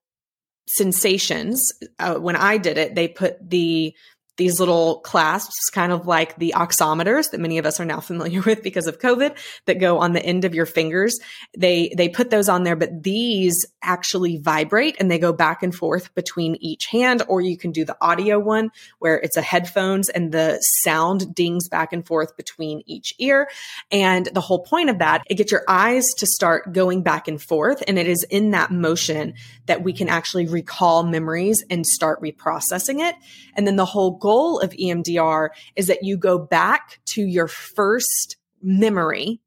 sensations. 0.68 1.74
Uh, 2.00 2.16
when 2.16 2.36
I 2.36 2.58
did 2.58 2.78
it, 2.78 2.96
they 2.96 3.08
put 3.08 3.50
the 3.50 3.94
these 4.38 4.60
little 4.60 5.00
clasps, 5.00 5.70
kind 5.72 5.92
of 5.92 6.08
like 6.08 6.36
the 6.38 6.54
oximeters 6.56 7.32
that 7.32 7.40
many 7.40 7.58
of 7.58 7.66
us 7.66 7.80
are 7.80 7.86
now 7.86 8.00
familiar 8.00 8.42
with 8.46 8.64
because 8.64 8.88
of 8.88 9.00
COVID 9.00 9.38
that 9.66 9.80
go 9.80 10.00
on 10.00 10.14
the 10.14 10.24
end 10.24 10.46
of 10.46 10.56
your 10.56 10.66
fingers. 10.66 11.20
They, 11.58 11.94
they 11.96 12.08
put 12.10 12.30
those 12.30 12.48
on 12.48 12.64
there, 12.64 12.76
but 12.76 13.04
these 13.04 13.66
actually 13.82 14.38
vibrate 14.38 14.96
and 15.00 15.10
they 15.10 15.20
go 15.20 15.34
back 15.34 15.64
and 15.64 15.74
forth 15.74 16.14
between 16.16 16.56
each 16.60 16.86
hand, 16.86 17.24
or 17.28 17.42
you 17.42 17.58
can 17.58 17.72
do 17.72 17.84
the 17.84 17.98
audio 18.00 18.40
one 18.40 18.72
where 19.00 19.18
it's 19.18 19.38
a 19.38 19.42
headphones 19.42 20.10
and 20.10 20.32
the 20.32 20.60
sound 20.62 21.34
dings 21.34 21.68
back 21.68 21.92
and 21.92 22.06
forth 22.06 22.38
between 22.38 22.84
each 22.86 23.14
ear. 23.18 23.50
And 23.92 24.28
the 24.34 24.42
whole 24.42 24.64
point 24.64 24.90
of 24.90 25.00
that, 25.00 25.24
it 25.30 25.36
gets 25.36 25.52
your 25.52 25.64
eyes 25.68 26.04
to 26.18 26.28
start 26.28 26.74
going 26.74 27.02
back 27.02 27.28
and 27.28 27.42
forth. 27.42 27.84
And 27.88 27.98
it 27.98 28.08
is 28.08 28.26
in 28.30 28.52
that 28.52 28.72
motion 28.72 29.34
that 29.66 29.84
we 29.84 29.94
can 29.94 30.10
actually 30.10 30.48
recall 30.48 31.04
memories 31.04 31.64
and 31.70 31.86
start 31.86 32.22
reprocessing 32.22 33.00
it. 33.08 33.16
And 33.56 33.66
then 33.66 33.76
the 33.76 33.86
whole 33.86 34.12
goal 34.28 34.60
of 34.60 34.72
EMDR 34.72 35.52
is 35.78 35.88
that 35.88 36.04
you 36.04 36.18
go 36.18 36.38
back 36.38 37.00
to 37.06 37.22
your 37.22 37.48
first 37.48 38.36
memory 38.62 39.40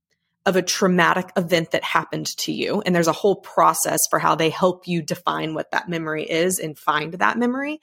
of 0.47 0.57
a 0.57 0.62
traumatic 0.62 1.31
event 1.37 1.72
that 1.72 1.85
happened 1.85 2.35
to 2.39 2.51
you. 2.51 2.81
And 2.81 2.95
there's 2.95 3.07
a 3.07 3.12
whole 3.12 3.37
process 3.37 3.99
for 4.09 4.18
how 4.18 4.37
they 4.37 4.49
help 4.49 4.89
you 4.89 5.03
define 5.03 5.53
what 5.53 5.70
that 5.72 5.91
memory 5.91 6.24
is 6.24 6.59
and 6.59 6.78
find 6.78 7.12
that 7.12 7.37
memory. 7.37 7.78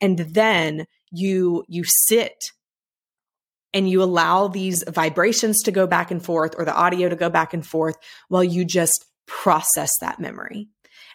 And 0.00 0.18
then 0.18 0.86
you, 1.12 1.64
you 1.68 1.84
sit 1.84 2.50
and 3.72 3.88
you 3.88 4.02
allow 4.02 4.48
these 4.48 4.82
vibrations 4.88 5.62
to 5.62 5.70
go 5.70 5.86
back 5.86 6.10
and 6.10 6.20
forth 6.20 6.56
or 6.58 6.64
the 6.64 6.74
audio 6.74 7.08
to 7.08 7.14
go 7.14 7.30
back 7.30 7.54
and 7.54 7.64
forth 7.64 7.94
while 8.26 8.42
you 8.42 8.64
just 8.64 9.06
process 9.28 9.92
that 10.00 10.18
memory. 10.18 10.66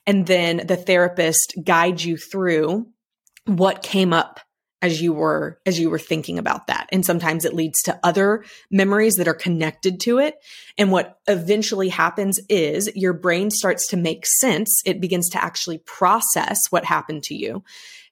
And 0.07 0.27
then 0.27 0.65
the 0.65 0.77
therapist 0.77 1.55
guides 1.61 2.05
you 2.05 2.15
through 2.15 2.87
what 3.43 3.83
came 3.83 4.13
up 4.13 4.39
as 4.81 5.01
you 5.01 5.13
were 5.13 5.59
as 5.65 5.79
you 5.79 5.89
were 5.89 5.99
thinking 5.99 6.37
about 6.37 6.67
that. 6.67 6.87
And 6.91 7.05
sometimes 7.05 7.45
it 7.45 7.53
leads 7.53 7.81
to 7.83 7.99
other 8.03 8.43
memories 8.69 9.15
that 9.15 9.27
are 9.27 9.33
connected 9.33 9.99
to 10.01 10.19
it. 10.19 10.35
And 10.77 10.91
what 10.91 11.19
eventually 11.27 11.89
happens 11.89 12.39
is 12.49 12.91
your 12.95 13.13
brain 13.13 13.49
starts 13.49 13.87
to 13.89 13.97
make 13.97 14.25
sense. 14.25 14.81
It 14.85 15.01
begins 15.01 15.29
to 15.29 15.43
actually 15.43 15.79
process 15.79 16.59
what 16.69 16.85
happened 16.85 17.23
to 17.23 17.35
you. 17.35 17.63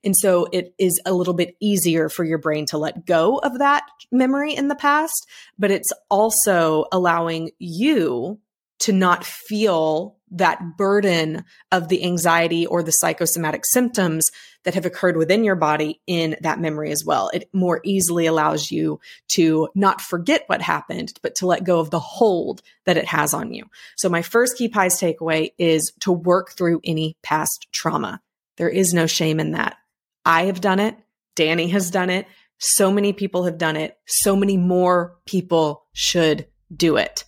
And 0.05 0.16
so 0.18 0.47
it 0.51 0.74
is 0.78 0.99
a 1.05 1.14
little 1.14 1.34
bit 1.34 1.55
easier 1.61 2.09
for 2.09 2.26
your 2.26 2.38
brain 2.38 2.66
to 2.68 2.78
let 2.78 3.05
go 3.05 3.38
of 3.38 3.59
that 3.59 3.84
memory 4.11 4.53
in 4.53 4.68
the 4.68 4.76
past 4.76 5.28
but 5.57 5.72
it's 5.72 5.91
also 6.09 6.86
allowing 6.91 7.51
you 7.59 8.39
to 8.80 8.91
not 8.91 9.24
feel 9.24 10.18
that 10.34 10.78
burden 10.78 11.46
of 11.72 11.90
the 11.90 12.04
anxiety 12.04 12.66
or 12.66 12.84
the 12.84 12.92
psychosomatic 12.92 13.66
symptoms 13.66 14.30
that 14.64 14.74
have 14.74 14.86
occurred 14.86 15.18
within 15.18 15.44
your 15.44 15.56
body 15.56 16.02
in 16.08 16.36
that 16.42 16.60
memory 16.60 16.92
as 16.92 17.04
well. 17.06 17.30
It 17.34 17.50
more 17.54 17.82
easily 17.84 18.26
allows 18.26 18.72
you 18.72 19.00
to 19.30 19.70
not 19.76 20.02
forget 20.02 20.44
what 20.48 20.62
happened, 20.62 21.14
but 21.22 21.36
to 21.36 21.48
let 21.48 21.64
go 21.64 21.80
of 21.80 21.90
the 21.90 22.00
hold 22.00 22.62
that 22.86 22.98
it 22.98 23.06
has 23.06 23.34
on 23.34 23.54
you. 23.54 23.66
So 23.98 24.10
my 24.10 24.22
first 24.22 24.58
key 24.58 24.70
pies 24.70 25.00
takeaway 25.00 25.52
is 25.58 25.94
to 26.02 26.12
work 26.12 26.52
through 26.52 26.82
any 26.84 27.18
past 27.24 27.68
trauma. 27.72 28.22
There 28.58 28.70
is 28.70 28.94
no 28.94 29.06
shame 29.06 29.40
in 29.40 29.52
that. 29.52 29.78
I 30.26 30.46
have 30.46 30.62
done 30.62 30.80
it. 30.80 30.98
Danny 31.36 31.68
has 31.70 31.92
done 31.92 32.10
it. 32.10 32.28
So 32.60 32.92
many 32.92 33.12
people 33.12 33.44
have 33.44 33.58
done 33.58 33.76
it. 33.76 33.98
So 34.06 34.36
many 34.36 34.58
more 34.58 35.18
people 35.26 35.86
should 35.94 36.48
do 36.74 36.96
it 36.96 37.26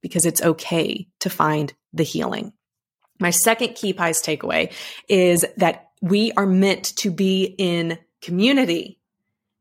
because 0.00 0.24
it's 0.24 0.42
okay 0.42 1.08
to 1.20 1.30
find 1.30 1.74
the 1.92 2.02
healing. 2.02 2.52
My 3.20 3.30
second 3.30 3.74
key 3.74 3.92
pies 3.92 4.20
takeaway 4.22 4.72
is 5.08 5.46
that 5.56 5.90
we 6.00 6.32
are 6.32 6.46
meant 6.46 6.96
to 6.96 7.10
be 7.10 7.44
in 7.44 7.98
community. 8.20 8.98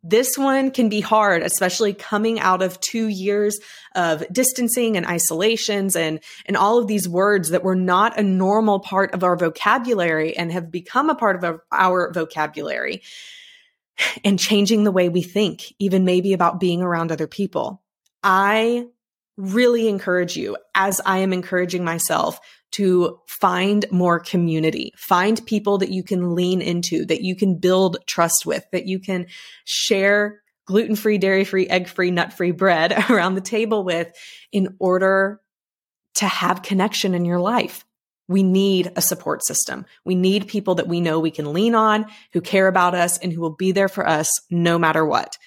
This 0.04 0.36
one 0.36 0.72
can 0.72 0.90
be 0.90 1.00
hard, 1.00 1.44
especially 1.44 1.94
coming 1.94 2.40
out 2.40 2.64
of 2.64 2.80
two 2.80 3.08
years 3.08 3.60
of 3.94 4.24
distancing 4.32 4.98
and 4.98 5.06
isolations 5.06 5.96
and, 5.96 6.20
and 6.48 6.58
all 6.58 6.80
of 6.80 6.88
these 6.88 7.08
words 7.08 7.50
that 7.50 7.64
were 7.64 7.76
not 7.76 8.18
a 8.18 8.24
normal 8.24 8.80
part 8.80 9.14
of 9.14 9.24
our 9.24 9.38
vocabulary 9.38 10.36
and 10.36 10.52
have 10.52 10.72
become 10.72 11.12
a 11.12 11.16
part 11.16 11.36
of 11.36 11.44
our, 11.44 11.64
our 11.72 12.12
vocabulary 12.12 13.04
and 14.24 14.40
changing 14.40 14.84
the 14.84 14.92
way 14.92 15.08
we 15.08 15.22
think, 15.22 15.74
even 15.78 16.04
maybe 16.04 16.34
about 16.34 16.60
being 16.60 16.82
around 16.82 17.12
other 17.12 17.28
people. 17.28 17.84
I 18.24 18.88
really 19.38 19.88
encourage 19.88 20.36
you, 20.36 20.58
as 20.76 21.02
I 21.06 21.20
am 21.20 21.34
encouraging 21.34 21.84
myself, 21.84 22.40
to 22.72 23.20
find 23.28 23.86
more 23.92 24.20
community, 24.20 24.94
find 24.96 25.46
people 25.46 25.80
that 25.80 25.90
you 25.90 26.04
can 26.04 26.36
lean 26.36 26.62
into, 26.62 27.06
that 27.06 27.22
you 27.22 27.36
can 27.36 27.58
build 27.58 27.98
trust 28.08 28.46
with, 28.46 28.66
that 28.72 28.86
you 28.86 29.00
can 29.00 29.28
share 29.66 30.42
gluten 30.66 30.96
free, 30.96 31.18
dairy 31.18 31.44
free, 31.44 31.68
egg 31.68 31.88
free, 31.88 32.12
nut 32.12 32.34
free 32.34 32.52
bread 32.52 32.94
around 33.10 33.36
the 33.36 33.42
table 33.42 33.84
with 33.84 34.12
in 34.52 34.76
order 34.80 35.42
to 36.16 36.26
have 36.26 36.62
connection 36.62 37.14
in 37.14 37.26
your 37.26 37.40
life. 37.40 37.86
We 38.28 38.44
need 38.44 38.92
a 38.96 39.02
support 39.02 39.44
system. 39.46 39.86
We 40.06 40.16
need 40.16 40.48
people 40.48 40.76
that 40.76 40.88
we 40.88 41.02
know 41.02 41.20
we 41.20 41.32
can 41.32 41.52
lean 41.52 41.76
on, 41.76 42.06
who 42.32 42.40
care 42.40 42.68
about 42.68 42.96
us, 42.96 43.18
and 43.18 43.34
who 43.34 43.42
will 43.42 43.56
be 43.56 43.74
there 43.74 43.90
for 43.90 44.08
us 44.08 44.30
no 44.50 44.80
matter 44.80 45.06
what. 45.06 45.38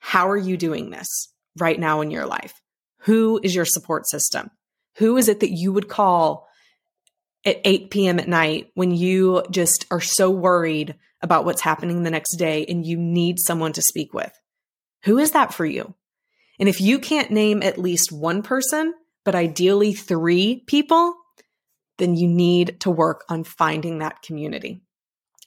How 0.00 0.28
are 0.28 0.36
you 0.36 0.58
doing 0.58 0.90
this 0.90 1.08
right 1.56 1.78
now 1.80 2.02
in 2.02 2.10
your 2.10 2.26
life? 2.26 2.60
Who 3.02 3.40
is 3.42 3.54
your 3.54 3.64
support 3.64 4.08
system? 4.08 4.50
Who 4.96 5.16
is 5.16 5.28
it 5.28 5.40
that 5.40 5.52
you 5.52 5.72
would 5.72 5.88
call 5.88 6.48
at 7.44 7.60
8 7.64 7.90
p.m. 7.90 8.18
at 8.18 8.28
night 8.28 8.70
when 8.74 8.90
you 8.90 9.44
just 9.50 9.86
are 9.90 10.00
so 10.00 10.30
worried 10.30 10.96
about 11.22 11.44
what's 11.44 11.62
happening 11.62 12.02
the 12.02 12.10
next 12.10 12.36
day 12.36 12.64
and 12.66 12.84
you 12.84 12.96
need 12.96 13.38
someone 13.38 13.72
to 13.72 13.82
speak 13.82 14.12
with? 14.12 14.32
Who 15.04 15.18
is 15.18 15.32
that 15.32 15.54
for 15.54 15.64
you? 15.64 15.94
And 16.58 16.68
if 16.68 16.80
you 16.80 16.98
can't 16.98 17.30
name 17.30 17.62
at 17.62 17.78
least 17.78 18.10
one 18.10 18.42
person, 18.42 18.92
but 19.24 19.34
ideally 19.34 19.92
three 19.92 20.64
people, 20.66 21.14
then 21.98 22.16
you 22.16 22.28
need 22.28 22.80
to 22.80 22.90
work 22.90 23.24
on 23.28 23.44
finding 23.44 23.98
that 23.98 24.22
community. 24.22 24.80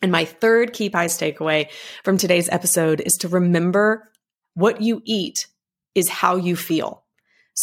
And 0.02 0.12
my 0.12 0.26
third 0.26 0.74
key 0.74 0.90
pies 0.90 1.18
takeaway 1.18 1.70
from 2.04 2.18
today's 2.18 2.50
episode 2.50 3.02
is 3.02 3.14
to 3.22 3.28
remember 3.28 4.10
what 4.54 4.82
you 4.82 5.02
eat 5.06 5.48
is 5.94 6.10
how 6.10 6.38
you 6.38 6.56
feel. 6.56 7.01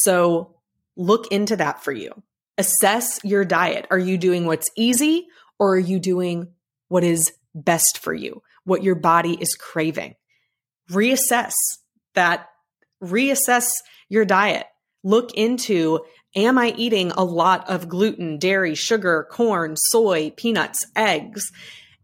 So 0.03 0.55
look 0.97 1.31
into 1.33 1.57
that 1.57 1.83
for 1.83 1.93
you. 1.93 2.23
Assess 2.57 3.21
your 3.25 3.45
diet. 3.45 3.87
Are 3.91 3.99
you 3.99 4.19
doing 4.19 4.47
what's 4.47 4.71
easy 4.77 5.29
or 5.59 5.75
are 5.75 5.79
you 5.79 5.99
doing 5.99 6.49
what 6.89 7.05
is 7.05 7.33
best 7.55 7.99
for 7.99 8.15
you, 8.15 8.43
what 8.65 8.83
your 8.83 8.95
body 8.95 9.37
is 9.41 9.55
craving? 9.55 10.15
Reassess 10.91 11.53
that, 12.15 12.49
reassess 13.03 13.69
your 14.09 14.25
diet. 14.25 14.67
Look 15.05 15.35
into 15.35 16.01
Am 16.37 16.59
I 16.59 16.75
eating 16.77 17.11
a 17.13 17.25
lot 17.25 17.69
of 17.71 17.89
gluten, 17.89 18.39
dairy, 18.39 18.75
sugar, 18.75 19.27
corn, 19.31 19.77
soy, 19.77 20.31
peanuts, 20.37 20.87
eggs? 20.95 21.51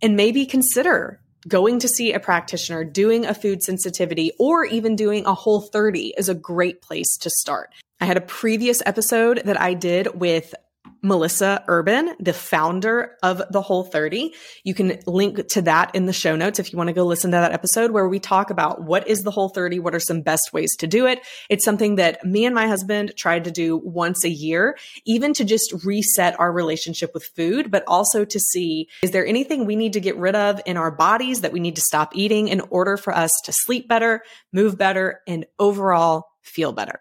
And 0.00 0.16
maybe 0.16 0.46
consider 0.46 1.20
going 1.46 1.78
to 1.80 1.88
see 1.88 2.12
a 2.12 2.20
practitioner, 2.20 2.84
doing 2.84 3.26
a 3.26 3.34
food 3.34 3.62
sensitivity, 3.62 4.32
or 4.38 4.64
even 4.64 4.96
doing 4.96 5.26
a 5.26 5.34
whole 5.34 5.60
30 5.60 6.14
is 6.16 6.30
a 6.30 6.34
great 6.34 6.80
place 6.80 7.16
to 7.18 7.28
start. 7.28 7.70
I 8.04 8.06
had 8.06 8.18
a 8.18 8.20
previous 8.20 8.82
episode 8.84 9.40
that 9.46 9.58
I 9.58 9.72
did 9.72 10.20
with 10.20 10.54
Melissa 11.00 11.64
Urban, 11.68 12.14
the 12.20 12.34
founder 12.34 13.16
of 13.22 13.40
the 13.50 13.62
Whole 13.62 13.82
30. 13.82 14.34
You 14.62 14.74
can 14.74 14.98
link 15.06 15.48
to 15.52 15.62
that 15.62 15.94
in 15.94 16.04
the 16.04 16.12
show 16.12 16.36
notes 16.36 16.58
if 16.58 16.70
you 16.70 16.76
want 16.76 16.88
to 16.88 16.92
go 16.92 17.06
listen 17.06 17.30
to 17.30 17.38
that 17.38 17.52
episode 17.52 17.92
where 17.92 18.06
we 18.06 18.18
talk 18.18 18.50
about 18.50 18.82
what 18.82 19.08
is 19.08 19.22
the 19.22 19.30
Whole 19.30 19.48
30, 19.48 19.78
what 19.78 19.94
are 19.94 20.00
some 20.00 20.20
best 20.20 20.52
ways 20.52 20.76
to 20.80 20.86
do 20.86 21.06
it. 21.06 21.20
It's 21.48 21.64
something 21.64 21.94
that 21.94 22.22
me 22.26 22.44
and 22.44 22.54
my 22.54 22.66
husband 22.66 23.14
tried 23.16 23.44
to 23.44 23.50
do 23.50 23.78
once 23.78 24.22
a 24.22 24.28
year, 24.28 24.76
even 25.06 25.32
to 25.32 25.44
just 25.46 25.72
reset 25.82 26.38
our 26.38 26.52
relationship 26.52 27.14
with 27.14 27.24
food, 27.34 27.70
but 27.70 27.84
also 27.86 28.26
to 28.26 28.38
see 28.38 28.86
is 29.02 29.12
there 29.12 29.26
anything 29.26 29.64
we 29.64 29.76
need 29.76 29.94
to 29.94 30.00
get 30.00 30.18
rid 30.18 30.36
of 30.36 30.60
in 30.66 30.76
our 30.76 30.90
bodies 30.90 31.40
that 31.40 31.54
we 31.54 31.60
need 31.60 31.76
to 31.76 31.82
stop 31.82 32.14
eating 32.14 32.48
in 32.48 32.60
order 32.68 32.98
for 32.98 33.16
us 33.16 33.32
to 33.46 33.52
sleep 33.52 33.88
better, 33.88 34.20
move 34.52 34.76
better, 34.76 35.22
and 35.26 35.46
overall 35.58 36.26
feel 36.42 36.74
better. 36.74 37.00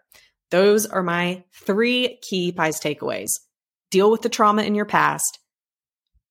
Those 0.53 0.85
are 0.85 1.01
my 1.01 1.43
three 1.51 2.19
key 2.21 2.51
pies 2.51 2.79
takeaways 2.79 3.31
deal 3.89 4.11
with 4.11 4.21
the 4.21 4.29
trauma 4.29 4.61
in 4.61 4.75
your 4.75 4.85
past, 4.85 5.39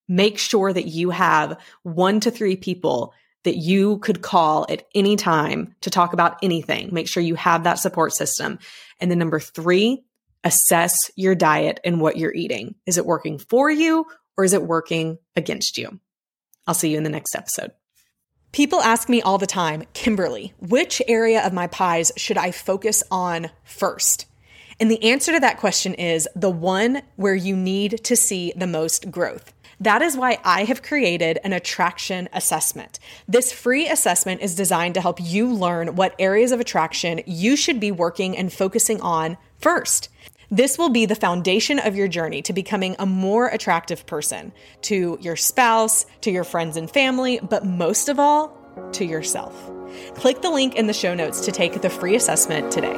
make 0.07 0.39
sure 0.39 0.73
that 0.73 0.87
you 0.87 1.11
have 1.11 1.59
one 1.83 2.21
to 2.21 2.31
three 2.31 2.55
people 2.55 3.15
that 3.43 3.57
you 3.57 3.99
could 3.99 4.23
call 4.23 4.65
at 4.69 4.87
any 4.95 5.17
time 5.17 5.75
to 5.81 5.91
talk 5.91 6.13
about 6.13 6.39
anything. 6.41 6.95
Make 6.95 7.09
sure 7.09 7.21
you 7.21 7.35
have 7.35 7.65
that 7.65 7.81
support 7.81 8.13
system. 8.13 8.61
And 9.01 9.11
then 9.11 9.19
number 9.19 9.41
three, 9.41 10.05
assess 10.45 10.95
your 11.17 11.35
diet 11.35 11.81
and 11.85 12.01
what 12.01 12.17
you're 12.17 12.33
eating. 12.33 12.77
Is 12.87 12.99
it 12.99 13.07
working 13.07 13.41
for 13.41 13.73
you 13.73 14.07
or 14.37 14.45
is 14.45 14.53
it 14.53 14.63
working 14.63 15.19
against 15.35 15.79
you? 15.79 15.99
I'll 16.69 16.75
see 16.75 16.91
you 16.91 16.97
in 16.97 17.03
the 17.03 17.11
next 17.11 17.35
episode. 17.35 17.73
People 18.53 18.83
ask 18.83 19.09
me 19.09 19.23
all 19.23 19.39
the 19.39 19.47
time, 19.47 19.85
Kimberly, 19.95 20.53
which 20.61 21.01
area 21.09 21.43
of 21.43 21.55
my 21.55 21.67
pies 21.67 22.13
should 22.19 22.37
I 22.37 22.51
focus 22.51 23.03
on 23.11 23.49
first? 23.65 24.27
And 24.79 24.91
the 24.91 25.03
answer 25.03 25.33
to 25.33 25.41
that 25.41 25.57
question 25.57 25.95
is 25.95 26.29
the 26.37 26.51
one 26.51 27.01
where 27.17 27.35
you 27.35 27.57
need 27.57 28.05
to 28.05 28.15
see 28.15 28.53
the 28.55 28.67
most 28.67 29.11
growth. 29.11 29.55
That 29.81 30.03
is 30.03 30.19
why 30.19 30.39
I 30.45 30.65
have 30.65 30.83
created 30.83 31.39
an 31.43 31.55
attraction 31.55 32.29
assessment. 32.35 32.99
This 33.27 33.55
free 33.55 33.89
assessment 33.89 34.43
is 34.43 34.55
designed 34.55 34.95
to 34.95 35.01
help 35.01 35.19
you 35.19 35.51
learn 35.51 35.97
what 35.97 36.15
areas 36.19 36.53
of 36.53 36.61
attraction 36.61 37.23
you 37.25 37.57
should 37.57 37.81
be 37.81 37.91
working 37.91 38.37
and 38.37 38.53
focusing 38.53 39.01
on 39.01 39.39
first. 39.61 40.11
This 40.53 40.77
will 40.77 40.91
be 40.91 41.07
the 41.07 41.15
foundation 41.15 41.79
of 41.79 41.97
your 41.97 42.09
journey 42.09 42.43
to 42.43 42.53
becoming 42.53 42.95
a 42.99 43.07
more 43.07 43.49
attractive 43.49 44.05
person 44.05 44.53
to 44.83 45.17
your 45.19 45.35
spouse, 45.35 46.05
to 46.21 46.31
your 46.31 46.45
friends 46.45 46.77
and 46.77 46.91
family, 46.91 47.41
but 47.43 47.65
most 47.65 48.11
of 48.11 48.21
all, 48.21 48.55
to 48.93 49.07
yourself. 49.07 49.55
Click 50.15 50.43
the 50.43 50.51
link 50.51 50.75
in 50.75 50.89
the 50.89 50.93
show 50.93 51.15
notes 51.15 51.41
to 51.47 51.53
take 51.53 51.81
the 51.81 51.89
free 51.89 52.17
assessment 52.17 52.71
today. 52.71 52.93